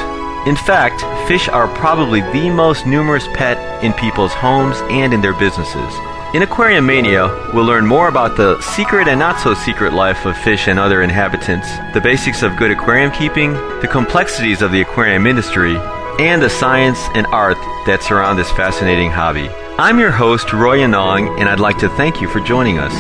In 0.48 0.56
fact, 0.56 1.02
fish 1.28 1.48
are 1.50 1.68
probably 1.68 2.22
the 2.22 2.50
most 2.50 2.88
numerous 2.88 3.28
pet 3.36 3.84
in 3.84 3.94
people's 3.94 4.34
homes 4.34 4.76
and 4.90 5.14
in 5.14 5.22
their 5.22 5.38
businesses. 5.38 5.94
In 6.34 6.42
Aquarium 6.42 6.86
Mania, 6.86 7.28
we'll 7.54 7.66
learn 7.66 7.86
more 7.86 8.08
about 8.08 8.38
the 8.38 8.60
secret 8.62 9.08
and 9.08 9.20
not 9.20 9.40
so 9.40 9.54
secret 9.54 9.94
life 9.94 10.26
of 10.26 10.36
fish 10.36 10.68
and 10.68 10.80
other 10.80 11.04
inhabitants, 11.04 11.68
the 11.94 12.02
basics 12.02 12.42
of 12.42 12.58
good 12.58 12.72
aquarium 12.72 13.12
keeping, 13.12 13.54
the 13.82 13.90
complexities 13.92 14.64
of 14.64 14.72
the 14.72 14.82
aquarium 14.82 15.28
industry, 15.28 15.76
and 16.20 16.42
the 16.42 16.50
science 16.50 17.00
and 17.14 17.28
art 17.28 17.58
that 17.86 18.02
surround 18.02 18.40
this 18.40 18.50
fascinating 18.54 19.12
hobby. 19.12 19.48
I'm 19.78 20.00
your 20.00 20.12
host, 20.12 20.54
Roy 20.54 20.80
Anong, 20.80 21.40
and 21.40 21.48
I'd 21.48 21.60
like 21.60 21.78
to 21.80 21.90
thank 21.90 22.20
you 22.20 22.28
for 22.28 22.40
joining 22.40 22.80
us. 22.80 22.94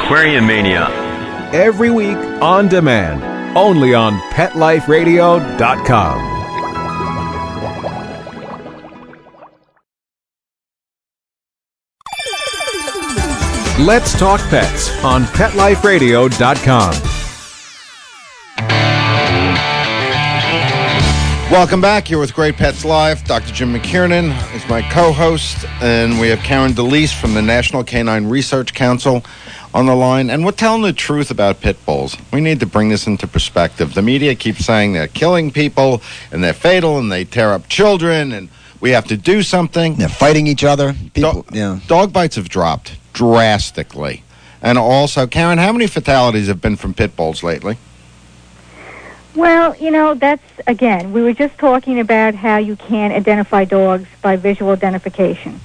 Aquarium 0.00 0.46
Mania. 0.46 0.86
Every 1.52 1.90
week 1.90 2.16
on 2.40 2.68
demand, 2.68 3.31
only 3.56 3.94
on 3.94 4.18
PetLifeRadio.com. 4.30 6.32
Let's 13.86 14.18
Talk 14.18 14.40
Pets 14.42 15.02
on 15.02 15.24
PetLifeRadio.com. 15.24 16.92
Welcome 21.50 21.80
back. 21.80 22.06
Here 22.06 22.18
with 22.18 22.32
Great 22.32 22.56
Pets 22.56 22.84
Live. 22.84 23.24
Dr. 23.24 23.52
Jim 23.52 23.74
McKiernan 23.74 24.32
is 24.54 24.66
my 24.68 24.82
co 24.90 25.12
host, 25.12 25.66
and 25.82 26.18
we 26.20 26.28
have 26.28 26.38
Karen 26.38 26.72
Delise 26.72 27.12
from 27.12 27.34
the 27.34 27.42
National 27.42 27.84
Canine 27.84 28.26
Research 28.26 28.72
Council 28.72 29.22
on 29.74 29.86
the 29.86 29.94
line. 29.94 30.30
And 30.30 30.44
we're 30.44 30.52
telling 30.52 30.82
the 30.82 30.92
truth 30.92 31.30
about 31.30 31.60
pit 31.60 31.84
bulls. 31.86 32.16
We 32.32 32.40
need 32.40 32.60
to 32.60 32.66
bring 32.66 32.88
this 32.88 33.06
into 33.06 33.26
perspective. 33.26 33.94
The 33.94 34.02
media 34.02 34.34
keeps 34.34 34.64
saying 34.64 34.92
they're 34.92 35.08
killing 35.08 35.50
people 35.50 36.02
and 36.30 36.42
they're 36.42 36.52
fatal 36.52 36.98
and 36.98 37.10
they 37.10 37.24
tear 37.24 37.52
up 37.52 37.68
children 37.68 38.32
and 38.32 38.48
we 38.80 38.90
have 38.90 39.06
to 39.06 39.16
do 39.16 39.42
something. 39.42 39.94
They're 39.94 40.08
fighting 40.08 40.46
each 40.46 40.64
other. 40.64 40.94
People, 41.14 41.46
yeah. 41.52 41.78
Dog 41.86 42.12
bites 42.12 42.36
have 42.36 42.48
dropped 42.48 42.96
drastically. 43.12 44.24
And 44.60 44.78
also, 44.78 45.26
Karen, 45.26 45.58
how 45.58 45.72
many 45.72 45.86
fatalities 45.86 46.48
have 46.48 46.60
been 46.60 46.76
from 46.76 46.94
pit 46.94 47.16
bulls 47.16 47.42
lately? 47.42 47.78
Well, 49.34 49.74
you 49.76 49.90
know, 49.90 50.14
that's 50.14 50.42
again, 50.66 51.12
we 51.12 51.22
were 51.22 51.32
just 51.32 51.56
talking 51.58 51.98
about 52.00 52.34
how 52.34 52.58
you 52.58 52.76
can 52.76 53.12
identify 53.12 53.64
dogs 53.64 54.08
by 54.20 54.36
visual 54.36 54.72
identification. 54.72 55.60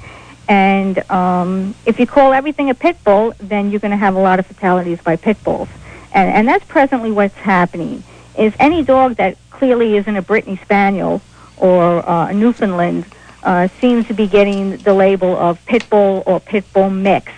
And 0.47 0.99
um, 1.11 1.75
if 1.85 1.99
you 1.99 2.07
call 2.07 2.33
everything 2.33 2.69
a 2.69 2.75
pit 2.75 2.97
bull, 3.03 3.33
then 3.39 3.69
you're 3.69 3.79
going 3.79 3.91
to 3.91 3.97
have 3.97 4.15
a 4.15 4.19
lot 4.19 4.39
of 4.39 4.45
fatalities 4.45 5.01
by 5.01 5.15
pit 5.15 5.41
bulls. 5.43 5.67
And, 6.13 6.29
and 6.29 6.47
that's 6.47 6.65
presently 6.65 7.11
what's 7.11 7.35
happening. 7.35 8.03
Is 8.37 8.53
any 8.59 8.83
dog 8.83 9.15
that 9.15 9.37
clearly 9.49 9.97
isn't 9.97 10.15
a 10.15 10.21
Brittany 10.21 10.57
Spaniel 10.63 11.21
or 11.57 12.07
uh, 12.07 12.27
a 12.27 12.33
Newfoundland 12.33 13.05
uh, 13.43 13.67
seems 13.79 14.07
to 14.07 14.13
be 14.13 14.27
getting 14.27 14.77
the 14.77 14.93
label 14.93 15.35
of 15.35 15.63
pit 15.65 15.89
bull 15.89 16.23
or 16.25 16.39
pit 16.39 16.63
bull 16.73 16.89
mix. 16.89 17.31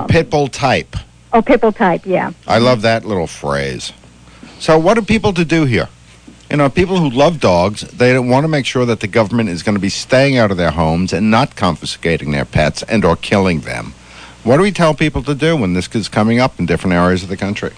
or 0.00 0.06
pit 0.06 0.30
bull 0.30 0.48
type? 0.48 0.96
Oh, 1.32 1.42
pit 1.42 1.60
bull 1.60 1.72
type, 1.72 2.04
yeah. 2.04 2.32
I 2.46 2.58
love 2.58 2.82
that 2.82 3.04
little 3.04 3.26
phrase. 3.26 3.92
So, 4.58 4.78
what 4.78 4.98
are 4.98 5.02
people 5.02 5.32
to 5.32 5.44
do 5.44 5.64
here? 5.64 5.88
You 6.52 6.58
know, 6.58 6.68
people 6.68 6.98
who 6.98 7.08
love 7.08 7.40
dogs, 7.40 7.80
they 7.80 8.18
want 8.18 8.44
to 8.44 8.48
make 8.48 8.66
sure 8.66 8.84
that 8.84 9.00
the 9.00 9.06
government 9.06 9.48
is 9.48 9.62
going 9.62 9.74
to 9.74 9.80
be 9.80 9.88
staying 9.88 10.36
out 10.36 10.50
of 10.50 10.58
their 10.58 10.72
homes 10.72 11.14
and 11.14 11.30
not 11.30 11.56
confiscating 11.56 12.30
their 12.30 12.44
pets 12.44 12.82
and 12.82 13.06
or 13.06 13.16
killing 13.16 13.60
them. 13.60 13.94
What 14.44 14.58
do 14.58 14.62
we 14.62 14.70
tell 14.70 14.92
people 14.92 15.22
to 15.22 15.34
do 15.34 15.56
when 15.56 15.72
this 15.72 15.88
is 15.94 16.10
coming 16.10 16.40
up 16.40 16.60
in 16.60 16.66
different 16.66 16.92
areas 16.92 17.22
of 17.22 17.30
the 17.30 17.38
country? 17.38 17.72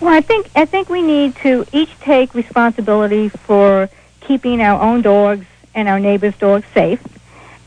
Well, 0.00 0.12
I 0.12 0.22
think 0.22 0.50
I 0.56 0.64
think 0.64 0.88
we 0.88 1.02
need 1.02 1.36
to 1.36 1.64
each 1.70 1.96
take 2.00 2.34
responsibility 2.34 3.28
for 3.28 3.88
keeping 4.18 4.60
our 4.60 4.82
own 4.82 5.00
dogs 5.00 5.46
and 5.72 5.88
our 5.88 6.00
neighbors' 6.00 6.34
dogs 6.38 6.66
safe. 6.74 7.00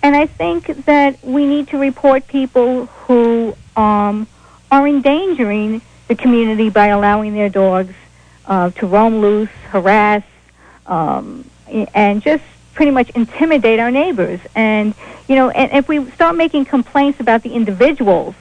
And 0.03 0.13
I 0.13 0.25
think 0.25 0.65
that 0.87 1.23
we 1.23 1.45
need 1.45 1.69
to 1.69 1.77
report 1.77 2.27
people 2.27 2.87
who 2.87 3.55
um, 3.77 4.27
are 4.69 4.85
endangering 4.85 5.81
the 6.09 6.15
community 6.15 6.69
by 6.69 6.87
allowing 6.87 7.33
their 7.33 7.47
dogs 7.47 7.93
uh, 8.47 8.69
to 8.71 8.87
roam 8.87 9.19
loose, 9.19 9.49
harass, 9.69 10.23
um, 10.85 11.49
and 11.67 12.21
just 12.21 12.43
pretty 12.73 12.91
much 12.91 13.09
intimidate 13.11 13.79
our 13.79 13.91
neighbors. 13.91 14.39
And 14.53 14.93
you 15.27 15.35
know, 15.35 15.49
and 15.49 15.71
if 15.71 15.87
we 15.87 16.09
start 16.11 16.35
making 16.35 16.65
complaints 16.65 17.19
about 17.19 17.41
the 17.43 17.53
individuals, 17.53 18.35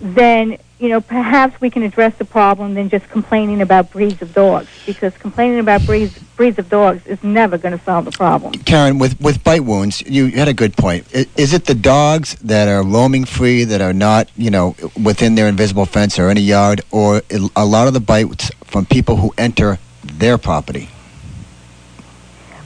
then 0.00 0.58
you 0.80 0.88
know, 0.88 1.00
perhaps 1.02 1.60
we 1.60 1.68
can 1.68 1.82
address 1.82 2.16
the 2.16 2.24
problem 2.24 2.72
than 2.74 2.88
just 2.88 3.06
complaining 3.10 3.60
about 3.60 3.90
breeds 3.90 4.22
of 4.22 4.32
dogs, 4.32 4.68
because 4.86 5.12
complaining 5.18 5.58
about 5.58 5.84
breeds 5.84 6.18
breeds 6.36 6.58
of 6.58 6.70
dogs 6.70 7.06
is 7.06 7.22
never 7.22 7.58
going 7.58 7.76
to 7.78 7.84
solve 7.84 8.06
the 8.06 8.10
problem. 8.12 8.54
Karen, 8.54 8.98
with, 8.98 9.20
with 9.20 9.44
bite 9.44 9.62
wounds, 9.62 10.00
you 10.06 10.28
had 10.28 10.48
a 10.48 10.54
good 10.54 10.74
point. 10.74 11.06
I- 11.14 11.26
Is 11.36 11.52
it 11.52 11.66
the 11.66 11.74
dogs 11.74 12.34
that 12.36 12.66
are 12.66 12.82
roaming 12.82 13.26
free, 13.26 13.64
that 13.64 13.82
are 13.82 13.92
not, 13.92 14.30
you 14.38 14.50
know, 14.50 14.74
within 15.04 15.34
their 15.34 15.48
invisible 15.48 15.84
fence 15.84 16.18
or 16.18 16.30
in 16.30 16.38
a 16.38 16.40
yard, 16.40 16.80
or 16.90 17.20
a 17.54 17.66
lot 17.66 17.88
of 17.88 17.92
the 17.92 18.00
bites 18.00 18.50
from 18.64 18.86
people 18.86 19.16
who 19.16 19.34
enter 19.36 19.78
their 20.02 20.38
property? 20.38 20.88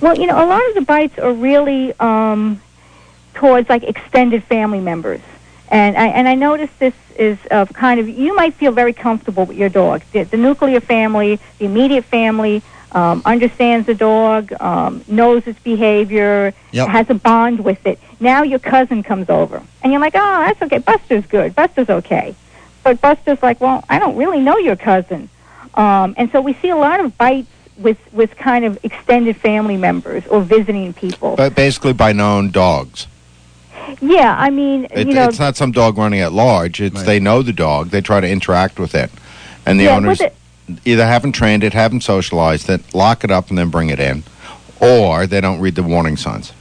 Well, 0.00 0.16
you 0.16 0.26
know, 0.28 0.36
a 0.36 0.46
lot 0.46 0.62
of 0.68 0.74
the 0.74 0.82
bites 0.82 1.18
are 1.18 1.32
really 1.32 1.92
um, 1.98 2.60
towards 3.34 3.68
like 3.68 3.82
extended 3.82 4.44
family 4.44 4.80
members, 4.80 5.20
and 5.74 5.96
I 5.98 6.06
and 6.06 6.28
I 6.28 6.36
noticed 6.36 6.78
this 6.78 6.94
is 7.18 7.36
of 7.50 7.72
kind 7.72 7.98
of 7.98 8.08
you 8.08 8.34
might 8.34 8.54
feel 8.54 8.70
very 8.72 8.92
comfortable 8.92 9.44
with 9.44 9.56
your 9.56 9.68
dog. 9.68 10.02
The, 10.12 10.22
the 10.22 10.36
nuclear 10.36 10.80
family, 10.80 11.38
the 11.58 11.66
immediate 11.66 12.04
family. 12.04 12.62
Um, 12.92 13.22
understands 13.24 13.88
the 13.88 13.94
dog, 13.94 14.52
um, 14.60 15.02
knows 15.08 15.48
its 15.48 15.58
behavior, 15.58 16.54
Yep. 16.70 16.86
has 16.90 17.10
a 17.10 17.14
bond 17.14 17.58
with 17.64 17.84
it. 17.88 17.98
Now 18.20 18.44
your 18.44 18.60
cousin 18.60 19.02
comes 19.02 19.28
over, 19.28 19.60
and 19.82 19.90
you're 19.90 20.00
like, 20.00 20.14
"Oh, 20.14 20.38
that's 20.46 20.62
okay. 20.62 20.78
Buster's 20.78 21.26
good. 21.26 21.56
Buster's 21.56 21.90
okay." 21.90 22.36
But 22.84 23.00
Buster's 23.00 23.42
like, 23.42 23.60
"Well, 23.60 23.82
I 23.88 23.98
don't 23.98 24.14
really 24.14 24.38
know 24.38 24.58
your 24.58 24.76
cousin," 24.76 25.28
um, 25.74 26.14
and 26.16 26.30
so 26.30 26.40
we 26.40 26.52
see 26.62 26.68
a 26.68 26.76
lot 26.76 27.00
of 27.00 27.18
bites 27.18 27.48
with 27.76 27.98
with 28.12 28.36
kind 28.36 28.64
of 28.64 28.78
extended 28.84 29.36
family 29.38 29.76
members 29.76 30.24
or 30.28 30.40
visiting 30.42 30.92
people. 30.92 31.34
But 31.34 31.56
basically 31.56 31.94
by 31.94 32.12
known 32.12 32.52
dogs. 32.52 33.08
Yeah, 34.00 34.34
I 34.38 34.50
mean, 34.50 34.86
It, 34.90 35.08
you 35.08 35.14
know, 35.14 35.24
it's 35.28 35.38
not 35.38 35.56
some 35.56 35.72
dog 35.72 35.96
running 35.98 36.20
at 36.20 36.32
large. 36.32 36.80
It's 36.80 37.02
they 37.02 37.20
know 37.20 37.42
the 37.42 37.52
dog. 37.52 37.90
They 37.90 38.00
try 38.00 38.20
to 38.20 38.28
interact 38.28 38.78
with 38.78 38.94
it, 38.94 39.10
and 39.66 39.78
the 39.78 39.84
Yeah, 39.84 39.96
owners 39.96 40.18
with 40.20 40.32
it- 40.68 40.80
either 40.84 41.06
haven't 41.06 41.32
trained 41.32 41.62
it, 41.64 41.72
haven't 41.74 42.02
socialized 42.02 42.68
it, 42.70 42.94
lock 42.94 43.24
it 43.24 43.30
up, 43.30 43.48
and 43.50 43.58
then 43.58 43.68
bring 43.68 43.90
it 43.90 44.00
in, 44.00 44.24
or 44.80 45.26
they 45.26 45.40
don't 45.40 45.60
read 45.60 45.74
the 45.74 45.82
warning 45.82 46.16
signs. 46.16 46.52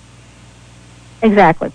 exactly. 1.21 1.71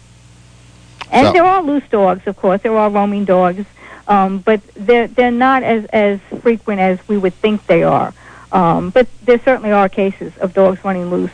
And 1.11 1.26
So- 1.28 1.32
there 1.32 1.44
are 1.44 1.62
loose 1.62 1.84
dogs, 1.90 2.26
of 2.26 2.36
course. 2.36 2.61
There 2.62 2.76
are 2.76 2.90
roaming 2.90 3.24
dogs, 3.24 3.64
um, 4.09 4.38
but 4.38 4.61
they're 4.76 5.07
they're 5.09 5.30
not 5.30 5.62
as 5.62 5.84
as 5.86 6.18
frequent 6.42 6.80
as 6.80 6.99
we 7.09 7.16
would 7.16 7.34
think 7.40 7.66
they 7.66 7.82
are. 7.82 8.12
Um, 8.53 8.90
but 8.90 9.07
there 9.24 9.40
certainly 9.44 9.72
are 9.72 9.88
cases 9.88 10.32
of 10.38 10.53
dogs 10.55 10.82
running 10.84 11.11
loose, 11.11 11.30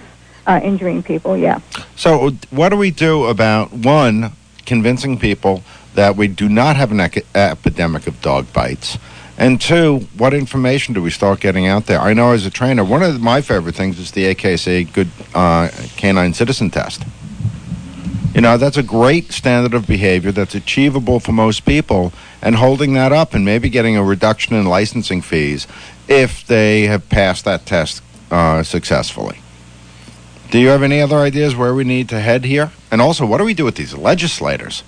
uh, 0.46 0.60
injuring 0.62 1.02
people. 1.02 1.36
Yeah. 1.36 1.60
So, 1.96 2.30
what 2.50 2.70
do 2.70 2.76
we 2.76 2.90
do 2.90 3.24
about 3.24 3.72
one 3.72 4.32
convincing 4.66 5.18
people 5.18 5.62
that 5.94 6.16
we 6.16 6.28
do 6.28 6.48
not 6.48 6.76
have 6.76 6.90
an 6.92 7.00
epidemic 7.34 8.06
of 8.06 8.20
dog 8.20 8.52
bites? 8.52 8.98
And 9.36 9.60
two, 9.60 10.06
what 10.16 10.32
information 10.32 10.94
do 10.94 11.02
we 11.02 11.10
start 11.10 11.40
getting 11.40 11.66
out 11.66 11.86
there? 11.86 12.00
I 12.00 12.14
know 12.14 12.32
as 12.32 12.46
a 12.46 12.50
trainer, 12.50 12.84
one 12.84 13.02
of 13.02 13.20
my 13.20 13.40
favorite 13.40 13.74
things 13.74 13.98
is 13.98 14.12
the 14.12 14.32
AKC 14.32 14.92
Good 14.92 15.08
uh, 15.34 15.70
Canine 15.96 16.34
Citizen 16.34 16.70
Test. 16.70 17.02
You 18.32 18.40
know, 18.40 18.56
that's 18.56 18.76
a 18.76 18.82
great 18.82 19.32
standard 19.32 19.74
of 19.74 19.86
behavior 19.86 20.32
that's 20.32 20.54
achievable 20.54 21.20
for 21.20 21.32
most 21.32 21.64
people, 21.64 22.12
and 22.42 22.56
holding 22.56 22.94
that 22.94 23.12
up 23.12 23.34
and 23.34 23.44
maybe 23.44 23.68
getting 23.68 23.96
a 23.96 24.02
reduction 24.02 24.54
in 24.56 24.66
licensing 24.66 25.22
fees 25.22 25.66
if 26.08 26.46
they 26.46 26.82
have 26.82 27.08
passed 27.08 27.44
that 27.44 27.64
test 27.64 28.02
uh, 28.30 28.62
successfully. 28.62 29.38
Do 30.54 30.60
you 30.60 30.68
have 30.68 30.84
any 30.84 31.00
other 31.00 31.16
ideas 31.16 31.56
where 31.56 31.74
we 31.74 31.82
need 31.82 32.10
to 32.10 32.20
head 32.20 32.44
here? 32.44 32.70
And 32.92 33.02
also, 33.02 33.26
what 33.26 33.38
do 33.38 33.44
we 33.44 33.54
do 33.54 33.64
with 33.64 33.74
these 33.74 33.92
legislators? 33.92 34.84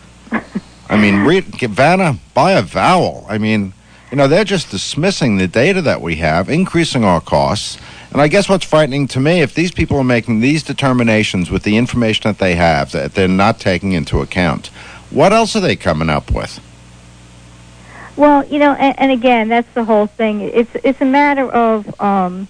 I 0.88 0.96
mean, 0.96 1.24
read, 1.24 1.50
get 1.58 1.70
Vanna, 1.70 2.20
buy 2.34 2.52
a 2.52 2.62
vowel. 2.62 3.26
I 3.28 3.38
mean, 3.38 3.72
you 4.12 4.16
know, 4.16 4.28
they're 4.28 4.44
just 4.44 4.70
dismissing 4.70 5.38
the 5.38 5.48
data 5.48 5.82
that 5.82 6.00
we 6.00 6.14
have, 6.18 6.48
increasing 6.48 7.02
our 7.02 7.20
costs. 7.20 7.78
And 8.12 8.20
I 8.22 8.28
guess 8.28 8.48
what's 8.48 8.64
frightening 8.64 9.08
to 9.08 9.18
me, 9.18 9.40
if 9.40 9.54
these 9.54 9.72
people 9.72 9.98
are 9.98 10.04
making 10.04 10.38
these 10.38 10.62
determinations 10.62 11.50
with 11.50 11.64
the 11.64 11.76
information 11.76 12.30
that 12.30 12.38
they 12.38 12.54
have 12.54 12.92
that 12.92 13.14
they're 13.14 13.26
not 13.26 13.58
taking 13.58 13.90
into 13.90 14.20
account, 14.20 14.68
what 15.10 15.32
else 15.32 15.56
are 15.56 15.60
they 15.60 15.74
coming 15.74 16.08
up 16.08 16.30
with? 16.30 16.60
Well, 18.14 18.46
you 18.46 18.60
know, 18.60 18.74
and, 18.74 18.96
and 19.00 19.10
again, 19.10 19.48
that's 19.48 19.74
the 19.74 19.82
whole 19.82 20.06
thing. 20.06 20.42
It's 20.42 20.70
it's 20.84 21.00
a 21.00 21.04
matter 21.04 21.50
of, 21.50 22.00
um, 22.00 22.46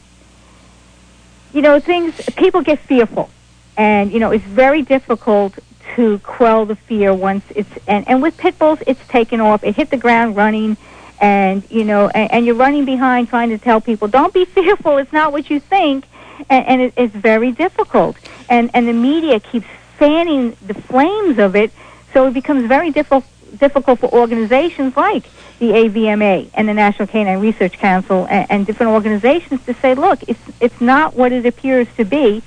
you 1.52 1.62
know, 1.62 1.80
things. 1.80 2.14
People 2.36 2.62
get 2.62 2.78
fearful, 2.80 3.30
and 3.76 4.12
you 4.12 4.18
know, 4.18 4.30
it's 4.30 4.44
very 4.44 4.82
difficult 4.82 5.58
to 5.94 6.18
quell 6.18 6.66
the 6.66 6.76
fear 6.76 7.14
once 7.14 7.44
it's 7.54 7.70
and 7.86 8.06
and 8.08 8.22
with 8.22 8.36
pit 8.36 8.58
bulls, 8.58 8.78
it's 8.86 9.06
taken 9.08 9.40
off. 9.40 9.64
It 9.64 9.76
hit 9.76 9.90
the 9.90 9.96
ground 9.96 10.36
running, 10.36 10.76
and 11.20 11.62
you 11.70 11.84
know, 11.84 12.08
and, 12.08 12.30
and 12.30 12.46
you're 12.46 12.54
running 12.54 12.84
behind 12.84 13.28
trying 13.28 13.50
to 13.50 13.58
tell 13.58 13.80
people, 13.80 14.08
don't 14.08 14.34
be 14.34 14.44
fearful. 14.56 14.98
It's 14.98 15.12
not 15.12 15.32
what 15.32 15.50
you 15.50 15.60
think, 15.60 16.06
and, 16.50 16.66
and 16.66 16.80
it, 16.82 16.94
it's 16.96 17.14
very 17.14 17.52
difficult. 17.52 18.16
And 18.48 18.70
and 18.74 18.86
the 18.86 18.92
media 18.92 19.40
keeps 19.40 19.66
fanning 19.98 20.56
the 20.66 20.74
flames 20.74 21.38
of 21.38 21.56
it, 21.56 21.72
so 22.12 22.26
it 22.28 22.34
becomes 22.34 22.66
very 22.66 22.90
difficult 22.90 23.24
difficult 23.56 24.00
for 24.00 24.12
organizations 24.12 24.96
like 24.96 25.24
the 25.58 25.70
AVMA 25.72 26.50
and 26.54 26.68
the 26.68 26.74
National 26.74 27.08
Canine 27.08 27.38
Research 27.40 27.78
Council 27.78 28.26
and, 28.28 28.50
and 28.50 28.66
different 28.66 28.92
organizations 28.92 29.64
to 29.66 29.74
say, 29.74 29.94
look, 29.94 30.20
it's 30.28 30.40
it's 30.60 30.80
not 30.80 31.14
what 31.14 31.32
it 31.32 31.46
appears 31.46 31.86
to 31.96 32.04
be, 32.04 32.42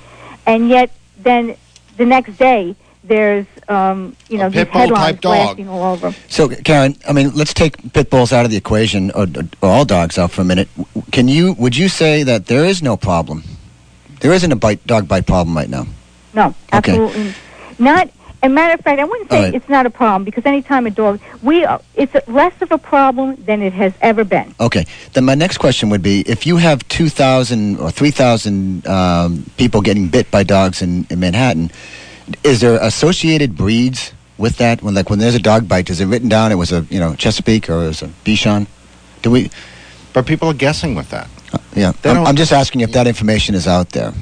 and 0.45 0.69
yet 0.69 0.91
then 1.17 1.55
the 1.97 2.05
next 2.05 2.37
day 2.37 2.75
there's 3.03 3.45
um, 3.67 4.15
you 4.29 4.37
know 4.37 4.49
these 4.49 4.65
pit 4.65 4.69
headlines 4.69 5.19
type 5.19 5.55
dog. 5.57 5.67
all 5.67 5.83
over. 5.93 6.13
So, 6.27 6.49
Karen, 6.49 6.95
I 7.07 7.13
mean, 7.13 7.31
let's 7.35 7.53
take 7.53 7.93
pit 7.93 8.09
bulls 8.09 8.31
out 8.31 8.45
of 8.45 8.51
the 8.51 8.57
equation, 8.57 9.11
or, 9.11 9.25
or 9.61 9.69
all 9.69 9.85
dogs 9.85 10.17
out 10.17 10.31
for 10.31 10.41
a 10.41 10.45
minute. 10.45 10.69
Can 11.11 11.27
you? 11.27 11.53
Would 11.53 11.75
you 11.75 11.89
say 11.89 12.23
that 12.23 12.45
there 12.47 12.65
is 12.65 12.81
no 12.83 12.95
problem? 12.97 13.43
There 14.21 14.33
isn't 14.33 14.51
a 14.51 14.55
bite 14.55 14.85
dog 14.85 15.07
bite 15.07 15.25
problem 15.25 15.55
right 15.55 15.69
now. 15.69 15.87
No, 16.33 16.47
Okay. 16.73 16.91
absolutely 16.91 17.33
not. 17.79 18.09
As 18.41 18.49
a 18.49 18.53
matter 18.53 18.73
of 18.73 18.79
fact, 18.81 19.01
I 19.01 19.03
wouldn't 19.03 19.29
say 19.29 19.37
All 19.37 19.43
right. 19.43 19.53
it's 19.53 19.67
not 19.67 19.85
a 19.85 19.89
problem 19.89 20.23
because 20.23 20.45
anytime 20.45 20.87
a 20.87 20.91
dog, 20.91 21.19
we 21.43 21.65
are, 21.65 21.81
it's 21.95 22.15
less 22.27 22.53
of 22.61 22.71
a 22.71 22.77
problem 22.77 23.35
than 23.43 23.61
it 23.61 23.73
has 23.73 23.91
ever 23.99 24.23
been. 24.23 24.55
Okay. 24.61 24.85
Then 25.13 25.25
my 25.25 25.35
next 25.35 25.57
question 25.57 25.89
would 25.89 26.01
be: 26.01 26.21
If 26.21 26.47
you 26.47 26.55
have 26.57 26.87
two 26.87 27.09
thousand 27.09 27.79
or 27.79 27.91
three 27.91 28.11
thousand 28.11 28.87
um, 28.87 29.45
people 29.57 29.81
getting 29.81 30.07
bit 30.07 30.31
by 30.31 30.43
dogs 30.43 30.81
in, 30.81 31.05
in 31.09 31.19
Manhattan, 31.19 31.69
is 32.43 32.61
there 32.61 32.75
associated 32.81 33.57
breeds 33.57 34.13
with 34.37 34.57
that? 34.57 34.81
When 34.81 34.93
like 34.93 35.09
when 35.09 35.19
there's 35.19 35.35
a 35.35 35.39
dog 35.41 35.67
bite, 35.67 35.89
is 35.89 35.99
it 35.99 36.05
written 36.05 36.29
down? 36.29 36.53
It 36.53 36.55
was 36.55 36.71
a 36.71 36.85
you 36.89 36.99
know 36.99 37.15
Chesapeake 37.15 37.69
or 37.69 37.83
it 37.83 37.87
was 37.87 38.01
a 38.03 38.07
Bichon? 38.23 38.67
Do 39.21 39.31
we? 39.31 39.51
But 40.13 40.25
people 40.25 40.47
are 40.47 40.53
guessing 40.53 40.95
with 40.95 41.09
that. 41.09 41.27
yeah. 41.75 41.91
I'm, 42.05 42.25
I'm 42.25 42.35
just 42.35 42.51
asking 42.53 42.81
if 42.81 42.93
that 42.93 43.05
information 43.05 43.53
is 43.53 43.67
out 43.67 43.89
there. 43.89 44.13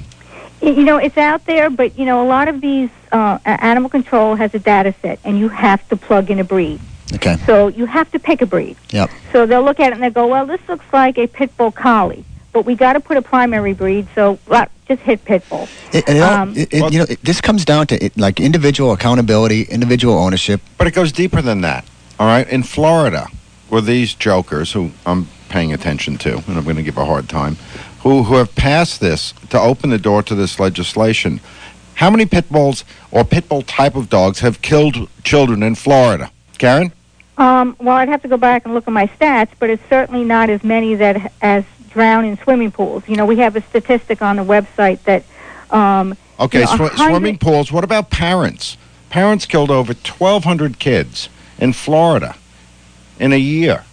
Y- 0.61 0.69
You 0.69 0.83
know, 0.83 0.97
it's 0.97 1.17
out 1.17 1.45
there, 1.45 1.69
but 1.69 1.97
you 1.97 2.05
know, 2.05 2.23
a 2.25 2.27
lot 2.27 2.47
of 2.47 2.61
these 2.61 2.89
uh, 3.11 3.39
animal 3.45 3.89
control 3.89 4.35
has 4.35 4.53
a 4.53 4.59
data 4.59 4.93
set, 5.01 5.19
and 5.23 5.37
you 5.39 5.49
have 5.49 5.87
to 5.89 5.95
plug 5.95 6.29
in 6.31 6.39
a 6.39 6.43
breed. 6.43 6.79
Okay. 7.13 7.37
So 7.45 7.67
you 7.69 7.85
have 7.85 8.11
to 8.11 8.19
pick 8.19 8.41
a 8.41 8.45
breed. 8.45 8.75
Yep. 8.91 9.09
So 9.31 9.45
they'll 9.45 9.63
look 9.63 9.79
at 9.79 9.87
it 9.91 9.93
and 9.93 10.03
they 10.03 10.09
go, 10.09 10.27
well, 10.27 10.45
this 10.45 10.59
looks 10.67 10.85
like 10.91 11.17
a 11.17 11.25
pit 11.27 11.55
bull 11.55 11.71
collie, 11.71 12.25
but 12.51 12.65
we 12.65 12.75
got 12.75 12.93
to 12.93 12.99
put 12.99 13.15
a 13.15 13.21
primary 13.21 13.73
breed, 13.73 14.07
so 14.13 14.37
well, 14.47 14.67
just 14.89 15.01
hit 15.03 15.23
pit 15.23 15.43
bull. 15.49 15.69
It, 15.93 16.07
it 16.09 16.21
Um, 16.21 16.53
it- 16.57 16.73
it- 16.73 16.91
you 16.91 16.99
know, 16.99 17.05
it, 17.07 17.19
this 17.23 17.39
comes 17.39 17.63
down 17.63 17.87
to 17.87 18.03
it, 18.03 18.17
like 18.17 18.39
individual 18.41 18.91
accountability, 18.91 19.61
individual 19.63 20.17
ownership. 20.17 20.59
But 20.77 20.87
it 20.87 20.91
goes 20.93 21.11
deeper 21.13 21.41
than 21.41 21.61
that. 21.61 21.85
All 22.19 22.27
right. 22.27 22.47
In 22.49 22.63
Florida, 22.63 23.27
were 23.69 23.81
these 23.81 24.13
jokers 24.13 24.73
who 24.73 24.91
I'm 25.05 25.27
paying 25.49 25.71
attention 25.71 26.17
to, 26.17 26.33
and 26.47 26.57
I'm 26.57 26.63
going 26.65 26.75
to 26.75 26.83
give 26.83 26.97
a 26.97 27.05
hard 27.05 27.29
time, 27.29 27.55
who 28.07 28.23
who 28.23 28.35
have 28.35 28.55
passed 28.55 29.01
this 29.01 29.33
to 29.49 29.59
open 29.59 29.89
the 29.89 29.97
door 29.97 30.23
to 30.23 30.33
this 30.33 30.59
legislation. 30.61 31.41
How 31.95 32.09
many 32.09 32.25
pit 32.25 32.49
bulls 32.49 32.85
or 33.11 33.25
pit 33.25 33.49
bull 33.49 33.63
type 33.63 33.95
of 33.95 34.09
dogs 34.09 34.39
have 34.39 34.61
killed 34.61 35.09
children 35.23 35.61
in 35.61 35.75
Florida? 35.75 36.31
Karen? 36.57 36.93
Um, 37.37 37.75
well, 37.79 37.97
I'd 37.97 38.07
have 38.07 38.21
to 38.21 38.27
go 38.27 38.37
back 38.37 38.63
and 38.65 38.73
look 38.73 38.87
at 38.87 38.93
my 38.93 39.07
stats, 39.07 39.49
but 39.59 39.69
it's 39.69 39.83
certainly 39.89 40.23
not 40.23 40.49
as 40.49 40.63
many 40.63 40.95
that 40.95 41.33
as 41.41 41.65
drown 41.89 42.23
in 42.23 42.37
swimming 42.37 42.71
pools. 42.71 43.03
You 43.07 43.17
know, 43.17 43.25
we 43.25 43.37
have 43.37 43.55
a 43.57 43.61
statistic 43.61 44.21
on 44.21 44.37
the 44.37 44.43
website 44.43 45.03
that. 45.03 45.23
Um, 45.69 46.15
Okay, 46.39 46.59
you 46.59 46.65
know, 46.65 46.71
hundred- 46.71 46.97
swimming 46.97 47.37
pools. 47.39 47.71
What 47.71 47.83
about 47.83 48.11
parents? 48.11 48.77
Parents 49.09 49.45
killed 49.47 49.71
over 49.71 49.93
1,200 49.93 50.77
kids 50.77 51.29
in 51.57 51.73
Florida 51.73 52.35
in 53.19 53.33
a 53.33 53.37
year. 53.37 53.83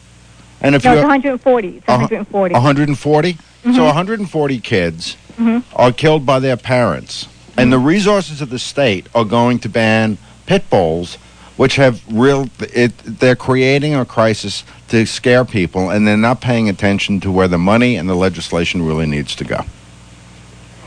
And 0.61 0.75
if 0.75 0.85
no, 0.85 0.93
you 0.93 0.99
it's 0.99 1.05
140. 1.05 1.69
It's 1.79 1.89
Uh, 1.89 1.97
140. 1.97 3.39
140? 3.65 3.75
So 3.77 3.83
Mhm. 3.83 3.87
140 3.87 4.59
kids 4.61 5.17
Mhm. 5.41 5.63
are 5.75 5.93
killed 5.93 6.27
by 6.27 6.39
their 6.39 6.57
parents. 6.57 7.27
And 7.57 7.73
the 7.73 7.79
resources 7.79 8.41
of 8.41 8.51
the 8.51 8.59
state 8.59 9.07
are 9.15 9.25
going 9.25 9.59
to 9.61 9.69
ban 9.69 10.19
pit 10.47 10.69
bulls, 10.71 11.19
which 11.57 11.77
have 11.77 12.01
real. 12.11 12.49
It, 12.75 12.93
they're 13.21 13.37
creating 13.37 13.95
a 13.95 14.05
crisis 14.05 14.65
to 14.89 15.07
scare 15.07 15.45
people, 15.45 15.89
and 15.89 16.07
they're 16.07 16.17
not 16.17 16.41
paying 16.41 16.69
attention 16.69 17.21
to 17.21 17.31
where 17.31 17.47
the 17.49 17.59
money 17.59 17.95
and 17.97 18.09
the 18.09 18.17
legislation 18.17 18.83
really 18.85 19.07
needs 19.07 19.35
to 19.37 19.45
go. 19.45 19.65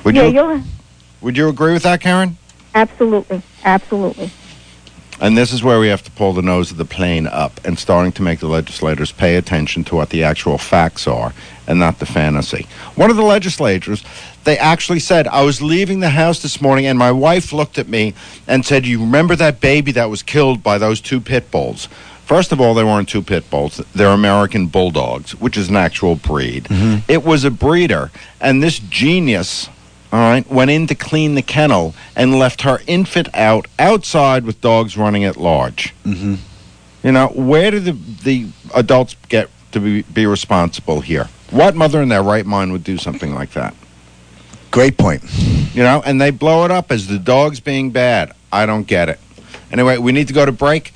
Would 0.04 0.16
yeah, 0.16 0.28
you 0.28 0.64
Would 1.22 1.36
you 1.38 1.48
agree 1.50 1.74
with 1.74 1.84
that, 1.84 2.02
Karen? 2.02 2.38
absolutely, 2.76 3.42
absolutely. 3.66 4.30
And 5.20 5.38
this 5.38 5.52
is 5.52 5.64
where 5.64 5.80
we 5.80 5.88
have 5.88 6.04
to 6.04 6.12
pull 6.12 6.34
the 6.34 6.42
nose 6.42 6.70
of 6.70 6.78
the 6.78 6.86
plane 6.86 7.26
up 7.26 7.60
and 7.66 7.78
starting 7.78 8.12
to 8.14 8.22
make 8.22 8.40
the 8.40 8.48
legislators 8.48 9.12
pay 9.12 9.36
attention 9.36 9.84
to 9.86 9.96
what 9.96 10.12
the 10.12 10.24
actual 10.24 10.58
facts 10.58 11.08
are 11.08 11.34
and 11.66 11.80
not 11.80 12.00
the 12.00 12.06
fantasy. 12.06 12.68
One 12.96 13.10
of 13.10 13.16
the 13.16 13.24
legislators, 13.24 14.04
they 14.44 14.58
actually 14.58 15.00
said, 15.00 15.28
I 15.28 15.42
was 15.44 15.62
leaving 15.62 16.00
the 16.00 16.12
house 16.12 16.42
this 16.42 16.62
morning 16.62 16.86
and 16.86 17.00
my 17.00 17.12
wife 17.12 17.52
looked 17.52 17.80
at 17.80 17.88
me 17.88 18.14
and 18.48 18.66
said, 18.66 18.86
You 18.86 19.00
remember 19.00 19.36
that 19.36 19.60
baby 19.60 19.92
that 19.94 20.10
was 20.10 20.22
killed 20.22 20.62
by 20.62 20.78
those 20.78 21.02
two 21.02 21.20
pit 21.20 21.50
bulls? 21.50 21.90
First 22.28 22.52
of 22.52 22.60
all, 22.60 22.74
they 22.74 22.84
weren't 22.84 23.08
two 23.08 23.22
pit 23.22 23.50
bulls. 23.50 23.78
They're 23.96 24.10
American 24.10 24.68
bulldogs, 24.68 25.32
which 25.40 25.56
is 25.56 25.70
an 25.70 25.78
actual 25.78 26.16
breed. 26.16 26.66
Mm-hmm. 26.66 27.10
It 27.10 27.24
was 27.24 27.46
a 27.46 27.52
breeder. 27.52 28.12
And 28.42 28.62
this 28.62 28.80
genius, 28.80 29.70
all 30.12 30.20
right, 30.20 30.50
went 30.50 30.72
in 30.72 30.88
to 30.88 30.96
clean 30.96 31.36
the 31.36 31.42
kennel 31.42 31.94
and 32.16 32.40
left 32.40 32.62
her 32.62 32.80
infant 32.88 33.28
out 33.34 33.68
outside 33.78 34.46
with 34.46 34.62
dogs 34.62 34.98
running 34.98 35.26
at 35.26 35.36
large. 35.36 35.94
Mm-hmm. 36.06 36.36
You 37.04 37.12
know, 37.12 37.28
where 37.28 37.72
do 37.72 37.80
the, 37.80 37.92
the 37.92 38.48
adults 38.74 39.16
get 39.28 39.50
to 39.72 39.80
be, 39.80 40.02
be 40.04 40.26
responsible 40.26 41.02
here? 41.02 41.30
What 41.52 41.76
mother 41.76 42.02
in 42.02 42.10
their 42.10 42.24
right 42.24 42.46
mind 42.46 42.72
would 42.72 42.84
do 42.84 42.98
something 42.98 43.34
like 43.34 43.52
that? 43.52 43.76
Great 44.72 44.98
point. 44.98 45.24
You 45.74 45.84
know, 45.84 46.02
and 46.06 46.20
they 46.20 46.32
blow 46.32 46.66
it 46.66 46.72
up 46.72 46.92
as 46.92 47.08
the 47.08 47.20
dogs 47.20 47.60
being 47.60 47.92
bad. 47.92 48.34
I 48.52 48.66
don't 48.66 48.88
get 48.88 49.10
it. 49.10 49.20
Anyway, 49.72 49.98
we 49.98 50.12
need 50.12 50.28
to 50.28 50.34
go 50.34 50.46
to 50.46 50.52
break. 50.52 50.94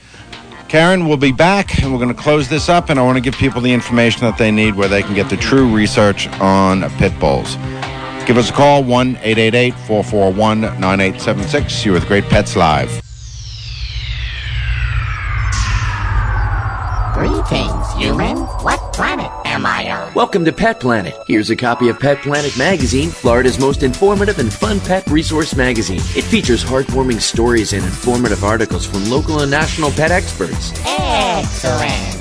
Karen, 0.70 1.08
we'll 1.08 1.18
be 1.18 1.34
back 1.34 1.82
and 1.84 1.92
we're 1.92 2.00
going 2.00 2.14
to 2.16 2.22
close 2.22 2.48
this 2.48 2.70
up. 2.70 2.90
And 2.90 2.98
I 2.98 3.04
want 3.04 3.18
to 3.18 3.22
give 3.22 3.36
people 3.36 3.62
the 3.62 3.74
information 3.74 4.22
that 4.22 4.38
they 4.38 4.52
need 4.52 4.76
where 4.76 4.88
they 4.88 5.04
can 5.04 5.14
get 5.14 5.30
the 5.30 5.38
true 5.38 5.74
research 5.74 6.28
on 6.40 6.90
pit 6.92 7.18
bulls. 7.20 7.58
Give 8.26 8.38
us 8.38 8.50
a 8.50 8.54
call 8.54 8.84
1 8.84 9.18
888 9.18 9.74
441 9.88 10.62
9876. 10.62 11.86
You're 11.86 11.94
with 11.96 12.08
Great 12.08 12.24
Pets 12.26 12.56
Live. 12.56 13.02
Greetings, 17.14 17.92
human. 17.94 18.38
What 18.64 18.94
planet 18.94 19.30
am 19.46 19.66
I 19.66 19.92
on? 19.92 20.14
Welcome 20.14 20.46
to 20.46 20.54
Pet 20.54 20.80
Planet. 20.80 21.16
Here's 21.28 21.50
a 21.50 21.56
copy 21.56 21.90
of 21.90 22.00
Pet 22.00 22.22
Planet 22.22 22.58
Magazine, 22.58 23.10
Florida's 23.10 23.60
most 23.60 23.84
informative 23.84 24.40
and 24.40 24.52
fun 24.52 24.80
pet 24.80 25.06
resource 25.08 25.56
magazine. 25.56 26.00
It 26.16 26.24
features 26.24 26.64
heartwarming 26.64 27.20
stories 27.20 27.74
and 27.74 27.84
informative 27.84 28.44
articles 28.44 28.86
from 28.86 29.10
local 29.10 29.42
and 29.42 29.52
national 29.52 29.92
pet 29.92 30.12
experts. 30.12 30.72
Excellent. 30.86 32.21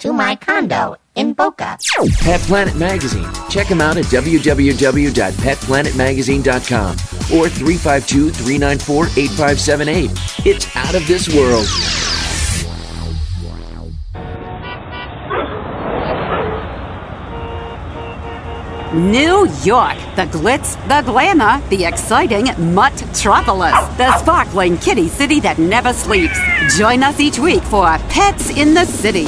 to 0.00 0.12
my 0.12 0.34
condo 0.34 0.96
in 1.14 1.32
Boca. 1.34 1.78
Pet 2.20 2.40
Planet 2.40 2.74
Magazine. 2.76 3.28
Check 3.48 3.68
them 3.68 3.80
out 3.80 3.96
at 3.96 4.04
www.petplanetmagazine.com 4.06 6.90
or 7.38 7.48
352 7.48 8.30
394 8.30 9.06
8578. 9.06 10.10
It's 10.46 10.76
out 10.76 10.94
of 10.94 11.06
this 11.06 11.34
world. 11.34 11.66
New 18.92 19.46
York, 19.62 19.96
the 20.16 20.26
glitz, 20.32 20.74
the 20.88 21.00
glamour, 21.08 21.60
the 21.68 21.84
exciting 21.84 22.46
Mutt-tropolis, 22.74 23.96
the 23.96 24.18
sparkling 24.18 24.76
kitty 24.78 25.06
city 25.06 25.38
that 25.40 25.58
never 25.58 25.92
sleeps. 25.92 26.36
Join 26.76 27.04
us 27.04 27.20
each 27.20 27.38
week 27.38 27.62
for 27.62 27.86
Pets 28.08 28.50
in 28.58 28.74
the 28.74 28.84
City 28.86 29.26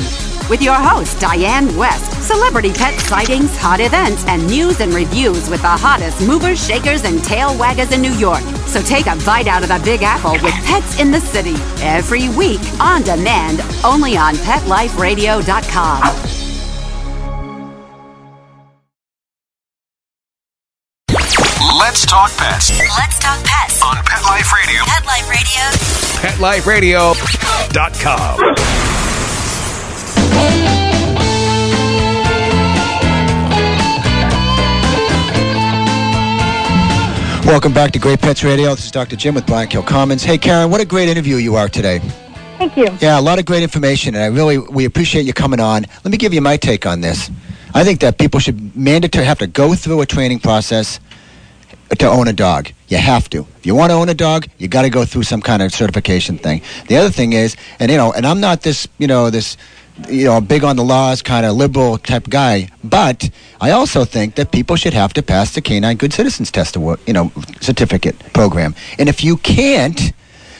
with 0.52 0.60
your 0.60 0.74
host, 0.74 1.18
Diane 1.18 1.74
West. 1.78 2.12
Celebrity 2.22 2.74
pet 2.74 2.92
sightings, 3.00 3.56
hot 3.56 3.80
events, 3.80 4.22
and 4.26 4.46
news 4.46 4.80
and 4.80 4.92
reviews 4.92 5.48
with 5.48 5.62
the 5.62 5.66
hottest 5.66 6.20
movers, 6.20 6.62
shakers, 6.62 7.04
and 7.04 7.24
tail 7.24 7.54
waggers 7.54 7.90
in 7.90 8.02
New 8.02 8.12
York. 8.12 8.42
So 8.66 8.82
take 8.82 9.06
a 9.06 9.16
bite 9.24 9.46
out 9.46 9.62
of 9.62 9.70
the 9.70 9.80
Big 9.82 10.02
Apple 10.02 10.32
with 10.32 10.52
Pets 10.66 11.00
in 11.00 11.10
the 11.10 11.20
City 11.20 11.54
every 11.80 12.28
week 12.36 12.60
on 12.78 13.00
demand, 13.00 13.62
only 13.82 14.18
on 14.18 14.34
PetLifeRadio.com. 14.34 16.02
Let's 21.80 22.04
talk 22.04 22.30
pets 22.36 22.78
Let's 22.78 23.18
talk 23.18 23.42
pets 23.42 23.82
on 23.82 23.96
Pet 24.04 24.22
Life 24.24 24.52
Radio. 24.52 24.84
Pet 24.84 25.06
Life 25.06 26.66
Radio. 26.68 27.14
PetLifeRadio.com. 27.72 29.11
Welcome 37.52 37.74
back 37.74 37.90
to 37.92 37.98
Great 37.98 38.20
Pets 38.20 38.44
Radio. 38.44 38.70
This 38.70 38.86
is 38.86 38.90
Dr. 38.90 39.14
Jim 39.14 39.34
with 39.34 39.46
Brian 39.46 39.68
Kilcommons. 39.68 40.24
Hey, 40.24 40.38
Karen, 40.38 40.70
what 40.70 40.80
a 40.80 40.86
great 40.86 41.08
interview 41.08 41.36
you 41.36 41.54
are 41.54 41.68
today. 41.68 41.98
Thank 42.56 42.76
you. 42.78 42.88
Yeah, 43.00 43.18
a 43.18 43.20
lot 43.20 43.38
of 43.38 43.44
great 43.44 43.62
information, 43.62 44.14
and 44.14 44.24
I 44.24 44.28
really 44.28 44.56
we 44.56 44.86
appreciate 44.86 45.26
you 45.26 45.34
coming 45.34 45.60
on. 45.60 45.84
Let 46.02 46.12
me 46.12 46.16
give 46.16 46.32
you 46.32 46.40
my 46.40 46.56
take 46.56 46.86
on 46.86 47.02
this. 47.02 47.30
I 47.74 47.84
think 47.84 48.00
that 48.00 48.16
people 48.16 48.40
should 48.40 48.74
mandatory 48.74 49.26
have 49.26 49.38
to 49.40 49.46
go 49.46 49.74
through 49.74 50.00
a 50.00 50.06
training 50.06 50.38
process 50.38 50.98
to 51.98 52.06
own 52.08 52.28
a 52.28 52.32
dog. 52.32 52.70
You 52.88 52.96
have 52.98 53.28
to. 53.30 53.46
If 53.58 53.66
you 53.66 53.74
want 53.74 53.90
to 53.90 53.96
own 53.96 54.08
a 54.08 54.14
dog, 54.14 54.46
you 54.58 54.68
got 54.68 54.82
to 54.82 54.90
go 54.90 55.04
through 55.04 55.24
some 55.24 55.42
kind 55.42 55.62
of 55.62 55.72
certification 55.72 56.38
thing. 56.38 56.62
The 56.88 56.96
other 56.96 57.10
thing 57.10 57.32
is, 57.32 57.56
and 57.78 57.90
you 57.90 57.96
know, 57.96 58.12
and 58.12 58.26
I'm 58.26 58.40
not 58.40 58.62
this, 58.62 58.88
you 58.98 59.06
know, 59.06 59.28
this, 59.28 59.56
you 60.08 60.24
know, 60.24 60.40
big 60.40 60.64
on 60.64 60.76
the 60.76 60.84
laws 60.84 61.22
kind 61.22 61.44
of 61.46 61.56
liberal 61.56 61.98
type 61.98 62.28
guy, 62.28 62.68
but 62.82 63.30
I 63.60 63.70
also 63.70 64.04
think 64.04 64.34
that 64.36 64.50
people 64.50 64.76
should 64.76 64.94
have 64.94 65.12
to 65.14 65.22
pass 65.22 65.54
the 65.54 65.60
Canine 65.60 65.96
Good 65.96 66.12
Citizens 66.12 66.50
Test, 66.50 66.76
award, 66.76 67.00
you 67.06 67.12
know, 67.12 67.30
certificate 67.60 68.18
program. 68.32 68.74
And 68.98 69.08
if 69.08 69.22
you 69.22 69.36
can't, 69.36 70.12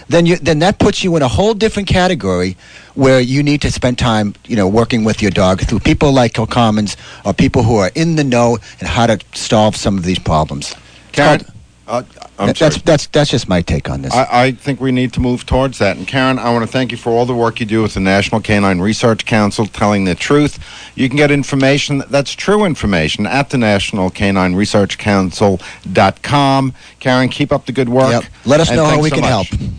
then 0.09 0.27
you 0.27 0.37
then 0.37 0.59
that 0.61 0.79
puts 0.79 1.03
you 1.03 1.17
in 1.17 1.23
a 1.23 1.29
whole 1.29 1.55
different 1.55 1.89
category 1.89 2.57
where 2.95 3.21
you 3.21 3.43
need 3.43 3.63
to 3.63 3.73
spend 3.73 3.99
time, 3.99 4.35
you 4.47 4.57
know, 4.57 4.69
working 4.69 5.05
with 5.05 5.23
your 5.23 5.31
dog 5.31 5.61
through 5.61 5.81
people 5.81 6.13
like 6.13 6.35
Kilcommons 6.35 6.97
or 7.25 7.33
people 7.33 7.63
who 7.63 7.77
are 7.77 7.91
in 7.95 8.17
the 8.17 8.25
know 8.25 8.59
and 8.81 8.89
how 8.89 9.07
to 9.07 9.19
solve 9.33 9.77
some 9.77 9.97
of 9.97 10.05
these 10.05 10.19
problems. 10.19 10.75
Karen, 11.13 11.41
uh, 11.89 12.03
I'm 12.43 12.49
that- 12.49 12.57
sorry. 12.57 12.71
that's 12.71 12.83
that's 12.83 13.07
that's 13.07 13.31
just 13.31 13.49
my 13.49 13.63
take 13.63 13.89
on 13.89 14.03
this. 14.03 14.13
I, 14.13 14.27
I 14.47 14.53
think 14.53 14.81
we 14.81 14.93
need 14.93 15.13
to 15.15 15.21
move 15.21 15.47
towards 15.47 15.79
that. 15.79 15.97
And 15.97 16.07
Karen, 16.07 16.39
I 16.39 16.53
want 16.53 16.65
to 16.67 16.71
thank 16.71 16.91
you 16.93 16.99
for 16.99 17.11
all 17.11 17.25
the 17.25 17.35
work 17.35 17.61
you 17.61 17.67
do 17.67 17.83
with 17.83 17.95
the 17.95 18.01
National 18.01 18.41
Canine 18.41 18.81
Research 18.81 19.25
Council, 19.27 19.67
telling 19.67 20.05
the 20.05 20.15
truth. 20.15 20.59
You 20.97 21.09
can 21.09 21.17
get 21.17 21.31
information 21.31 22.03
that's 22.11 22.33
true 22.33 22.65
information 22.65 23.27
at 23.27 23.51
the 23.51 23.59
National 23.59 24.11
Canine 24.11 24.55
Research 24.55 24.99
Council.com. 24.99 26.75
Karen, 27.01 27.29
keep 27.29 27.53
up 27.53 27.67
the 27.67 27.73
good 27.73 27.89
work. 27.89 28.11
Yep. 28.11 28.25
Let 28.45 28.61
us 28.61 28.71
know 28.71 28.85
how 28.85 29.01
we 29.01 29.09
so 29.11 29.17
can 29.17 29.23
much. 29.23 29.31
help. 29.31 29.49
Good 29.51 29.71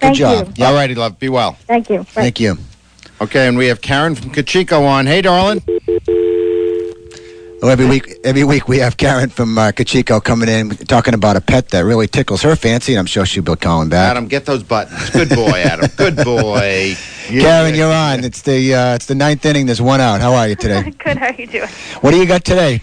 Thank 0.00 0.16
job. 0.16 0.54
you. 0.58 0.64
All 0.64 0.74
righty, 0.74 0.94
love. 0.94 1.18
Be 1.18 1.28
well. 1.28 1.52
Thank 1.66 1.88
you. 1.90 1.98
Right. 1.98 2.06
Thank 2.08 2.40
you. 2.40 2.58
Okay, 3.20 3.46
and 3.46 3.56
we 3.56 3.66
have 3.68 3.80
Karen 3.80 4.14
from 4.14 4.30
Kachiko 4.32 4.84
on. 4.86 5.06
Hey, 5.06 5.22
darling. 5.22 5.62
Well, 7.64 7.72
every 7.72 7.86
week, 7.86 8.18
every 8.24 8.44
week 8.44 8.68
we 8.68 8.76
have 8.80 8.98
Karen 8.98 9.30
from 9.30 9.56
uh, 9.56 9.70
Kachiko 9.72 10.22
coming 10.22 10.50
in 10.50 10.68
talking 10.68 11.14
about 11.14 11.36
a 11.36 11.40
pet 11.40 11.70
that 11.70 11.86
really 11.86 12.06
tickles 12.06 12.42
her 12.42 12.56
fancy, 12.56 12.92
and 12.92 12.98
I'm 12.98 13.06
sure 13.06 13.24
she'll 13.24 13.42
be 13.42 13.56
calling 13.56 13.88
back. 13.88 14.10
Adam, 14.10 14.28
get 14.28 14.44
those 14.44 14.62
buttons. 14.62 15.08
Good 15.08 15.30
boy, 15.30 15.62
Adam. 15.62 15.88
Good 15.96 16.16
boy. 16.16 16.94
You- 17.30 17.40
Karen, 17.40 17.74
you're 17.74 17.90
on. 17.90 18.22
It's 18.22 18.42
the 18.42 18.74
uh, 18.74 18.94
it's 18.96 19.06
the 19.06 19.14
ninth 19.14 19.46
inning. 19.46 19.64
There's 19.64 19.80
one 19.80 20.02
out. 20.02 20.20
How 20.20 20.34
are 20.34 20.46
you 20.46 20.56
today? 20.56 20.90
Good. 20.98 21.16
How 21.16 21.28
are 21.28 21.32
you 21.32 21.46
doing? 21.46 21.70
what 22.02 22.10
do 22.10 22.18
you 22.18 22.26
got 22.26 22.44
today, 22.44 22.82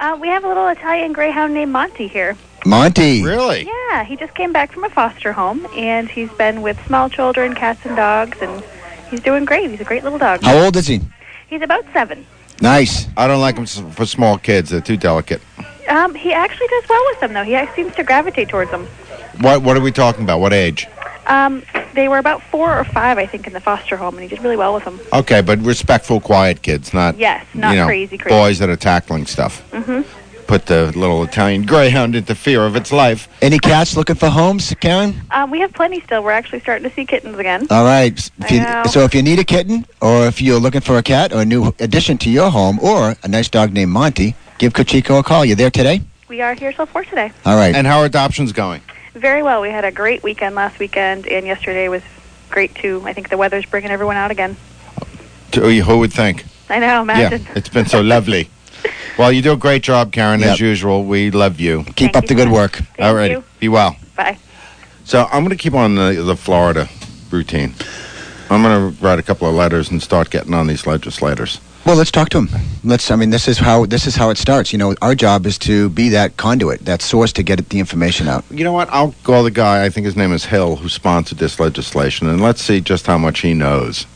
Uh, 0.00 0.16
we 0.18 0.28
have 0.28 0.44
a 0.44 0.48
little 0.48 0.66
Italian 0.68 1.12
Greyhound 1.12 1.52
named 1.52 1.70
Monty 1.70 2.06
here. 2.08 2.34
Monty? 2.64 3.22
Really? 3.22 3.66
Yeah, 3.66 4.02
he 4.02 4.16
just 4.16 4.34
came 4.34 4.50
back 4.50 4.72
from 4.72 4.84
a 4.84 4.88
foster 4.88 5.34
home, 5.34 5.66
and 5.76 6.08
he's 6.08 6.32
been 6.32 6.62
with 6.62 6.82
small 6.86 7.10
children, 7.10 7.54
cats, 7.54 7.84
and 7.84 7.96
dogs, 7.96 8.38
and 8.40 8.64
he's 9.10 9.20
doing 9.20 9.44
great. 9.44 9.70
He's 9.70 9.82
a 9.82 9.84
great 9.84 10.04
little 10.04 10.18
dog. 10.18 10.40
How 10.42 10.56
old 10.56 10.74
is 10.76 10.86
he? 10.86 11.02
He's 11.48 11.60
about 11.60 11.84
seven. 11.92 12.24
Nice. 12.60 13.08
I 13.16 13.26
don't 13.26 13.40
like 13.40 13.56
them 13.56 13.66
for 13.66 14.06
small 14.06 14.38
kids. 14.38 14.70
They're 14.70 14.80
too 14.80 14.96
delicate. 14.96 15.42
Um, 15.88 16.14
he 16.14 16.32
actually 16.32 16.68
does 16.68 16.88
well 16.88 17.02
with 17.10 17.20
them, 17.20 17.32
though. 17.32 17.42
He 17.42 17.58
seems 17.74 17.94
to 17.96 18.04
gravitate 18.04 18.48
towards 18.48 18.70
them. 18.70 18.86
What 19.40 19.62
What 19.62 19.76
are 19.76 19.80
we 19.80 19.90
talking 19.92 20.24
about? 20.24 20.40
What 20.40 20.52
age? 20.52 20.86
Um, 21.26 21.62
they 21.94 22.08
were 22.08 22.18
about 22.18 22.42
four 22.42 22.76
or 22.76 22.84
five, 22.84 23.16
I 23.18 23.26
think, 23.26 23.46
in 23.46 23.52
the 23.52 23.60
foster 23.60 23.96
home, 23.96 24.14
and 24.14 24.22
he 24.22 24.28
did 24.28 24.42
really 24.42 24.56
well 24.56 24.74
with 24.74 24.84
them. 24.84 25.00
Okay, 25.12 25.40
but 25.40 25.58
respectful, 25.60 26.20
quiet 26.20 26.62
kids, 26.62 26.92
not 26.92 27.16
Yes, 27.18 27.44
not 27.54 27.70
you 27.72 27.76
know, 27.78 27.86
crazy, 27.86 28.18
crazy. 28.18 28.36
boys 28.36 28.58
that 28.58 28.68
are 28.68 28.76
tackling 28.76 29.26
stuff. 29.26 29.60
hmm 29.72 30.02
put 30.52 30.66
the 30.66 30.92
little 30.98 31.22
Italian 31.22 31.64
greyhound 31.64 32.14
into 32.14 32.34
fear 32.34 32.66
of 32.66 32.76
its 32.76 32.92
life. 32.92 33.26
Any 33.40 33.58
cats 33.58 33.96
looking 33.96 34.16
for 34.16 34.28
homes, 34.28 34.74
Karen? 34.80 35.18
Um, 35.30 35.50
we 35.50 35.60
have 35.60 35.72
plenty 35.72 36.02
still. 36.02 36.22
We're 36.22 36.32
actually 36.32 36.60
starting 36.60 36.86
to 36.86 36.94
see 36.94 37.06
kittens 37.06 37.38
again. 37.38 37.66
All 37.70 37.84
right. 37.84 38.12
If 38.12 38.50
I 38.50 38.54
you- 38.54 38.60
know. 38.60 38.82
so 38.84 39.00
if 39.00 39.14
you 39.14 39.22
need 39.22 39.38
a 39.38 39.44
kitten, 39.44 39.86
or 40.02 40.26
if 40.26 40.42
you're 40.42 40.60
looking 40.60 40.82
for 40.82 40.98
a 40.98 41.02
cat 41.02 41.32
or 41.32 41.40
a 41.40 41.46
new 41.46 41.72
addition 41.78 42.18
to 42.18 42.28
your 42.28 42.50
home, 42.50 42.78
or 42.80 43.16
a 43.22 43.28
nice 43.28 43.48
dog 43.48 43.72
named 43.72 43.92
Monty, 43.92 44.34
give 44.58 44.74
Cochico 44.74 45.20
a 45.20 45.22
call. 45.22 45.42
You 45.42 45.54
there 45.54 45.70
today? 45.70 46.02
We 46.28 46.42
are 46.42 46.52
here 46.52 46.70
till 46.70 46.84
four 46.84 47.04
today. 47.04 47.32
All 47.46 47.56
right. 47.56 47.74
And 47.74 47.86
how 47.86 48.00
are 48.00 48.04
adoptions 48.04 48.52
going? 48.52 48.82
Very 49.14 49.42
well. 49.42 49.62
We 49.62 49.70
had 49.70 49.86
a 49.86 49.90
great 49.90 50.22
weekend 50.22 50.54
last 50.54 50.78
weekend, 50.78 51.26
and 51.28 51.46
yesterday 51.46 51.88
was 51.88 52.02
great 52.50 52.74
too. 52.74 53.00
I 53.06 53.14
think 53.14 53.30
the 53.30 53.38
weather's 53.38 53.64
bringing 53.64 53.90
everyone 53.90 54.16
out 54.16 54.30
again. 54.30 54.58
Who 55.54 55.98
would 55.98 56.12
think? 56.12 56.44
I 56.68 56.78
know. 56.78 57.00
Imagine. 57.00 57.42
Yeah, 57.42 57.52
it's 57.56 57.70
been 57.70 57.86
so 57.86 58.02
lovely. 58.02 58.50
Well, 59.18 59.30
you 59.30 59.42
do 59.42 59.52
a 59.52 59.56
great 59.56 59.82
job, 59.82 60.12
Karen, 60.12 60.42
as 60.42 60.58
usual. 60.58 61.04
We 61.04 61.30
love 61.30 61.60
you. 61.60 61.84
Keep 61.96 62.16
up 62.16 62.26
the 62.26 62.34
good 62.34 62.50
work. 62.50 62.80
All 62.98 63.14
righty. 63.14 63.34
you. 63.34 63.44
Be 63.60 63.68
well. 63.68 63.96
Bye. 64.16 64.38
So 65.04 65.24
I'm 65.32 65.44
going 65.44 65.56
to 65.56 65.62
keep 65.62 65.74
on 65.74 65.96
the, 65.96 66.22
the 66.24 66.36
Florida 66.36 66.88
routine. 67.30 67.74
I'm 68.50 68.62
going 68.62 68.94
to 68.94 69.02
write 69.04 69.18
a 69.18 69.22
couple 69.22 69.48
of 69.48 69.54
letters 69.54 69.90
and 69.90 70.02
start 70.02 70.30
getting 70.30 70.54
on 70.54 70.66
these 70.66 70.86
legislators. 70.86 71.60
Well, 71.84 71.96
let's 71.96 72.12
talk 72.12 72.28
to 72.30 72.40
them. 72.40 72.60
Let's. 72.84 73.10
I 73.10 73.16
mean, 73.16 73.30
this 73.30 73.48
is 73.48 73.58
how 73.58 73.86
this 73.86 74.06
is 74.06 74.14
how 74.14 74.30
it 74.30 74.38
starts. 74.38 74.72
You 74.72 74.78
know, 74.78 74.94
our 75.02 75.16
job 75.16 75.46
is 75.46 75.58
to 75.58 75.88
be 75.88 76.10
that 76.10 76.36
conduit, 76.36 76.84
that 76.84 77.02
source 77.02 77.32
to 77.32 77.42
get 77.42 77.68
the 77.70 77.80
information 77.80 78.28
out. 78.28 78.44
You 78.50 78.62
know 78.62 78.72
what? 78.72 78.88
I'll 78.90 79.14
call 79.24 79.42
the 79.42 79.50
guy, 79.50 79.84
I 79.84 79.88
think 79.88 80.04
his 80.04 80.16
name 80.16 80.32
is 80.32 80.44
Hill, 80.44 80.76
who 80.76 80.88
sponsored 80.88 81.38
this 81.38 81.58
legislation, 81.58 82.28
and 82.28 82.40
let's 82.40 82.62
see 82.62 82.80
just 82.80 83.06
how 83.06 83.18
much 83.18 83.40
he 83.40 83.52
knows. 83.52 84.06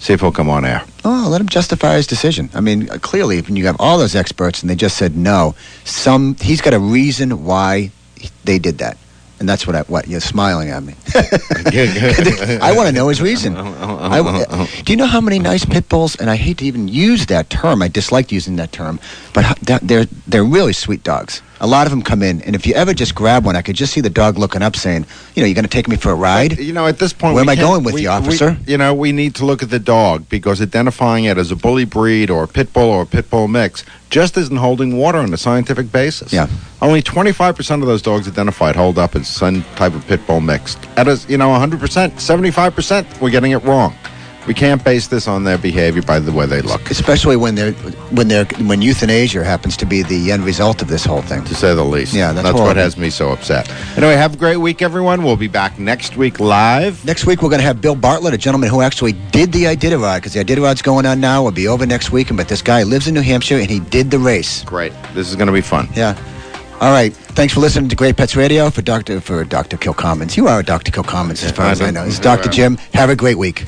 See 0.00 0.14
if 0.14 0.20
he'll 0.20 0.32
come 0.32 0.48
on 0.48 0.64
air. 0.64 0.82
Oh, 1.04 1.28
let 1.30 1.42
him 1.42 1.48
justify 1.48 1.96
his 1.96 2.06
decision. 2.06 2.48
I 2.54 2.60
mean, 2.60 2.88
uh, 2.88 2.96
clearly, 2.98 3.42
when 3.42 3.56
you 3.56 3.66
have 3.66 3.76
all 3.78 3.98
those 3.98 4.14
experts 4.14 4.62
and 4.62 4.70
they 4.70 4.74
just 4.74 4.96
said 4.96 5.14
no, 5.14 5.54
some 5.84 6.36
he's 6.40 6.62
got 6.62 6.72
a 6.72 6.78
reason 6.78 7.44
why 7.44 7.90
they 8.44 8.58
did 8.58 8.78
that, 8.78 8.96
and 9.38 9.46
that's 9.46 9.66
what 9.66 9.76
I, 9.76 9.82
what 9.82 10.08
you're 10.08 10.20
smiling 10.20 10.70
at 10.70 10.82
me. 10.82 10.94
I 12.62 12.72
want 12.74 12.88
to 12.88 12.92
know 12.94 13.08
his 13.08 13.20
reason. 13.20 13.54
I 13.56 14.66
do 14.84 14.92
you 14.92 14.96
know 14.96 15.06
how 15.06 15.20
many 15.20 15.38
nice 15.38 15.66
pit 15.66 15.86
bulls? 15.90 16.16
And 16.16 16.30
I 16.30 16.36
hate 16.36 16.58
to 16.58 16.64
even 16.64 16.88
use 16.88 17.26
that 17.26 17.50
term. 17.50 17.82
I 17.82 17.88
dislike 17.88 18.32
using 18.32 18.56
that 18.56 18.72
term, 18.72 19.00
but 19.34 19.58
they're 19.82 20.06
they're 20.26 20.44
really 20.44 20.72
sweet 20.72 21.04
dogs. 21.04 21.42
A 21.62 21.66
lot 21.66 21.86
of 21.86 21.90
them 21.90 22.00
come 22.00 22.22
in, 22.22 22.40
and 22.42 22.54
if 22.54 22.66
you 22.66 22.72
ever 22.74 22.94
just 22.94 23.14
grab 23.14 23.44
one, 23.44 23.54
I 23.54 23.60
could 23.60 23.76
just 23.76 23.92
see 23.92 24.00
the 24.00 24.08
dog 24.08 24.38
looking 24.38 24.62
up, 24.62 24.76
saying, 24.76 25.04
"You 25.34 25.42
know, 25.42 25.46
you're 25.46 25.54
going 25.54 25.64
to 25.64 25.70
take 25.70 25.88
me 25.88 25.96
for 25.96 26.10
a 26.10 26.14
ride." 26.14 26.58
You 26.58 26.72
know, 26.72 26.86
at 26.86 26.98
this 26.98 27.12
point, 27.12 27.34
where 27.34 27.42
am 27.42 27.50
I 27.50 27.56
going 27.56 27.84
with 27.84 27.94
we- 27.94 28.02
you, 28.02 28.08
we- 28.08 28.14
officer? 28.14 28.56
you 28.66 28.78
know, 28.78 28.94
we 28.94 29.12
need 29.12 29.34
to 29.36 29.44
look 29.44 29.62
at 29.62 29.68
the 29.68 29.78
dog 29.78 30.28
because 30.30 30.62
identifying 30.62 31.24
it 31.24 31.36
as 31.36 31.50
a 31.50 31.56
bully 31.56 31.84
breed 31.84 32.30
or 32.30 32.44
a 32.44 32.48
pit 32.48 32.72
bull 32.72 32.88
or 32.88 33.02
a 33.02 33.06
pit 33.06 33.28
bull 33.28 33.46
mix 33.46 33.84
just 34.08 34.36
isn't 34.36 34.56
holding 34.56 34.96
water 34.96 35.18
on 35.18 35.32
a 35.32 35.36
scientific 35.36 35.92
basis. 35.92 36.32
Yeah. 36.32 36.48
Only 36.82 37.02
25% 37.02 37.82
of 37.82 37.86
those 37.86 38.02
dogs 38.02 38.26
identified 38.26 38.74
hold 38.74 38.98
up 38.98 39.14
as 39.14 39.28
some 39.28 39.62
type 39.76 39.94
of 39.94 40.06
pit 40.06 40.26
bull 40.26 40.40
mix. 40.40 40.76
At 40.96 41.08
a, 41.08 41.20
you 41.28 41.36
know, 41.36 41.50
100%, 41.50 42.18
75%, 42.18 43.20
we're 43.20 43.30
getting 43.30 43.52
it 43.52 43.62
wrong. 43.64 43.94
We 44.46 44.54
can't 44.54 44.82
base 44.82 45.06
this 45.08 45.28
on 45.28 45.44
their 45.44 45.58
behavior 45.58 46.02
by 46.02 46.18
the 46.18 46.32
way 46.32 46.46
they 46.46 46.62
look. 46.62 46.90
Especially 46.90 47.36
when 47.36 47.54
they're 47.54 47.72
when 48.10 48.28
they're 48.28 48.46
when 48.62 48.82
euthanasia 48.82 49.44
happens 49.44 49.76
to 49.78 49.86
be 49.86 50.02
the 50.02 50.32
end 50.32 50.44
result 50.44 50.82
of 50.82 50.88
this 50.88 51.04
whole 51.04 51.22
thing. 51.22 51.44
To 51.44 51.54
say 51.54 51.74
the 51.74 51.84
least. 51.84 52.14
Yeah, 52.14 52.32
that's, 52.32 52.48
That's 52.48 52.58
what 52.58 52.76
has 52.76 52.96
me 52.96 53.10
so 53.10 53.30
upset. 53.30 53.70
Anyway, 53.96 54.14
have 54.14 54.34
a 54.34 54.36
great 54.36 54.56
week, 54.56 54.82
everyone. 54.82 55.22
We'll 55.22 55.36
be 55.36 55.48
back 55.48 55.78
next 55.78 56.16
week 56.16 56.40
live. 56.40 57.04
Next 57.04 57.26
week, 57.26 57.42
we're 57.42 57.50
going 57.50 57.60
to 57.60 57.66
have 57.66 57.80
Bill 57.80 57.94
Bartlett, 57.94 58.34
a 58.34 58.38
gentleman 58.38 58.70
who 58.70 58.80
actually 58.80 59.12
did 59.12 59.52
the 59.52 59.64
Iditarod, 59.64 60.16
because 60.16 60.32
the 60.32 60.44
Iditarod's 60.44 60.82
going 60.82 61.06
on 61.06 61.20
now. 61.20 61.42
Will 61.42 61.50
be 61.50 61.68
over 61.68 61.86
next 61.86 62.10
week, 62.10 62.34
but 62.34 62.48
this 62.48 62.62
guy 62.62 62.82
lives 62.82 63.06
in 63.08 63.14
New 63.14 63.20
Hampshire 63.20 63.58
and 63.58 63.70
he 63.70 63.80
did 63.80 64.10
the 64.10 64.18
race. 64.18 64.64
Great. 64.64 64.92
This 65.14 65.28
is 65.28 65.36
going 65.36 65.48
to 65.48 65.52
be 65.52 65.60
fun. 65.60 65.88
Yeah. 65.94 66.18
All 66.80 66.90
right. 66.90 67.12
Thanks 67.12 67.52
for 67.52 67.60
listening 67.60 67.90
to 67.90 67.96
Great 67.96 68.16
Pets 68.16 68.36
Radio 68.36 68.70
for 68.70 68.80
Doctor 68.80 69.20
for 69.20 69.44
Doctor 69.44 69.76
Kilcommons. 69.76 70.36
You 70.36 70.48
are 70.48 70.62
Doctor 70.62 70.90
Kilcommons, 70.90 71.44
as 71.44 71.52
far 71.52 71.66
as 71.66 71.82
I 71.82 71.90
know. 71.90 72.04
This 72.06 72.14
is 72.14 72.20
Doctor 72.20 72.48
Jim. 72.48 72.78
Have 72.94 73.10
a 73.10 73.16
great 73.16 73.36
week. 73.36 73.66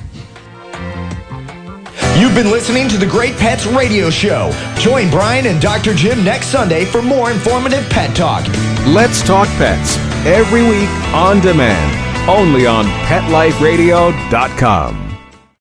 You've 2.19 2.35
been 2.35 2.51
listening 2.51 2.89
to 2.89 2.97
the 2.97 3.07
Great 3.07 3.37
Pets 3.37 3.67
Radio 3.67 4.11
Show. 4.11 4.51
Join 4.79 5.11
Brian 5.11 5.47
and 5.47 5.61
Dr. 5.61 5.95
Jim 5.95 6.25
next 6.25 6.47
Sunday 6.49 6.85
for 6.85 7.03
more 7.03 7.31
informative 7.31 7.89
pet 7.91 8.15
talk. 8.17 8.47
Let's 8.87 9.23
Talk 9.23 9.49
Pets 9.59 9.97
every 10.27 10.63
week 10.63 10.89
on 11.15 11.41
demand, 11.41 12.29
only 12.29 12.67
on 12.67 12.87
PetLifeRadio.com. 13.07 15.02